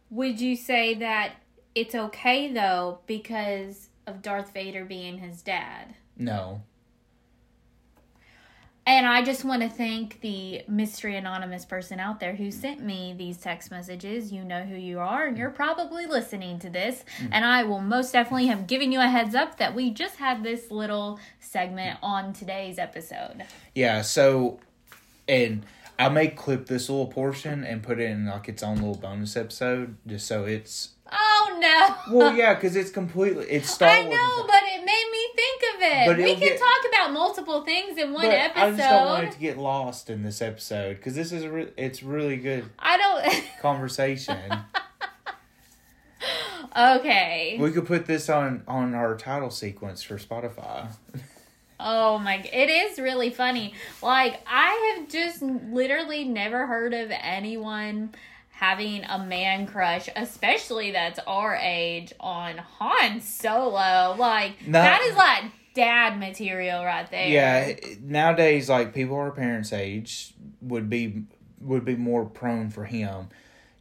Would 0.09 0.39
you 0.39 0.55
say 0.55 0.93
that 0.95 1.33
it's 1.73 1.95
okay 1.95 2.51
though 2.51 2.99
because 3.07 3.89
of 4.07 4.21
Darth 4.21 4.53
Vader 4.53 4.85
being 4.85 5.17
his 5.19 5.41
dad? 5.41 5.95
No. 6.17 6.61
And 8.87 9.07
I 9.07 9.23
just 9.23 9.43
want 9.43 9.63
to 9.63 9.69
thank 9.69 10.21
the 10.21 10.61
mystery 10.67 11.17
anonymous 11.17 11.65
person 11.65 11.99
out 11.99 12.19
there 12.19 12.35
who 12.35 12.51
sent 12.51 12.81
me 12.81 13.15
these 13.17 13.37
text 13.37 13.71
messages. 13.71 14.31
You 14.31 14.43
know 14.43 14.61
who 14.61 14.75
you 14.75 14.99
are, 14.99 15.25
and 15.25 15.35
you're 15.35 15.49
probably 15.49 16.05
listening 16.05 16.59
to 16.59 16.69
this. 16.69 17.03
Mm. 17.19 17.29
And 17.31 17.45
I 17.45 17.63
will 17.63 17.81
most 17.81 18.13
definitely 18.13 18.45
have 18.47 18.67
given 18.67 18.91
you 18.91 18.99
a 18.99 19.07
heads 19.07 19.33
up 19.33 19.57
that 19.57 19.73
we 19.73 19.89
just 19.89 20.17
had 20.17 20.43
this 20.43 20.69
little 20.69 21.19
segment 21.39 21.97
on 22.03 22.31
today's 22.33 22.77
episode. 22.77 23.43
Yeah. 23.73 24.03
So, 24.03 24.59
and 25.27 25.65
I 25.97 26.09
may 26.09 26.27
clip 26.27 26.67
this 26.67 26.87
little 26.87 27.07
portion 27.07 27.63
and 27.63 27.81
put 27.81 27.99
it 27.99 28.11
in 28.11 28.27
like 28.27 28.47
its 28.47 28.61
own 28.61 28.75
little 28.75 28.97
bonus 28.97 29.35
episode, 29.35 29.97
just 30.05 30.27
so 30.27 30.45
it's. 30.45 30.94
Oh 31.11 31.57
no! 32.09 32.17
Well, 32.17 32.35
yeah, 32.35 32.55
because 32.55 32.75
it's 32.75 32.89
completely 32.89 33.45
it's 33.45 33.69
Star 33.69 33.87
I 33.89 34.01
Wars. 34.01 34.11
know, 34.15 34.43
but 34.47 34.61
it 34.63 34.83
made 34.83 35.09
me 35.11 35.27
think 35.35 35.61
of 35.75 35.81
it. 35.81 36.07
But 36.07 36.17
we 36.17 36.31
can 36.35 36.39
get- 36.39 36.59
talk 36.59 36.77
about 36.89 37.13
multiple 37.13 37.63
things 37.63 37.97
in 37.99 38.11
one 38.11 38.25
But 38.25 38.33
episode. 38.33 38.61
I 38.63 38.69
just 38.71 38.89
don't 38.89 39.05
want 39.05 39.23
it 39.25 39.31
to 39.33 39.39
get 39.39 39.57
lost 39.57 40.09
in 40.09 40.23
this 40.23 40.41
episode 40.41 40.97
because 40.97 41.13
this 41.15 41.31
is 41.31 41.43
a 41.43 41.49
re- 41.51 41.71
it's 41.77 42.01
really 42.01 42.37
good 42.37 42.65
I 42.79 42.97
don't. 42.97 43.43
conversation. 43.61 44.37
okay. 46.75 47.57
We 47.59 47.71
could 47.71 47.85
put 47.85 48.05
this 48.05 48.29
on 48.29 48.63
on 48.67 48.93
our 48.93 49.15
title 49.15 49.49
sequence 49.51 50.01
for 50.03 50.17
Spotify. 50.17 50.87
Oh 51.79 52.17
my! 52.17 52.37
It 52.53 52.69
is 52.69 52.99
really 52.99 53.29
funny. 53.29 53.73
Like 54.01 54.41
I 54.47 54.95
have 54.97 55.09
just 55.09 55.41
literally 55.41 56.23
never 56.23 56.65
heard 56.67 56.93
of 56.93 57.11
anyone 57.11 58.15
having 58.55 59.03
a 59.03 59.19
man 59.19 59.67
crush, 59.67 60.07
especially 60.15 60.91
that's 60.91 61.19
our 61.27 61.55
age, 61.55 62.13
on 62.21 62.57
Han 62.57 63.19
Solo. 63.21 64.15
Like 64.17 64.65
Not- 64.65 64.81
that 64.83 65.01
is 65.03 65.15
like 65.15 65.43
dad 65.73 66.17
material 66.19 66.83
right 66.85 67.09
there. 67.11 67.27
Yeah, 67.27 67.75
nowadays 68.01 68.69
like 68.69 68.93
people 68.93 69.17
our 69.17 69.31
parents' 69.31 69.73
age 69.73 70.33
would 70.61 70.89
be 70.89 71.23
would 71.59 71.83
be 71.85 71.95
more 71.95 72.25
prone 72.25 72.69
for 72.69 72.85
him. 72.85 73.27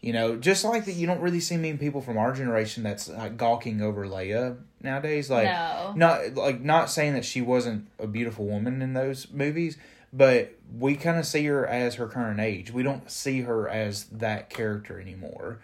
You 0.01 0.13
know, 0.13 0.37
just 0.37 0.65
like 0.65 0.85
that, 0.85 0.93
you 0.95 1.07
don't 1.07 1.21
really 1.21 1.41
see 1.41 1.57
many 1.57 1.79
people 1.79 2.03
from 2.03 2.19
our 2.19 2.33
generation 2.35 2.83
that's 2.83 3.09
like 3.09 3.37
gawking 3.39 3.81
over 3.81 4.05
Leia 4.07 4.59
nowadays. 4.83 5.31
Like, 5.31 5.47
No. 5.47 5.95
not 5.97 6.35
like 6.35 6.61
not 6.61 6.91
saying 6.91 7.15
that 7.15 7.25
she 7.25 7.41
wasn't 7.41 7.89
a 7.99 8.07
beautiful 8.07 8.45
woman 8.45 8.83
in 8.83 8.93
those 8.93 9.31
movies, 9.31 9.79
but 10.17 10.55
we 10.79 10.95
kind 10.95 11.19
of 11.19 11.27
see 11.27 11.45
her 11.47 11.67
as 11.67 11.97
her 11.97 12.07
current 12.07 12.41
age. 12.41 12.71
We 12.71 12.83
don't 12.83 13.11
see 13.11 13.43
her 13.43 13.69
as 13.69 14.05
that 14.05 14.49
character 14.49 15.01
anymore, 15.01 15.61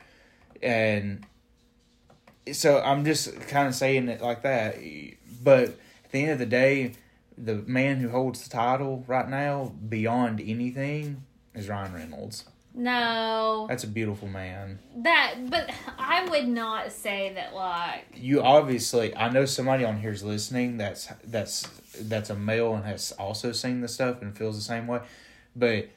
and 0.61 1.25
so 2.53 2.81
I'm 2.81 3.05
just 3.05 3.41
kind 3.43 3.69
of 3.69 3.75
saying 3.75 4.09
it 4.09 4.21
like 4.21 4.43
that. 4.43 4.77
But 5.43 5.69
at 6.05 6.11
the 6.11 6.23
end 6.23 6.33
of 6.33 6.39
the 6.39 6.47
day, 6.47 6.95
the 7.39 7.55
man 7.55 7.99
who 7.99 8.09
holds 8.11 8.43
the 8.43 8.51
title 8.51 9.05
right 9.07 9.29
now, 9.29 9.73
beyond 9.89 10.41
anything, 10.41 11.25
is 11.55 11.69
Ryan 11.69 11.95
Reynolds. 11.95 12.45
No, 12.73 13.67
That's 13.69 13.83
a 13.85 13.89
beautiful 13.89 14.29
man. 14.29 14.79
that. 14.99 15.35
But 15.51 15.71
I 15.99 16.29
would 16.29 16.47
not 16.47 16.93
say 16.93 17.33
that. 17.35 17.53
Like 17.55 18.07
You 18.15 18.43
obviously, 18.43 19.15
I 19.17 19.29
know 19.29 19.45
somebody 19.45 19.85
on 19.85 19.99
here 20.01 20.13
is 20.13 20.23
listening. 20.23 20.77
That's 20.79 21.09
that's 21.25 21.63
that's 22.01 22.31
a 22.31 22.37
male 22.37 22.75
and 22.75 22.85
has 22.85 23.13
also 23.13 23.51
seen 23.53 23.81
the 23.81 23.89
stuff 23.89 24.23
and 24.23 24.37
feels 24.37 24.57
the 24.57 24.63
same 24.63 24.87
way. 24.87 25.01
But 25.57 25.89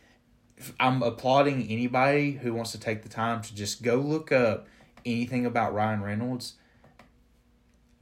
I'm 0.80 1.04
applauding 1.04 1.68
anybody 1.70 2.32
who 2.32 2.54
wants 2.54 2.72
to 2.72 2.80
take 2.80 3.04
the 3.04 3.10
time 3.10 3.42
to 3.44 3.56
just 3.56 3.84
go 3.84 3.98
look 3.98 4.32
up 4.32 4.68
anything 5.06 5.46
about 5.46 5.74
Ryan 5.74 6.02
Reynolds. 6.02 6.54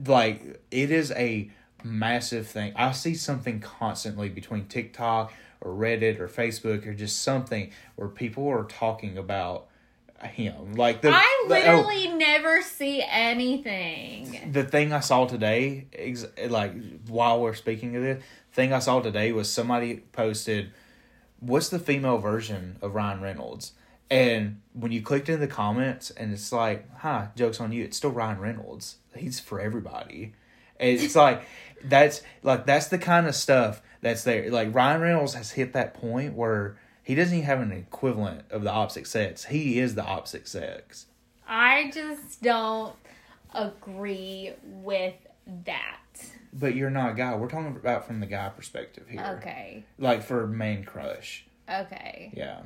Like 0.06 0.62
it 0.72 0.92
is 0.92 1.12
a 1.12 1.52
massive 1.84 2.48
thing. 2.48 2.74
I 2.76 2.94
see 2.94 3.16
something 3.16 3.60
constantly 3.60 4.30
between 4.30 4.66
TikTok 4.66 5.34
or 5.62 5.72
Reddit 5.72 6.20
or 6.20 6.28
Facebook 6.28 6.86
or 6.88 6.94
just 6.94 7.22
something 7.22 7.72
where 7.96 8.08
people 8.08 8.48
are 8.50 8.64
talking 8.64 9.18
about 9.18 9.68
him. 10.24 10.74
Like 10.74 11.02
the 11.02 11.10
I 11.10 11.46
the- 11.48 11.56
oh, 11.56 11.76
literally 11.78 12.08
never 12.10 12.62
see 12.62 13.04
anything. 13.08 14.52
the 14.52 14.64
thing 14.64 14.94
I 14.94 15.00
saw 15.00 15.26
today, 15.26 15.88
ex- 15.94 16.26
like 16.50 16.74
while 17.08 17.42
we're 17.42 17.56
speaking 17.56 17.96
of 17.96 18.04
this, 18.04 18.24
thing 18.54 18.74
I 18.74 18.80
saw 18.80 19.00
today 19.00 19.32
was 19.32 19.52
somebody 19.52 19.98
posted, 20.12 20.72
"What's 21.40 21.70
the 21.70 21.80
female 21.80 22.18
version 22.18 22.78
of 22.82 22.94
Ryan 22.96 23.22
Reynolds?" 23.22 23.74
And 24.10 24.62
when 24.74 24.92
you 24.92 25.02
clicked 25.02 25.30
in 25.30 25.40
the 25.40 25.48
comments, 25.48 26.12
and 26.12 26.34
it's 26.34 26.52
like, 26.52 26.86
"Huh, 26.98 27.28
jokes 27.36 27.60
on 27.62 27.72
you." 27.72 27.84
It's 27.84 27.98
still 27.98 28.12
Ryan 28.12 28.40
Reynolds. 28.40 28.98
He's 29.16 29.40
for 29.40 29.60
everybody. 29.60 30.34
And 30.80 31.00
it's 31.00 31.16
like 31.16 31.44
that's 31.84 32.22
like 32.44 32.66
that's 32.66 32.88
the 32.88 32.98
kind 32.98 33.28
of 33.28 33.36
stuff 33.36 33.82
that's 34.02 34.24
there. 34.24 34.50
Like 34.50 34.74
Ryan 34.74 35.02
Reynolds 35.02 35.34
has 35.36 35.52
hit 35.52 35.74
that 35.74 35.94
point 35.94 36.34
where 36.34 36.78
he 37.04 37.16
doesn't 37.16 37.34
even 37.34 37.46
have 37.46 37.60
an 37.62 37.72
equivalent 37.72 38.44
of 38.52 38.64
the 38.64 38.72
opposite 38.72 39.08
sex. 39.08 39.46
He 39.46 39.80
is 39.80 39.96
the 39.96 40.04
opposite 40.04 40.48
sex. 40.48 41.08
I 41.48 41.92
just 41.94 42.42
don't 42.42 42.96
agree 43.54 44.54
with 44.64 45.16
that. 45.66 45.98
But 46.54 46.76
you're 46.76 46.90
not 46.90 47.12
a 47.12 47.14
guy. 47.14 47.36
We're 47.36 47.50
talking 47.50 47.76
about 47.76 48.06
from 48.06 48.20
the 48.20 48.26
guy 48.26 48.50
perspective 48.50 49.08
here. 49.08 49.38
Okay. 49.40 49.86
Like 49.98 50.24
for 50.24 50.48
main 50.48 50.84
crush. 50.84 51.46
Okay. 51.70 52.32
Yeah. 52.36 52.62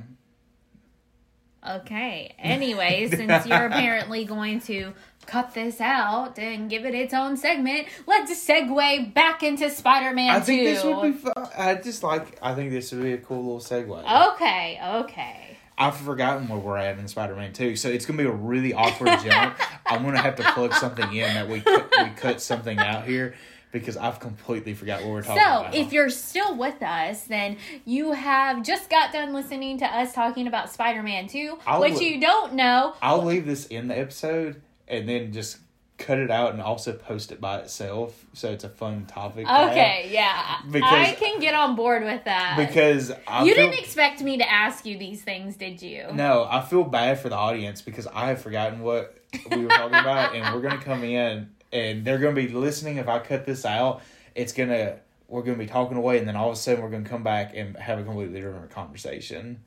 Okay. 1.68 2.34
Anyway, 2.38 3.08
since 3.10 3.46
you're 3.46 3.66
apparently 3.66 4.24
going 4.24 4.60
to 4.62 4.92
cut 5.26 5.54
this 5.54 5.80
out 5.80 6.38
and 6.38 6.70
give 6.70 6.84
it 6.84 6.94
its 6.94 7.12
own 7.12 7.36
segment, 7.36 7.88
let's 8.06 8.32
segue 8.32 9.12
back 9.12 9.42
into 9.42 9.68
Spider-Man 9.68 10.30
I 10.30 10.40
think 10.40 10.64
this 10.64 10.84
would 10.84 11.02
be 11.02 11.12
fun. 11.12 11.48
I 11.56 11.74
just 11.74 12.02
like. 12.02 12.38
I 12.42 12.54
think 12.54 12.70
this 12.70 12.92
would 12.92 13.02
be 13.02 13.12
a 13.12 13.18
cool 13.18 13.38
little 13.38 13.60
segue. 13.60 14.34
Okay, 14.34 14.80
okay. 14.82 15.56
I've 15.78 15.96
forgotten 15.96 16.48
where 16.48 16.58
we're 16.58 16.78
at 16.78 16.98
in 16.98 17.06
Spider-Man 17.06 17.52
2, 17.52 17.76
so 17.76 17.90
it's 17.90 18.06
gonna 18.06 18.16
be 18.16 18.24
a 18.24 18.32
really 18.32 18.72
awkward 18.72 19.18
jump. 19.22 19.56
I'm 19.86 20.02
gonna 20.02 20.22
have 20.22 20.36
to 20.36 20.42
plug 20.52 20.72
something 20.72 21.12
in 21.12 21.34
that 21.34 21.48
we 21.48 21.60
cut, 21.60 21.92
we 22.02 22.10
cut 22.10 22.40
something 22.40 22.78
out 22.78 23.04
here 23.04 23.34
because 23.72 23.96
I've 23.96 24.20
completely 24.20 24.74
forgot 24.74 25.02
what 25.02 25.10
we're 25.10 25.22
talking 25.22 25.42
So, 25.42 25.60
about. 25.60 25.74
So, 25.74 25.80
if 25.80 25.92
you're 25.92 26.08
still 26.10 26.56
with 26.56 26.82
us, 26.82 27.24
then 27.24 27.56
you 27.84 28.12
have 28.12 28.62
just 28.62 28.88
got 28.88 29.12
done 29.12 29.32
listening 29.34 29.78
to 29.78 29.84
us 29.86 30.12
talking 30.14 30.46
about 30.46 30.70
Spider-Man 30.70 31.26
2, 31.28 31.58
I'll 31.66 31.80
which 31.80 31.94
li- 31.98 32.14
you 32.14 32.20
don't 32.20 32.54
know. 32.54 32.94
I'll 33.02 33.24
leave 33.24 33.44
this 33.46 33.66
in 33.66 33.88
the 33.88 33.98
episode 33.98 34.62
and 34.88 35.08
then 35.08 35.32
just 35.32 35.58
cut 35.98 36.18
it 36.18 36.30
out 36.30 36.52
and 36.52 36.60
also 36.60 36.92
post 36.92 37.32
it 37.32 37.40
by 37.40 37.58
itself, 37.58 38.26
so 38.34 38.52
it's 38.52 38.64
a 38.64 38.68
fun 38.68 39.06
topic. 39.06 39.46
to 39.46 39.50
have. 39.50 39.70
Okay, 39.70 40.08
yeah. 40.12 40.56
Because- 40.70 40.92
I 40.92 41.12
can 41.14 41.40
get 41.40 41.54
on 41.54 41.74
board 41.74 42.04
with 42.04 42.24
that. 42.24 42.54
Because 42.58 43.12
I 43.26 43.44
you 43.44 43.54
feel, 43.54 43.70
didn't 43.70 43.82
expect 43.82 44.20
me 44.22 44.36
to 44.38 44.50
ask 44.50 44.84
you 44.84 44.98
these 44.98 45.22
things, 45.22 45.56
did 45.56 45.80
you? 45.80 46.04
No, 46.12 46.46
I 46.50 46.60
feel 46.62 46.84
bad 46.84 47.18
for 47.20 47.30
the 47.30 47.36
audience 47.36 47.80
because 47.82 48.06
I 48.06 48.28
have 48.28 48.42
forgotten 48.42 48.80
what 48.80 49.16
we 49.50 49.62
were 49.64 49.68
talking 49.68 49.98
about, 49.98 50.34
and 50.34 50.54
we're 50.54 50.60
gonna 50.60 50.82
come 50.82 51.02
in 51.02 51.48
and 51.72 52.04
they're 52.04 52.18
gonna 52.18 52.34
be 52.34 52.48
listening. 52.48 52.96
If 52.96 53.08
I 53.08 53.18
cut 53.18 53.46
this 53.46 53.64
out, 53.64 54.02
it's 54.34 54.52
gonna 54.52 54.98
we're 55.28 55.42
gonna 55.42 55.58
be 55.58 55.66
talking 55.66 55.96
away, 55.96 56.18
and 56.18 56.26
then 56.28 56.36
all 56.36 56.48
of 56.50 56.54
a 56.54 56.56
sudden 56.56 56.82
we're 56.82 56.90
gonna 56.90 57.08
come 57.08 57.22
back 57.22 57.52
and 57.54 57.76
have 57.76 57.98
a 57.98 58.04
completely 58.04 58.40
different 58.40 58.70
conversation. 58.70 59.62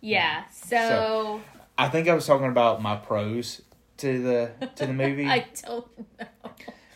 Yeah. 0.00 0.44
So, 0.50 0.76
So- 0.76 1.40
I 1.78 1.88
think 1.88 2.08
I 2.08 2.14
was 2.14 2.26
talking 2.26 2.48
about 2.48 2.82
my 2.82 2.96
pros 2.96 3.62
to 3.98 4.22
the 4.22 4.68
to 4.76 4.86
the 4.86 4.92
movie, 4.92 5.26
I 5.28 5.46
don't 5.64 5.86
know. 6.18 6.26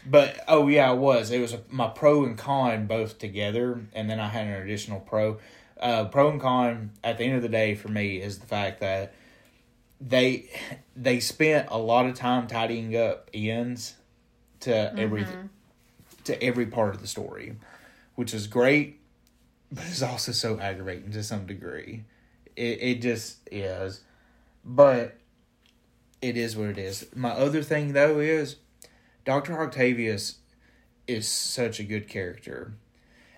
but 0.07 0.41
oh 0.49 0.68
yeah, 0.68 0.91
I 0.91 0.93
was. 0.95 1.30
It 1.30 1.41
was 1.41 1.57
my 1.70 1.89
pro 1.89 2.24
and 2.24 2.37
con 2.37 2.87
both 2.87 3.18
together, 3.18 3.80
and 3.95 4.11
then 4.11 4.20
I 4.20 4.28
had 4.28 4.47
an 4.47 4.53
additional 4.55 5.01
pro. 5.01 5.39
Uh, 5.80 6.05
pro 6.07 6.30
and 6.30 6.41
con 6.41 6.91
at 7.03 7.18
the 7.18 7.24
end 7.24 7.37
of 7.37 7.43
the 7.43 7.49
day 7.49 7.74
for 7.74 7.89
me 7.89 8.16
is 8.20 8.39
the 8.39 8.47
fact 8.47 8.80
that 8.80 9.12
they 10.01 10.49
they 10.97 11.20
spent 11.20 11.68
a 11.70 11.78
lot 11.78 12.07
of 12.07 12.14
time 12.14 12.47
tidying 12.47 12.97
up 12.97 13.28
ends 13.35 13.95
to 14.65 14.99
every 14.99 15.23
mm-hmm. 15.23 15.47
to 16.25 16.43
every 16.43 16.67
part 16.67 16.95
of 16.95 17.01
the 17.01 17.07
story, 17.07 17.57
which 18.15 18.35
is 18.35 18.47
great, 18.47 19.01
but 19.73 19.85
it's 19.87 20.03
also 20.03 20.33
so 20.33 20.59
aggravating 20.59 21.11
to 21.12 21.23
some 21.23 21.47
degree. 21.47 22.05
It 22.57 22.79
it 22.81 23.03
just 23.03 23.39
is, 23.51 24.03
but 24.65 25.17
it 26.21 26.37
is 26.37 26.57
what 26.57 26.69
it 26.69 26.79
is. 26.79 27.07
My 27.15 27.31
other 27.31 27.62
thing 27.62 27.93
though 27.93 28.19
is 28.19 28.57
Doctor 29.25 29.61
Octavius 29.61 30.39
is 31.07 31.29
such 31.29 31.81
a 31.81 31.85
good 31.85 32.09
character. 32.09 32.75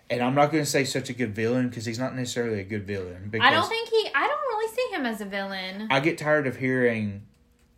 And 0.09 0.22
I'm 0.22 0.37
not 0.37 0.53
going 0.53 0.62
to 0.62 0.70
say 0.70 0.85
such 0.85 1.11
a 1.11 1.12
good 1.12 1.35
villain 1.35 1.68
because 1.68 1.85
he's 1.85 1.99
not 1.99 2.14
necessarily 2.14 2.61
a 2.61 2.64
good 2.64 2.87
villain. 2.87 3.29
Because 3.29 3.47
I 3.47 3.51
don't 3.51 3.68
think 3.68 3.89
he. 3.89 4.09
I 4.14 4.29
don't 4.29 4.41
really 4.41 4.72
see 4.72 4.95
him 4.95 5.05
as 5.05 5.20
a 5.20 5.24
villain. 5.24 5.89
I 5.91 5.99
get 5.99 6.16
tired 6.16 6.47
of 6.47 6.57
hearing, 6.57 7.22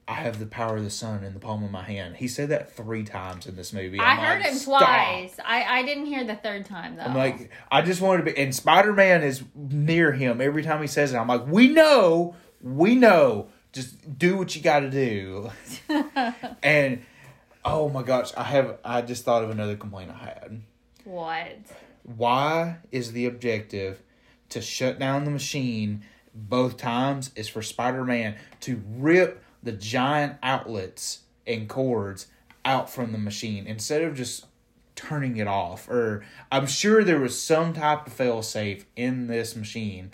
"I 0.08 0.14
have 0.14 0.38
the 0.38 0.46
power 0.46 0.76
of 0.78 0.84
the 0.84 0.90
sun 0.90 1.22
in 1.22 1.34
the 1.34 1.38
palm 1.40 1.62
of 1.62 1.70
my 1.70 1.82
hand." 1.82 2.16
He 2.16 2.26
said 2.28 2.48
that 2.48 2.72
three 2.74 3.04
times 3.04 3.46
in 3.46 3.56
this 3.56 3.72
movie. 3.72 3.98
I 4.00 4.12
I'm 4.12 4.18
heard 4.18 4.40
like, 4.42 4.50
him 4.52 4.58
"Stop." 4.58 4.80
twice. 4.80 5.36
I 5.44 5.62
I 5.78 5.82
didn't 5.82 6.06
hear 6.06 6.24
the 6.24 6.36
third 6.36 6.64
time 6.66 6.96
though. 6.96 7.02
I'm 7.02 7.14
like, 7.14 7.50
I 7.70 7.82
just 7.82 8.00
wanted 8.00 8.24
to 8.24 8.32
be, 8.32 8.38
and 8.38 8.54
Spider 8.54 8.92
Man 8.92 9.22
is 9.22 9.42
near 9.54 10.12
him 10.12 10.40
every 10.40 10.62
time 10.62 10.80
he 10.80 10.86
says 10.88 11.12
it. 11.12 11.16
I'm 11.16 11.28
like, 11.28 11.46
we 11.46 11.68
know, 11.68 12.34
we 12.62 12.94
know. 12.94 13.48
Just 13.72 14.18
do 14.18 14.36
what 14.38 14.56
you 14.56 14.62
got 14.62 14.80
to 14.80 14.90
do. 14.90 15.50
and 16.62 17.02
oh 17.64 17.88
my 17.90 18.02
gosh, 18.02 18.32
I 18.36 18.44
have. 18.44 18.78
I 18.84 19.02
just 19.02 19.24
thought 19.24 19.44
of 19.44 19.50
another 19.50 19.76
complaint 19.76 20.10
I 20.10 20.24
had. 20.24 20.62
what? 21.04 21.58
Why 22.16 22.78
is 22.90 23.12
the 23.12 23.26
objective 23.26 24.00
to 24.48 24.62
shut 24.62 24.98
down 24.98 25.24
the 25.24 25.30
machine 25.30 26.02
both 26.34 26.78
times 26.78 27.30
is 27.36 27.48
for 27.48 27.60
Spider 27.60 28.04
Man 28.04 28.36
to 28.60 28.80
rip 28.96 29.42
the 29.62 29.72
giant 29.72 30.36
outlets 30.42 31.20
and 31.46 31.68
cords 31.68 32.26
out 32.64 32.90
from 32.90 33.12
the 33.12 33.18
machine 33.18 33.66
instead 33.66 34.02
of 34.02 34.14
just 34.14 34.46
turning 34.94 35.36
it 35.36 35.46
off? 35.46 35.88
Or 35.88 36.24
I'm 36.52 36.66
sure 36.66 37.04
there 37.04 37.20
was 37.20 37.40
some 37.40 37.72
type 37.72 38.06
of 38.06 38.12
fail 38.12 38.42
safe 38.42 38.86
in 38.96 39.26
this 39.26 39.56
machine 39.56 40.10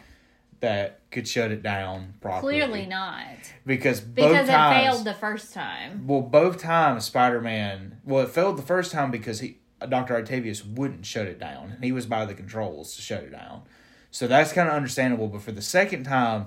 that 0.61 1.01
could 1.11 1.29
shut 1.29 1.51
it 1.51 1.63
down 1.63 2.15
properly. 2.21 2.55
Clearly 2.55 2.87
not. 2.87 3.27
Because 3.67 4.01
both 4.01 4.31
Because 4.31 4.49
it 4.49 4.53
times, 4.53 4.83
failed 4.83 5.05
the 5.05 5.15
first 5.15 5.53
time. 5.53 6.07
well, 6.07 6.23
both 6.23 6.59
times 6.59 7.05
Spider 7.05 7.41
Man. 7.41 8.01
Well, 8.05 8.25
it 8.25 8.31
failed 8.31 8.57
the 8.57 8.63
first 8.63 8.91
time 8.93 9.11
because 9.11 9.41
he 9.41 9.59
Doctor 9.87 10.17
Octavius 10.17 10.65
wouldn't 10.65 11.05
shut 11.05 11.27
it 11.27 11.39
down. 11.39 11.73
And 11.73 11.85
he 11.85 11.93
was 11.93 12.07
by 12.07 12.25
the 12.25 12.33
controls 12.33 12.97
to 12.97 13.03
shut 13.03 13.23
it 13.25 13.33
down. 13.33 13.63
So 14.11 14.27
that's 14.27 14.53
kind 14.53 14.69
of 14.69 14.75
understandable. 14.75 15.29
But 15.29 15.43
for 15.43 15.53
the 15.53 15.61
second 15.61 16.05
time, 16.05 16.47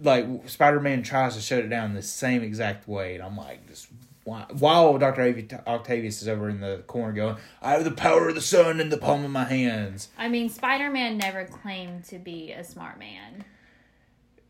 like 0.00 0.26
Spider 0.48 0.80
Man 0.80 1.02
tries 1.02 1.34
to 1.36 1.40
shut 1.40 1.60
it 1.60 1.68
down 1.68 1.94
the 1.94 2.02
same 2.02 2.42
exact 2.42 2.88
way, 2.88 3.14
and 3.14 3.22
I'm 3.22 3.36
like, 3.36 3.66
this. 3.66 3.86
why- 4.24 4.46
While 4.50 4.98
Doctor 4.98 5.22
Octavius 5.66 6.22
is 6.22 6.28
over 6.28 6.48
in 6.48 6.60
the 6.60 6.82
corner 6.86 7.12
going, 7.12 7.36
"I 7.62 7.72
have 7.72 7.84
the 7.84 7.90
power 7.90 8.28
of 8.28 8.34
the 8.34 8.40
sun 8.40 8.80
in 8.80 8.88
the 8.90 8.98
palm 8.98 9.24
of 9.24 9.30
my 9.30 9.44
hands." 9.44 10.08
I 10.18 10.28
mean, 10.28 10.48
Spider 10.48 10.90
Man 10.90 11.18
never 11.18 11.44
claimed 11.44 12.04
to 12.06 12.18
be 12.18 12.52
a 12.52 12.62
smart 12.64 12.98
man. 12.98 13.44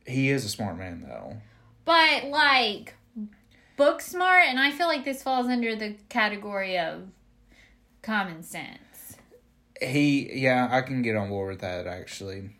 He 0.06 0.30
is 0.30 0.44
a 0.44 0.48
smart 0.48 0.76
man, 0.78 1.02
though. 1.06 1.36
But, 1.84 2.24
like, 2.24 2.94
book 3.76 4.00
smart, 4.00 4.44
and 4.46 4.58
I 4.58 4.70
feel 4.72 4.86
like 4.88 5.04
this 5.04 5.22
falls 5.22 5.46
under 5.46 5.76
the 5.76 5.94
category 6.08 6.78
of 6.78 7.08
common 8.02 8.42
sense. 8.42 9.16
He, 9.80 10.40
yeah, 10.40 10.68
I 10.70 10.80
can 10.82 11.02
get 11.02 11.14
on 11.14 11.28
board 11.28 11.50
with 11.50 11.60
that 11.60 11.86
actually. 11.86 12.50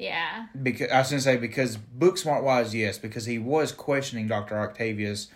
Yeah. 0.00 0.46
because 0.62 0.90
I 0.90 0.98
was 0.98 1.10
gonna 1.10 1.20
say 1.20 1.36
because 1.36 1.76
book 1.76 2.16
smart 2.16 2.42
wise, 2.42 2.74
yes, 2.74 2.96
because 2.96 3.26
he 3.26 3.38
was 3.38 3.70
questioning 3.70 4.28
Doctor 4.28 4.58
Octavius 4.58 5.28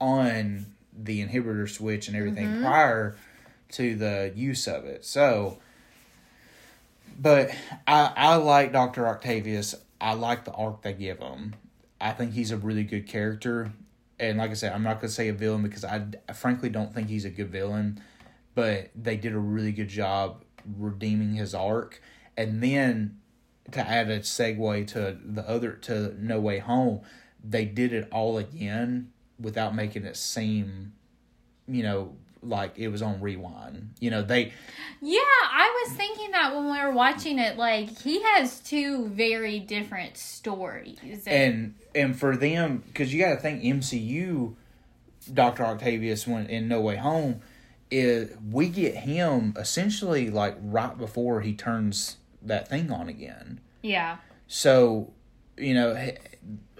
on 0.00 0.66
the 0.92 1.24
inhibitor 1.24 1.68
switch 1.68 2.08
and 2.08 2.16
everything 2.16 2.46
mm-hmm. 2.46 2.64
prior 2.64 3.16
to 3.72 3.94
the 3.94 4.32
use 4.34 4.66
of 4.66 4.84
it. 4.86 5.04
So, 5.04 5.58
but 7.16 7.50
I 7.86 8.12
I 8.16 8.34
like 8.36 8.72
Doctor 8.72 9.06
Octavius. 9.06 9.76
I 10.00 10.14
like 10.14 10.44
the 10.44 10.52
arc 10.52 10.82
they 10.82 10.94
give 10.94 11.20
him. 11.20 11.54
I 12.00 12.10
think 12.10 12.32
he's 12.32 12.50
a 12.50 12.56
really 12.56 12.84
good 12.84 13.06
character, 13.06 13.72
and 14.18 14.38
like 14.38 14.50
I 14.50 14.54
said, 14.54 14.72
I'm 14.72 14.82
not 14.82 15.00
gonna 15.00 15.10
say 15.10 15.28
a 15.28 15.32
villain 15.32 15.62
because 15.62 15.84
I, 15.84 16.04
I 16.28 16.32
frankly 16.32 16.70
don't 16.70 16.92
think 16.92 17.08
he's 17.08 17.24
a 17.24 17.30
good 17.30 17.50
villain, 17.50 18.00
but 18.56 18.90
they 18.96 19.16
did 19.16 19.32
a 19.32 19.38
really 19.38 19.70
good 19.72 19.88
job 19.88 20.42
redeeming 20.76 21.34
his 21.34 21.54
arc, 21.54 22.02
and 22.36 22.60
then 22.60 23.18
to 23.72 23.80
add 23.80 24.08
a 24.10 24.20
segue 24.20 24.86
to 24.88 25.16
the 25.24 25.48
other 25.48 25.72
to 25.72 26.14
No 26.22 26.40
Way 26.40 26.58
Home, 26.58 27.00
they 27.42 27.64
did 27.64 27.92
it 27.92 28.08
all 28.10 28.38
again 28.38 29.12
without 29.40 29.74
making 29.74 30.04
it 30.04 30.16
seem, 30.16 30.92
you 31.66 31.82
know, 31.82 32.16
like 32.42 32.78
it 32.78 32.88
was 32.88 33.02
on 33.02 33.20
rewind. 33.20 33.94
You 34.00 34.10
know, 34.10 34.22
they 34.22 34.52
Yeah, 35.00 35.20
I 35.20 35.84
was 35.84 35.96
thinking 35.96 36.30
that 36.32 36.54
when 36.54 36.70
we 36.70 36.82
were 36.82 36.92
watching 36.92 37.38
it. 37.38 37.56
Like, 37.56 37.98
he 38.00 38.22
has 38.22 38.60
two 38.60 39.08
very 39.08 39.58
different 39.58 40.16
stories. 40.16 40.98
and 41.26 41.74
and 41.94 42.18
for 42.18 42.36
them 42.36 42.84
because 42.86 43.12
you 43.12 43.20
got 43.20 43.30
to 43.30 43.40
think 43.40 43.62
MCU, 43.62 44.54
Doctor 45.32 45.64
Octavius 45.64 46.26
went 46.26 46.50
in 46.50 46.68
No 46.68 46.80
Way 46.80 46.96
Home, 46.96 47.40
is 47.90 48.30
we 48.50 48.68
get 48.68 48.94
him 48.94 49.54
essentially 49.56 50.30
like 50.30 50.56
right 50.60 50.96
before 50.96 51.40
he 51.40 51.54
turns 51.54 52.16
that 52.42 52.68
thing 52.68 52.90
on 52.90 53.08
again. 53.08 53.60
yeah. 53.82 54.18
So, 54.50 55.12
you 55.58 55.74
know, 55.74 55.94
he, 55.94 56.12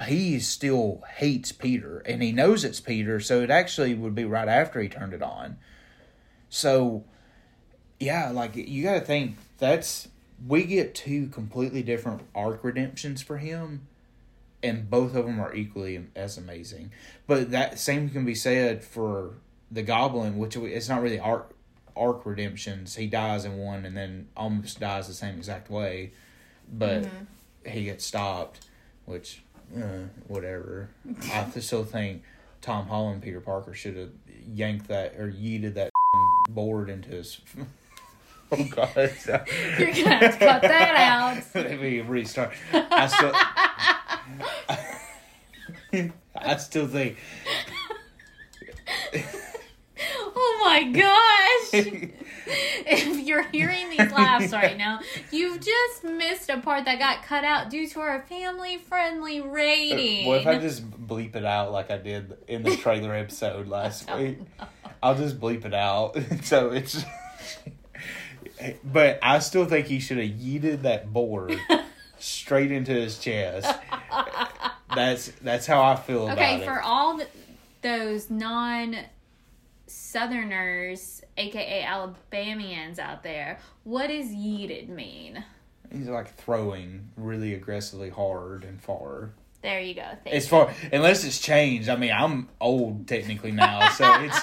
he 0.07 0.41
still 0.41 1.03
hates 1.17 1.53
Peter 1.53 1.99
and 1.99 2.23
he 2.23 2.33
knows 2.33 2.65
it's 2.65 2.81
Peter, 2.81 3.21
so 3.21 3.43
it 3.43 3.51
actually 3.51 3.95
would 3.95 4.15
be 4.15 4.25
right 4.25 4.49
after 4.49 4.81
he 4.81 4.89
turned 4.89 5.13
it 5.13 5.23
on. 5.23 5.59
So, 6.49 7.05
yeah, 8.01 8.31
like 8.31 8.57
you 8.57 8.85
got 8.85 8.95
to 8.95 9.01
think 9.01 9.37
that's 9.59 10.09
we 10.47 10.65
get 10.65 10.95
two 10.95 11.27
completely 11.27 11.83
different 11.83 12.23
arc 12.35 12.65
redemptions 12.65 13.21
for 13.21 13.39
him 13.39 13.87
and 14.63 14.91
both 14.91 15.15
of 15.15 15.27
them 15.27 15.41
are 15.41 15.55
equally 15.55 16.07
as 16.17 16.37
amazing. 16.37 16.91
But 17.27 17.51
that 17.51 17.79
same 17.79 18.11
can 18.11 18.25
be 18.25 18.35
said 18.35 18.83
for 18.83 19.35
the 19.71 19.83
Goblin, 19.83 20.39
which 20.39 20.57
it's 20.57 20.89
not 20.89 21.03
really 21.03 21.19
arc 21.19 21.53
arc 21.99 22.25
redemptions. 22.25 22.97
He 22.97 23.07
dies 23.07 23.45
in 23.45 23.59
one 23.59 23.85
and 23.85 23.97
then 23.97 24.29
almost 24.37 24.81
dies 24.81 25.09
the 25.09 25.15
same 25.15 25.37
exact 25.37 25.71
way, 25.71 26.13
but 26.73 27.07
he 27.67 27.85
gets 27.85 28.05
stopped, 28.05 28.67
which 29.05 29.43
uh, 29.77 30.07
whatever. 30.27 30.91
I 31.33 31.49
still 31.61 31.85
think 31.85 32.23
Tom 32.61 32.87
Holland, 32.87 33.23
Peter 33.23 33.41
Parker 33.41 33.75
should 33.75 33.97
have 33.97 34.11
yanked 34.55 34.89
that 34.89 35.15
or 35.19 35.31
yeeted 35.31 35.75
that 35.75 35.91
board 36.49 36.89
into 36.89 37.11
his. 37.11 37.41
oh 38.53 38.65
God! 38.71 38.91
You're 39.79 39.93
going 39.93 39.95
to 39.95 40.09
have 40.09 40.39
to 40.39 40.45
cut 40.45 40.63
that 40.63 40.95
out. 40.97 41.43
Let 41.55 41.81
me 41.81 42.01
restart. 42.01 42.53
I 42.73 43.07
still. 43.07 43.33
I 46.41 46.57
still 46.59 46.87
think 46.87 47.17
Oh 50.21 50.58
my 50.69 50.85
gosh! 50.85 51.71
if 52.47 53.27
you're 53.27 53.45
hearing 53.45 53.91
these 53.91 54.13
laughs 54.13 54.53
right 54.53 54.77
now, 54.77 55.01
you've 55.31 55.61
just 55.61 56.05
missed 56.05 56.51
a 56.51 56.59
part 56.61 56.85
that 56.85 56.99
got 56.99 57.23
cut 57.23 57.45
out 57.45 57.71
due 57.71 57.87
to 57.89 58.01
our 58.01 58.23
family 58.23 58.77
friendly 58.77 59.41
uh, 59.41 59.47
rating. 59.47 60.27
What 60.27 60.43
if 60.43 60.47
I 60.47 60.59
just 60.59 60.89
bleep 60.91 61.37
it 61.37 61.45
out 61.45 61.73
like 61.73 61.91
I 61.91 61.99
did 61.99 62.37
in 62.47 62.63
the 62.63 62.77
trailer 62.77 63.15
episode 63.15 63.69
last 63.69 64.07
oh, 64.09 64.19
week? 64.19 64.39
I'll 65.03 65.17
just 65.17 65.41
bleep 65.41 65.65
it 65.65 65.75
out. 65.75 66.19
so 66.43 66.71
it's. 66.71 67.05
but 68.85 69.19
I 69.23 69.39
still 69.39 69.65
think 69.65 69.87
he 69.87 70.01
should 70.01 70.19
have 70.19 70.31
yeeted 70.31 70.83
that 70.83 71.13
board 71.13 71.59
straight 72.19 72.73
into 72.73 72.93
his 72.93 73.19
chest. 73.19 73.79
That's 74.95 75.29
that's 75.43 75.67
how 75.67 75.83
I 75.83 75.97
feel 75.97 76.25
about 76.25 76.39
it. 76.39 76.41
okay, 76.41 76.65
for 76.65 76.83
all 76.83 77.19
th 77.19 77.29
those 77.81 78.29
non 78.29 78.97
Southerners, 80.09 81.23
aka 81.37 81.83
Alabamians 81.85 82.99
out 82.99 83.23
there, 83.23 83.59
what 83.85 84.07
does 84.07 84.29
yeeted 84.29 84.89
mean? 84.89 85.45
He's 85.93 86.09
like 86.09 86.35
throwing 86.35 87.11
really 87.17 87.53
aggressively 87.53 88.09
hard 88.09 88.65
and 88.65 88.81
far. 88.81 89.33
There 89.61 89.81
you 89.81 89.95
go. 89.95 90.07
Thank 90.25 90.35
As 90.35 90.49
far 90.49 90.73
unless 90.93 91.25
it's 91.25 91.39
changed. 91.39 91.91
I 91.91 91.97
mean, 91.97 92.13
I'm 92.13 92.49
old 92.59 93.07
technically 93.07 93.53
now, 93.53 93.91
so 93.91 94.11
it's 94.23 94.41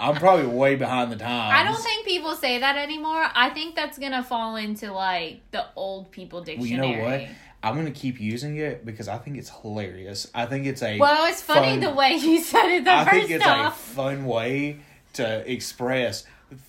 I'm 0.00 0.16
probably 0.16 0.46
way 0.46 0.74
behind 0.74 1.12
the 1.12 1.16
times. 1.16 1.54
I 1.54 1.62
don't 1.62 1.80
think 1.80 2.06
people 2.06 2.34
say 2.34 2.58
that 2.58 2.76
anymore. 2.76 3.24
I 3.34 3.50
think 3.50 3.76
that's 3.76 3.98
gonna 3.98 4.24
fall 4.24 4.56
into 4.56 4.92
like 4.92 5.42
the 5.52 5.66
old 5.76 6.10
people 6.10 6.42
Well, 6.44 6.66
you 6.66 6.76
know 6.76 6.90
what? 6.90 7.28
I'm 7.62 7.76
gonna 7.76 7.92
keep 7.92 8.20
using 8.20 8.56
it 8.56 8.84
because 8.84 9.06
I 9.06 9.18
think 9.18 9.36
it's 9.36 9.50
hilarious. 9.62 10.28
I 10.34 10.46
think 10.46 10.66
it's 10.66 10.82
a 10.82 10.98
Well, 10.98 11.30
it's 11.30 11.40
funny 11.40 11.70
fun- 11.70 11.80
the 11.80 11.90
way 11.92 12.14
you 12.20 12.42
said 12.42 12.66
it 12.66 12.84
the 12.84 12.90
I 12.90 13.04
first 13.04 13.28
think 13.28 13.30
it's 13.30 13.46
a 13.46 13.70
fun 13.70 14.24
way 14.24 14.80
to 15.14 15.50
express 15.50 16.24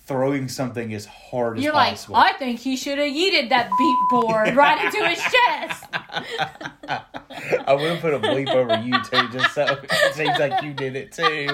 throwing 0.06 0.48
something 0.48 0.92
as 0.94 1.06
hard 1.06 1.58
as 1.58 1.64
possible. 1.64 1.64
You're 1.64 1.72
as 1.72 1.74
like, 1.74 1.90
possible. 1.90 2.16
I 2.16 2.32
think 2.34 2.60
he 2.60 2.76
should 2.76 2.98
have 2.98 3.08
yeeted 3.12 3.48
that 3.50 3.70
beat 3.78 3.98
board 4.10 4.54
right 4.56 4.84
into 4.84 5.06
his 5.06 5.18
chest. 5.18 5.84
I 7.66 7.74
would 7.74 7.90
have 7.90 8.00
put 8.00 8.14
a 8.14 8.18
bleep 8.18 8.48
over 8.48 8.82
you 8.82 8.92
too, 9.04 9.28
just 9.36 9.54
so 9.54 9.64
it 9.82 10.14
seems 10.14 10.38
like 10.38 10.62
you 10.62 10.72
did 10.72 10.96
it 10.96 11.12
too. 11.12 11.48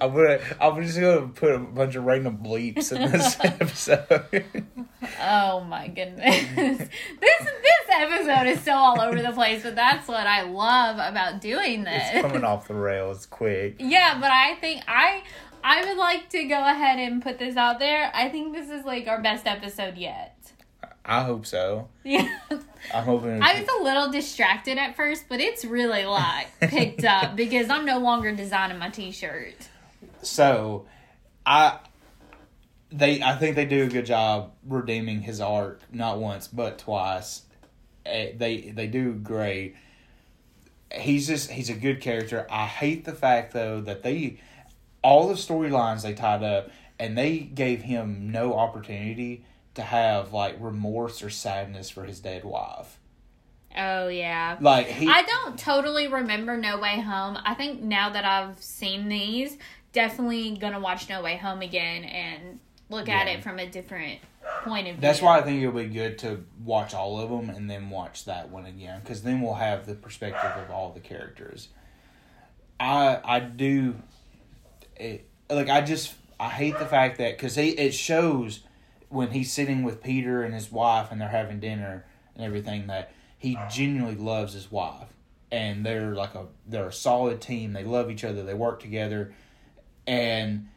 I'm 0.00 0.14
gonna, 0.14 0.38
I'm 0.60 0.82
just 0.82 1.00
gonna 1.00 1.28
put 1.28 1.54
a 1.54 1.58
bunch 1.58 1.94
of 1.96 2.04
random 2.04 2.38
bleeps 2.38 2.92
in 2.92 3.10
this 3.10 3.36
episode. 3.42 4.56
Oh 5.20 5.60
my 5.64 5.88
goodness. 5.88 6.44
this 6.54 6.88
this 7.20 7.88
episode 7.90 8.46
is 8.46 8.60
so 8.62 8.72
all 8.72 9.00
over 9.00 9.20
the 9.20 9.32
place, 9.32 9.62
but 9.62 9.74
that's 9.74 10.06
what 10.06 10.26
I 10.26 10.42
love 10.42 10.96
about 10.96 11.40
doing 11.40 11.84
this. 11.84 12.02
it's 12.12 12.22
coming 12.22 12.44
off 12.44 12.68
the 12.68 12.74
rails 12.74 13.26
quick. 13.26 13.76
Yeah, 13.78 14.18
but 14.20 14.30
I 14.30 14.54
think 14.56 14.82
I 14.86 15.17
I 15.64 15.84
would 15.84 15.96
like 15.98 16.28
to 16.30 16.44
go 16.44 16.60
ahead 16.60 16.98
and 16.98 17.22
put 17.22 17.38
this 17.38 17.56
out 17.56 17.78
there. 17.78 18.10
I 18.14 18.28
think 18.28 18.54
this 18.54 18.70
is 18.70 18.84
like 18.84 19.06
our 19.08 19.20
best 19.20 19.46
episode 19.46 19.96
yet. 19.96 20.34
I 21.04 21.22
hope 21.24 21.46
so. 21.46 21.88
Yeah. 22.04 22.28
I'm 22.94 23.04
hoping. 23.04 23.42
I 23.42 23.60
was 23.60 23.68
a 23.80 23.82
little 23.82 24.10
distracted 24.10 24.78
at 24.78 24.94
first, 24.94 25.24
but 25.28 25.40
it's 25.40 25.64
really 25.64 26.04
like 26.04 26.48
picked 26.60 27.04
up 27.04 27.34
because 27.34 27.70
I'm 27.70 27.84
no 27.86 27.98
longer 27.98 28.32
designing 28.34 28.78
my 28.78 28.90
t-shirt. 28.90 29.56
So, 30.22 30.86
I 31.46 31.78
they 32.90 33.22
I 33.22 33.36
think 33.36 33.56
they 33.56 33.64
do 33.64 33.84
a 33.84 33.88
good 33.88 34.06
job 34.06 34.52
redeeming 34.66 35.22
his 35.22 35.40
arc 35.40 35.80
not 35.92 36.18
once 36.18 36.46
but 36.48 36.78
twice. 36.78 37.42
Eh, 38.06 38.32
They 38.36 38.70
they 38.70 38.86
do 38.86 39.14
great. 39.14 39.76
He's 40.92 41.26
just 41.26 41.50
he's 41.50 41.68
a 41.68 41.74
good 41.74 42.00
character. 42.00 42.46
I 42.50 42.66
hate 42.66 43.04
the 43.04 43.12
fact 43.12 43.52
though 43.52 43.80
that 43.82 44.02
they 44.02 44.40
all 45.02 45.28
the 45.28 45.34
storylines 45.34 46.02
they 46.02 46.14
tied 46.14 46.42
up 46.42 46.70
and 46.98 47.16
they 47.16 47.38
gave 47.38 47.82
him 47.82 48.30
no 48.32 48.54
opportunity 48.54 49.44
to 49.74 49.82
have 49.82 50.32
like 50.32 50.56
remorse 50.58 51.22
or 51.22 51.30
sadness 51.30 51.90
for 51.90 52.04
his 52.04 52.20
dead 52.20 52.44
wife. 52.44 52.98
Oh 53.76 54.08
yeah. 54.08 54.56
Like 54.60 54.86
he 54.86 55.08
I 55.08 55.22
don't 55.22 55.58
totally 55.58 56.08
remember 56.08 56.56
No 56.56 56.78
Way 56.78 57.00
Home. 57.00 57.38
I 57.44 57.54
think 57.54 57.82
now 57.82 58.10
that 58.10 58.24
I've 58.24 58.60
seen 58.60 59.08
these, 59.08 59.56
definitely 59.92 60.56
gonna 60.56 60.80
watch 60.80 61.08
No 61.08 61.22
Way 61.22 61.36
Home 61.36 61.62
again 61.62 62.04
and 62.04 62.60
look 62.90 63.08
at 63.08 63.28
it 63.28 63.42
from 63.42 63.58
a 63.58 63.68
different 63.68 64.20
point 64.64 64.88
of 64.88 64.94
view. 64.94 65.00
That's 65.00 65.20
why 65.20 65.38
I 65.38 65.42
think 65.42 65.62
it'll 65.62 65.72
be 65.74 65.86
good 65.86 66.18
to 66.20 66.44
watch 66.64 66.94
all 66.94 67.20
of 67.20 67.30
them 67.30 67.50
and 67.54 67.70
then 67.70 67.90
watch 67.90 68.24
that 68.24 68.48
one 68.50 68.66
again 68.66 69.00
because 69.00 69.22
then 69.22 69.40
we'll 69.40 69.54
have 69.54 69.86
the 69.86 69.94
perspective 69.94 70.50
of 70.56 70.70
all 70.70 70.90
the 70.90 71.00
characters. 71.00 71.68
I 72.80 73.20
I 73.24 73.40
do, 73.40 73.96
it, 74.98 75.28
like 75.50 75.68
I 75.68 75.80
just 75.80 76.14
I 76.38 76.48
hate 76.48 76.78
the 76.78 76.86
fact 76.86 77.18
that 77.18 77.36
because 77.36 77.54
he 77.54 77.70
it 77.70 77.94
shows 77.94 78.60
when 79.08 79.30
he's 79.30 79.52
sitting 79.52 79.82
with 79.82 80.02
Peter 80.02 80.42
and 80.42 80.54
his 80.54 80.70
wife 80.70 81.08
and 81.10 81.20
they're 81.20 81.28
having 81.28 81.60
dinner 81.60 82.04
and 82.34 82.44
everything 82.44 82.86
that 82.88 83.12
he 83.38 83.56
uh-huh. 83.56 83.68
genuinely 83.70 84.16
loves 84.16 84.52
his 84.52 84.70
wife 84.70 85.08
and 85.50 85.84
they're 85.84 86.14
like 86.14 86.34
a 86.34 86.46
they're 86.66 86.88
a 86.88 86.92
solid 86.92 87.40
team. 87.40 87.72
They 87.72 87.84
love 87.84 88.10
each 88.10 88.24
other. 88.24 88.42
They 88.42 88.54
work 88.54 88.80
together, 88.80 89.32
and 90.06 90.68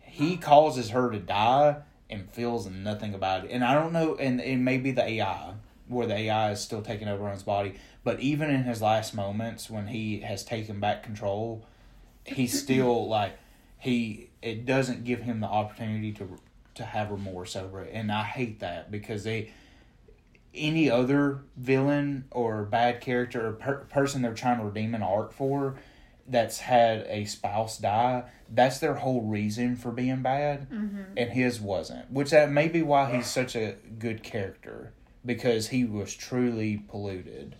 he 0.00 0.36
causes 0.36 0.90
her 0.90 1.10
to 1.10 1.18
die 1.18 1.76
and 2.08 2.30
feels 2.30 2.68
nothing 2.68 3.14
about 3.14 3.44
it. 3.44 3.50
And 3.50 3.64
I 3.64 3.74
don't 3.74 3.92
know, 3.92 4.14
and 4.16 4.40
it 4.40 4.56
may 4.56 4.78
be 4.78 4.92
the 4.92 5.04
AI 5.04 5.54
where 5.88 6.06
the 6.06 6.14
AI 6.14 6.52
is 6.52 6.60
still 6.60 6.80
taking 6.80 7.08
over 7.08 7.26
on 7.26 7.32
his 7.32 7.42
body. 7.42 7.74
But 8.04 8.20
even 8.20 8.50
in 8.50 8.62
his 8.64 8.80
last 8.80 9.14
moments 9.14 9.68
when 9.68 9.88
he 9.88 10.20
has 10.20 10.44
taken 10.44 10.80
back 10.80 11.02
control, 11.02 11.66
he's 12.24 12.58
still 12.58 13.08
like 13.08 13.38
he. 13.84 14.30
It 14.42 14.66
doesn't 14.66 15.04
give 15.04 15.20
him 15.20 15.40
the 15.40 15.46
opportunity 15.46 16.12
to 16.12 16.38
to 16.74 16.84
have 16.84 17.10
remorse 17.10 17.54
over 17.54 17.82
it, 17.82 17.90
and 17.92 18.10
I 18.10 18.24
hate 18.24 18.60
that 18.60 18.90
because 18.90 19.24
they 19.24 19.52
any 20.54 20.90
other 20.90 21.42
villain 21.56 22.24
or 22.30 22.64
bad 22.64 23.00
character 23.00 23.48
or 23.48 23.52
per- 23.52 23.84
person 23.84 24.22
they're 24.22 24.34
trying 24.34 24.58
to 24.58 24.64
redeem 24.64 24.94
an 24.94 25.02
arc 25.02 25.32
for 25.32 25.76
that's 26.26 26.60
had 26.60 27.04
a 27.08 27.24
spouse 27.24 27.76
die 27.78 28.24
that's 28.50 28.78
their 28.78 28.94
whole 28.94 29.22
reason 29.22 29.76
for 29.76 29.90
being 29.90 30.22
bad. 30.22 30.70
Mm-hmm. 30.70 31.02
And 31.16 31.30
his 31.30 31.60
wasn't 31.60 32.10
which 32.10 32.30
that 32.30 32.50
may 32.50 32.68
be 32.68 32.82
why 32.82 33.14
he's 33.14 33.26
such 33.26 33.56
a 33.56 33.76
good 33.98 34.22
character 34.22 34.92
because 35.24 35.68
he 35.68 35.84
was 35.84 36.14
truly 36.14 36.82
polluted 36.88 37.56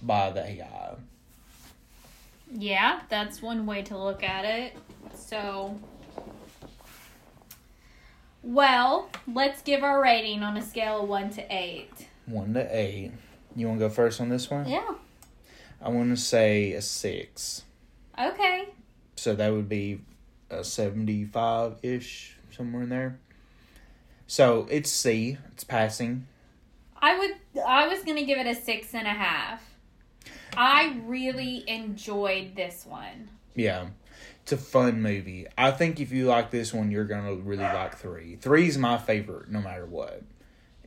by 0.00 0.30
the 0.30 0.44
ai 0.44 0.94
Yeah, 2.52 3.00
that's 3.08 3.42
one 3.42 3.66
way 3.66 3.82
to 3.82 3.96
look 3.98 4.22
at 4.22 4.44
it. 4.44 4.76
So, 5.14 5.78
well, 8.42 9.10
let's 9.32 9.62
give 9.62 9.82
our 9.82 10.00
rating 10.02 10.42
on 10.42 10.56
a 10.56 10.62
scale 10.62 11.02
of 11.02 11.08
one 11.08 11.30
to 11.30 11.54
eight. 11.54 12.08
one 12.26 12.54
to 12.54 12.76
eight 12.76 13.12
you 13.56 13.66
want 13.66 13.78
to 13.80 13.86
go 13.86 13.90
first 13.92 14.20
on 14.20 14.28
this 14.28 14.48
one 14.50 14.68
Yeah. 14.68 14.94
i 15.82 15.88
want 15.88 16.10
to 16.10 16.16
say 16.16 16.72
a 16.74 16.82
six 16.82 17.64
Okay. 18.18 18.68
so 19.16 19.34
that 19.34 19.52
would 19.52 19.68
be 19.68 20.00
a 20.50 20.58
75-ish 20.58 22.36
somewhere 22.50 22.82
in 22.82 22.88
there 22.90 23.18
so 24.26 24.66
it's 24.70 24.90
c 24.90 25.38
it's 25.52 25.64
passing 25.64 26.26
I 27.00 27.16
would. 27.18 27.30
I 27.64 27.86
was 27.88 28.02
gonna 28.04 28.24
give 28.24 28.38
it 28.38 28.46
a 28.48 28.56
six 28.56 28.92
and 28.92 29.06
a 29.06 29.10
half. 29.10 29.62
I 30.56 31.00
really 31.04 31.64
enjoyed 31.68 32.56
this 32.56 32.84
one. 32.86 33.30
Yeah. 33.54 33.88
It's 34.42 34.52
a 34.52 34.56
fun 34.56 35.02
movie. 35.02 35.46
I 35.58 35.70
think 35.72 36.00
if 36.00 36.10
you 36.10 36.26
like 36.26 36.50
this 36.50 36.72
one, 36.72 36.90
you're 36.90 37.04
gonna 37.04 37.34
really 37.34 37.64
like 37.64 37.96
three. 37.96 38.36
Three 38.36 38.66
is 38.66 38.78
my 38.78 38.96
favorite, 38.96 39.50
no 39.50 39.60
matter 39.60 39.84
what. 39.84 40.22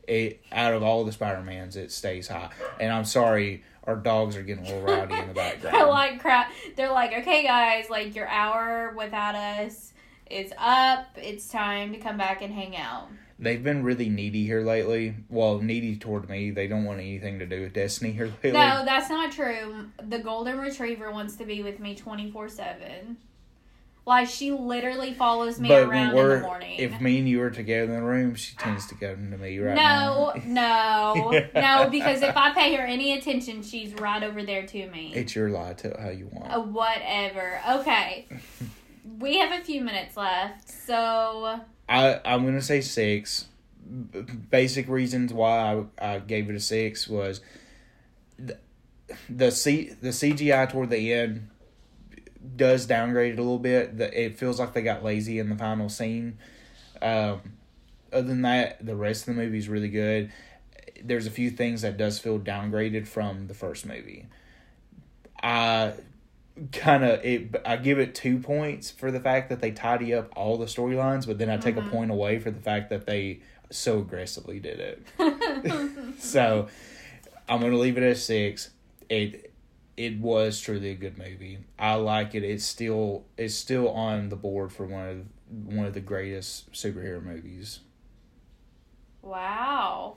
It 0.08 0.42
out 0.50 0.74
of 0.74 0.82
all 0.82 1.04
the 1.04 1.12
Spider 1.12 1.42
Mans, 1.42 1.76
it 1.76 1.92
stays 1.92 2.26
high. 2.26 2.50
And 2.80 2.92
I'm 2.92 3.04
sorry, 3.04 3.62
our 3.84 3.94
dogs 3.94 4.36
are 4.36 4.42
getting 4.42 4.66
a 4.66 4.68
little 4.68 4.82
rowdy 4.82 5.14
in 5.14 5.28
the 5.28 5.34
background. 5.34 5.76
They're 5.76 5.86
like 5.86 6.20
crap. 6.20 6.50
They're 6.76 6.90
like, 6.90 7.12
okay, 7.18 7.44
guys, 7.44 7.88
like 7.88 8.16
your 8.16 8.26
hour 8.26 8.94
without 8.96 9.36
us 9.36 9.92
is 10.28 10.52
up. 10.58 11.06
It's 11.16 11.48
time 11.48 11.92
to 11.92 11.98
come 11.98 12.16
back 12.16 12.42
and 12.42 12.52
hang 12.52 12.76
out. 12.76 13.08
They've 13.42 13.62
been 13.62 13.82
really 13.82 14.08
needy 14.08 14.46
here 14.46 14.62
lately. 14.62 15.16
Well, 15.28 15.58
needy 15.58 15.96
toward 15.96 16.30
me. 16.30 16.52
They 16.52 16.68
don't 16.68 16.84
want 16.84 17.00
anything 17.00 17.40
to 17.40 17.46
do 17.46 17.62
with 17.62 17.72
Destini 17.72 18.14
here 18.14 18.26
lately. 18.26 18.52
No, 18.52 18.84
that's 18.84 19.10
not 19.10 19.32
true. 19.32 19.88
The 20.00 20.20
golden 20.20 20.58
retriever 20.58 21.10
wants 21.10 21.34
to 21.36 21.44
be 21.44 21.62
with 21.62 21.80
me 21.80 21.96
twenty 21.96 22.30
four 22.30 22.48
seven. 22.48 23.16
Like 24.06 24.28
she 24.28 24.50
literally 24.50 25.12
follows 25.14 25.60
me 25.60 25.68
but 25.68 25.88
around 25.88 26.16
in 26.16 26.28
the 26.28 26.40
morning. 26.40 26.78
if 26.78 27.00
me 27.00 27.18
and 27.18 27.28
you 27.28 27.40
are 27.42 27.50
together 27.50 27.84
in 27.84 28.00
the 28.00 28.02
room, 28.02 28.34
she 28.34 28.56
tends 28.56 28.86
to 28.88 28.96
go 28.96 29.14
to 29.14 29.20
me 29.20 29.58
right 29.58 29.76
now. 29.76 30.32
no, 30.44 31.12
no, 31.24 31.48
no, 31.54 31.88
because 31.88 32.22
if 32.22 32.36
I 32.36 32.52
pay 32.52 32.74
her 32.74 32.82
any 32.84 33.16
attention, 33.16 33.62
she's 33.62 33.94
right 33.94 34.22
over 34.22 34.42
there 34.42 34.66
to 34.66 34.90
me. 34.90 35.12
It's 35.14 35.36
your 35.36 35.50
lie. 35.50 35.74
Tell 35.74 35.96
how 36.00 36.10
you 36.10 36.28
want. 36.32 36.52
Uh, 36.52 36.60
whatever. 36.60 37.60
Okay. 37.70 38.26
we 39.20 39.38
have 39.38 39.60
a 39.60 39.64
few 39.64 39.80
minutes 39.82 40.16
left, 40.16 40.68
so 40.68 41.60
I 41.92 42.20
I'm 42.24 42.44
gonna 42.44 42.62
say 42.62 42.80
six. 42.80 43.46
B- 43.84 44.20
basic 44.50 44.88
reasons 44.88 45.32
why 45.32 45.84
I, 46.00 46.14
I 46.14 46.18
gave 46.20 46.48
it 46.48 46.56
a 46.56 46.60
six 46.60 47.06
was 47.06 47.40
th- 48.38 48.58
the 49.28 49.50
C 49.50 49.90
the 50.00 50.08
CGI 50.08 50.70
toward 50.70 50.88
the 50.88 51.12
end 51.12 51.48
does 52.56 52.86
downgrade 52.86 53.34
it 53.34 53.38
a 53.38 53.42
little 53.42 53.58
bit. 53.58 53.98
The, 53.98 54.24
it 54.24 54.38
feels 54.38 54.58
like 54.58 54.72
they 54.72 54.82
got 54.82 55.04
lazy 55.04 55.38
in 55.38 55.50
the 55.50 55.56
final 55.56 55.88
scene. 55.88 56.38
Um, 57.02 57.40
other 58.12 58.26
than 58.28 58.42
that, 58.42 58.84
the 58.84 58.96
rest 58.96 59.28
of 59.28 59.34
the 59.34 59.42
movie 59.42 59.58
is 59.58 59.68
really 59.68 59.88
good. 59.88 60.32
There's 61.02 61.26
a 61.26 61.30
few 61.30 61.50
things 61.50 61.82
that 61.82 61.96
does 61.98 62.18
feel 62.18 62.38
downgraded 62.38 63.06
from 63.06 63.48
the 63.48 63.54
first 63.54 63.84
movie. 63.84 64.26
I 65.42 65.92
kind 66.72 67.04
of 67.04 67.24
it. 67.24 67.54
I 67.64 67.76
give 67.76 67.98
it 67.98 68.14
two 68.14 68.38
points 68.38 68.90
for 68.90 69.10
the 69.10 69.20
fact 69.20 69.48
that 69.48 69.60
they 69.60 69.70
tidy 69.70 70.14
up 70.14 70.32
all 70.36 70.58
the 70.58 70.66
storylines, 70.66 71.26
but 71.26 71.38
then 71.38 71.50
I 71.50 71.56
take 71.56 71.76
a 71.76 71.80
mm-hmm. 71.80 71.90
point 71.90 72.10
away 72.10 72.38
for 72.38 72.50
the 72.50 72.60
fact 72.60 72.90
that 72.90 73.06
they 73.06 73.40
so 73.70 73.98
aggressively 73.98 74.60
did 74.60 74.80
it. 74.80 76.18
so 76.18 76.68
I'm 77.48 77.60
gonna 77.60 77.76
leave 77.76 77.96
it 77.96 78.02
at 78.02 78.18
six. 78.18 78.70
It 79.08 79.52
it 79.96 80.18
was 80.18 80.60
truly 80.60 80.90
a 80.90 80.94
good 80.94 81.18
movie. 81.18 81.58
I 81.78 81.94
like 81.94 82.34
it. 82.34 82.44
It's 82.44 82.64
still 82.64 83.24
it's 83.36 83.54
still 83.54 83.88
on 83.88 84.28
the 84.28 84.36
board 84.36 84.72
for 84.72 84.86
one 84.86 85.08
of 85.08 85.74
one 85.74 85.86
of 85.86 85.94
the 85.94 86.00
greatest 86.00 86.72
superhero 86.72 87.22
movies. 87.22 87.80
Wow. 89.20 90.16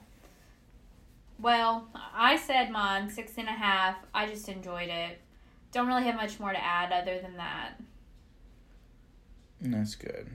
Well, 1.40 1.90
I 1.94 2.38
said 2.38 2.72
mine 2.72 3.10
six 3.10 3.34
and 3.38 3.48
a 3.48 3.52
half. 3.52 3.98
I 4.14 4.28
just 4.28 4.48
enjoyed 4.48 4.90
it. 4.90 5.20
Don't 5.72 5.88
really 5.88 6.04
have 6.04 6.16
much 6.16 6.40
more 6.40 6.52
to 6.52 6.64
add 6.64 6.92
other 6.92 7.20
than 7.20 7.38
that. 7.38 7.80
That's 9.62 9.96
good. 9.96 10.30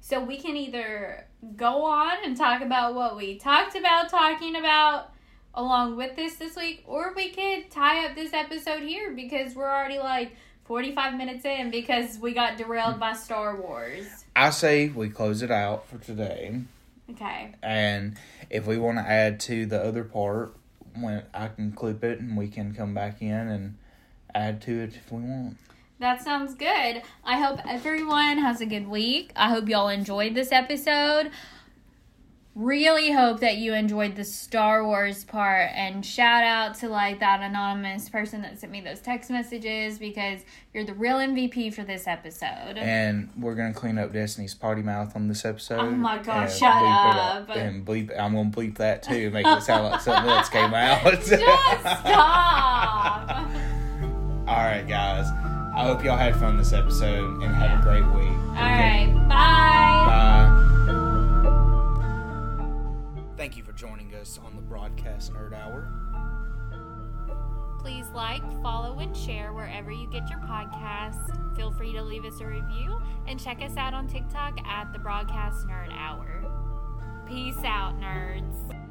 So 0.00 0.22
we 0.22 0.38
can 0.38 0.56
either 0.56 1.26
go 1.56 1.84
on 1.84 2.24
and 2.24 2.36
talk 2.36 2.62
about 2.62 2.94
what 2.94 3.16
we 3.16 3.38
talked 3.38 3.76
about 3.76 4.08
talking 4.08 4.56
about 4.56 5.12
along 5.54 5.96
with 5.96 6.16
this 6.16 6.36
this 6.36 6.56
week, 6.56 6.82
or 6.86 7.12
we 7.14 7.30
could 7.30 7.70
tie 7.70 8.06
up 8.06 8.14
this 8.14 8.32
episode 8.32 8.82
here 8.82 9.12
because 9.12 9.54
we're 9.54 9.70
already 9.70 9.98
like 9.98 10.36
45 10.64 11.14
minutes 11.16 11.44
in 11.44 11.70
because 11.70 12.18
we 12.18 12.32
got 12.32 12.56
derailed 12.56 13.00
by 13.00 13.12
Star 13.12 13.60
Wars. 13.60 14.06
I 14.36 14.50
say 14.50 14.88
we 14.88 15.08
close 15.08 15.42
it 15.42 15.50
out 15.50 15.86
for 15.88 15.98
today. 15.98 16.60
Okay. 17.10 17.54
And 17.62 18.16
if 18.50 18.66
we 18.66 18.78
want 18.78 18.98
to 18.98 19.02
add 19.02 19.40
to 19.40 19.66
the 19.66 19.82
other 19.82 20.04
part, 20.04 20.54
when 20.94 21.22
I 21.32 21.48
can 21.48 21.72
clip 21.72 22.04
it 22.04 22.20
and 22.20 22.36
we 22.36 22.48
can 22.48 22.74
come 22.74 22.94
back 22.94 23.22
in 23.22 23.30
and 23.30 23.78
add 24.34 24.62
to 24.62 24.80
it 24.80 24.94
if 24.94 25.12
we 25.12 25.20
want. 25.20 25.56
That 26.00 26.22
sounds 26.22 26.54
good. 26.54 27.02
I 27.24 27.40
hope 27.40 27.58
everyone 27.68 28.38
has 28.38 28.60
a 28.60 28.66
good 28.66 28.86
week. 28.86 29.32
I 29.34 29.48
hope 29.48 29.68
y'all 29.68 29.88
enjoyed 29.88 30.34
this 30.34 30.52
episode. 30.52 31.30
Really 32.54 33.12
hope 33.12 33.40
that 33.40 33.58
you 33.58 33.74
enjoyed 33.74 34.16
the 34.16 34.24
Star 34.24 34.84
Wars 34.84 35.24
part 35.24 35.70
and 35.74 36.04
shout 36.04 36.42
out 36.42 36.74
to 36.78 36.88
like 36.88 37.20
that 37.20 37.40
anonymous 37.40 38.08
person 38.08 38.42
that 38.42 38.58
sent 38.58 38.72
me 38.72 38.80
those 38.80 39.00
text 39.00 39.30
messages 39.30 39.98
because 39.98 40.40
you're 40.74 40.84
the 40.84 40.94
real 40.94 41.18
MVP 41.18 41.72
for 41.72 41.84
this 41.84 42.08
episode. 42.08 42.76
And 42.76 43.30
we're 43.38 43.54
gonna 43.54 43.74
clean 43.74 43.96
up 43.98 44.12
Destini's 44.12 44.54
potty 44.54 44.82
mouth 44.82 45.14
on 45.14 45.28
this 45.28 45.44
episode. 45.44 45.78
Oh 45.80 45.90
my 45.90 46.18
gosh, 46.18 46.58
shut 46.58 46.82
it 46.82 46.88
up. 46.88 47.50
And 47.56 47.86
bleep 47.86 48.10
I'm 48.18 48.34
gonna 48.34 48.50
bleep 48.50 48.76
that 48.78 49.04
too, 49.04 49.30
make 49.30 49.46
it 49.46 49.62
sound 49.62 49.84
like 49.84 50.00
something 50.00 50.28
else 50.30 50.48
came 50.48 50.74
out. 50.74 51.02
Just 51.04 51.28
stop. 51.28 53.48
All 54.48 54.64
right, 54.64 54.88
guys. 54.88 55.30
I 55.76 55.84
hope 55.84 56.02
y'all 56.02 56.16
had 56.16 56.34
fun 56.36 56.56
this 56.56 56.72
episode 56.72 57.42
and 57.42 57.54
have 57.54 57.80
a 57.80 57.82
great 57.82 58.06
week. 58.06 58.32
All 58.32 58.54
right. 58.54 59.12
Bye. 59.28 60.06
Bye. 60.08 60.54
Thank 63.36 63.58
you 63.58 63.62
for 63.62 63.72
joining 63.72 64.14
us 64.14 64.40
on 64.42 64.56
the 64.56 64.62
Broadcast 64.62 65.34
Nerd 65.34 65.52
Hour. 65.52 65.92
Please 67.78 68.06
like, 68.14 68.40
follow, 68.62 69.00
and 69.00 69.14
share 69.14 69.52
wherever 69.52 69.92
you 69.92 70.08
get 70.10 70.30
your 70.30 70.40
podcasts. 70.40 71.54
Feel 71.54 71.70
free 71.70 71.92
to 71.92 72.02
leave 72.02 72.24
us 72.24 72.40
a 72.40 72.46
review 72.46 73.02
and 73.26 73.38
check 73.38 73.60
us 73.60 73.76
out 73.76 73.92
on 73.92 74.08
TikTok 74.08 74.58
at 74.66 74.94
the 74.94 74.98
Broadcast 74.98 75.66
Nerd 75.66 75.92
Hour. 75.92 76.42
Peace 77.28 77.62
out, 77.66 78.00
nerds. 78.00 78.87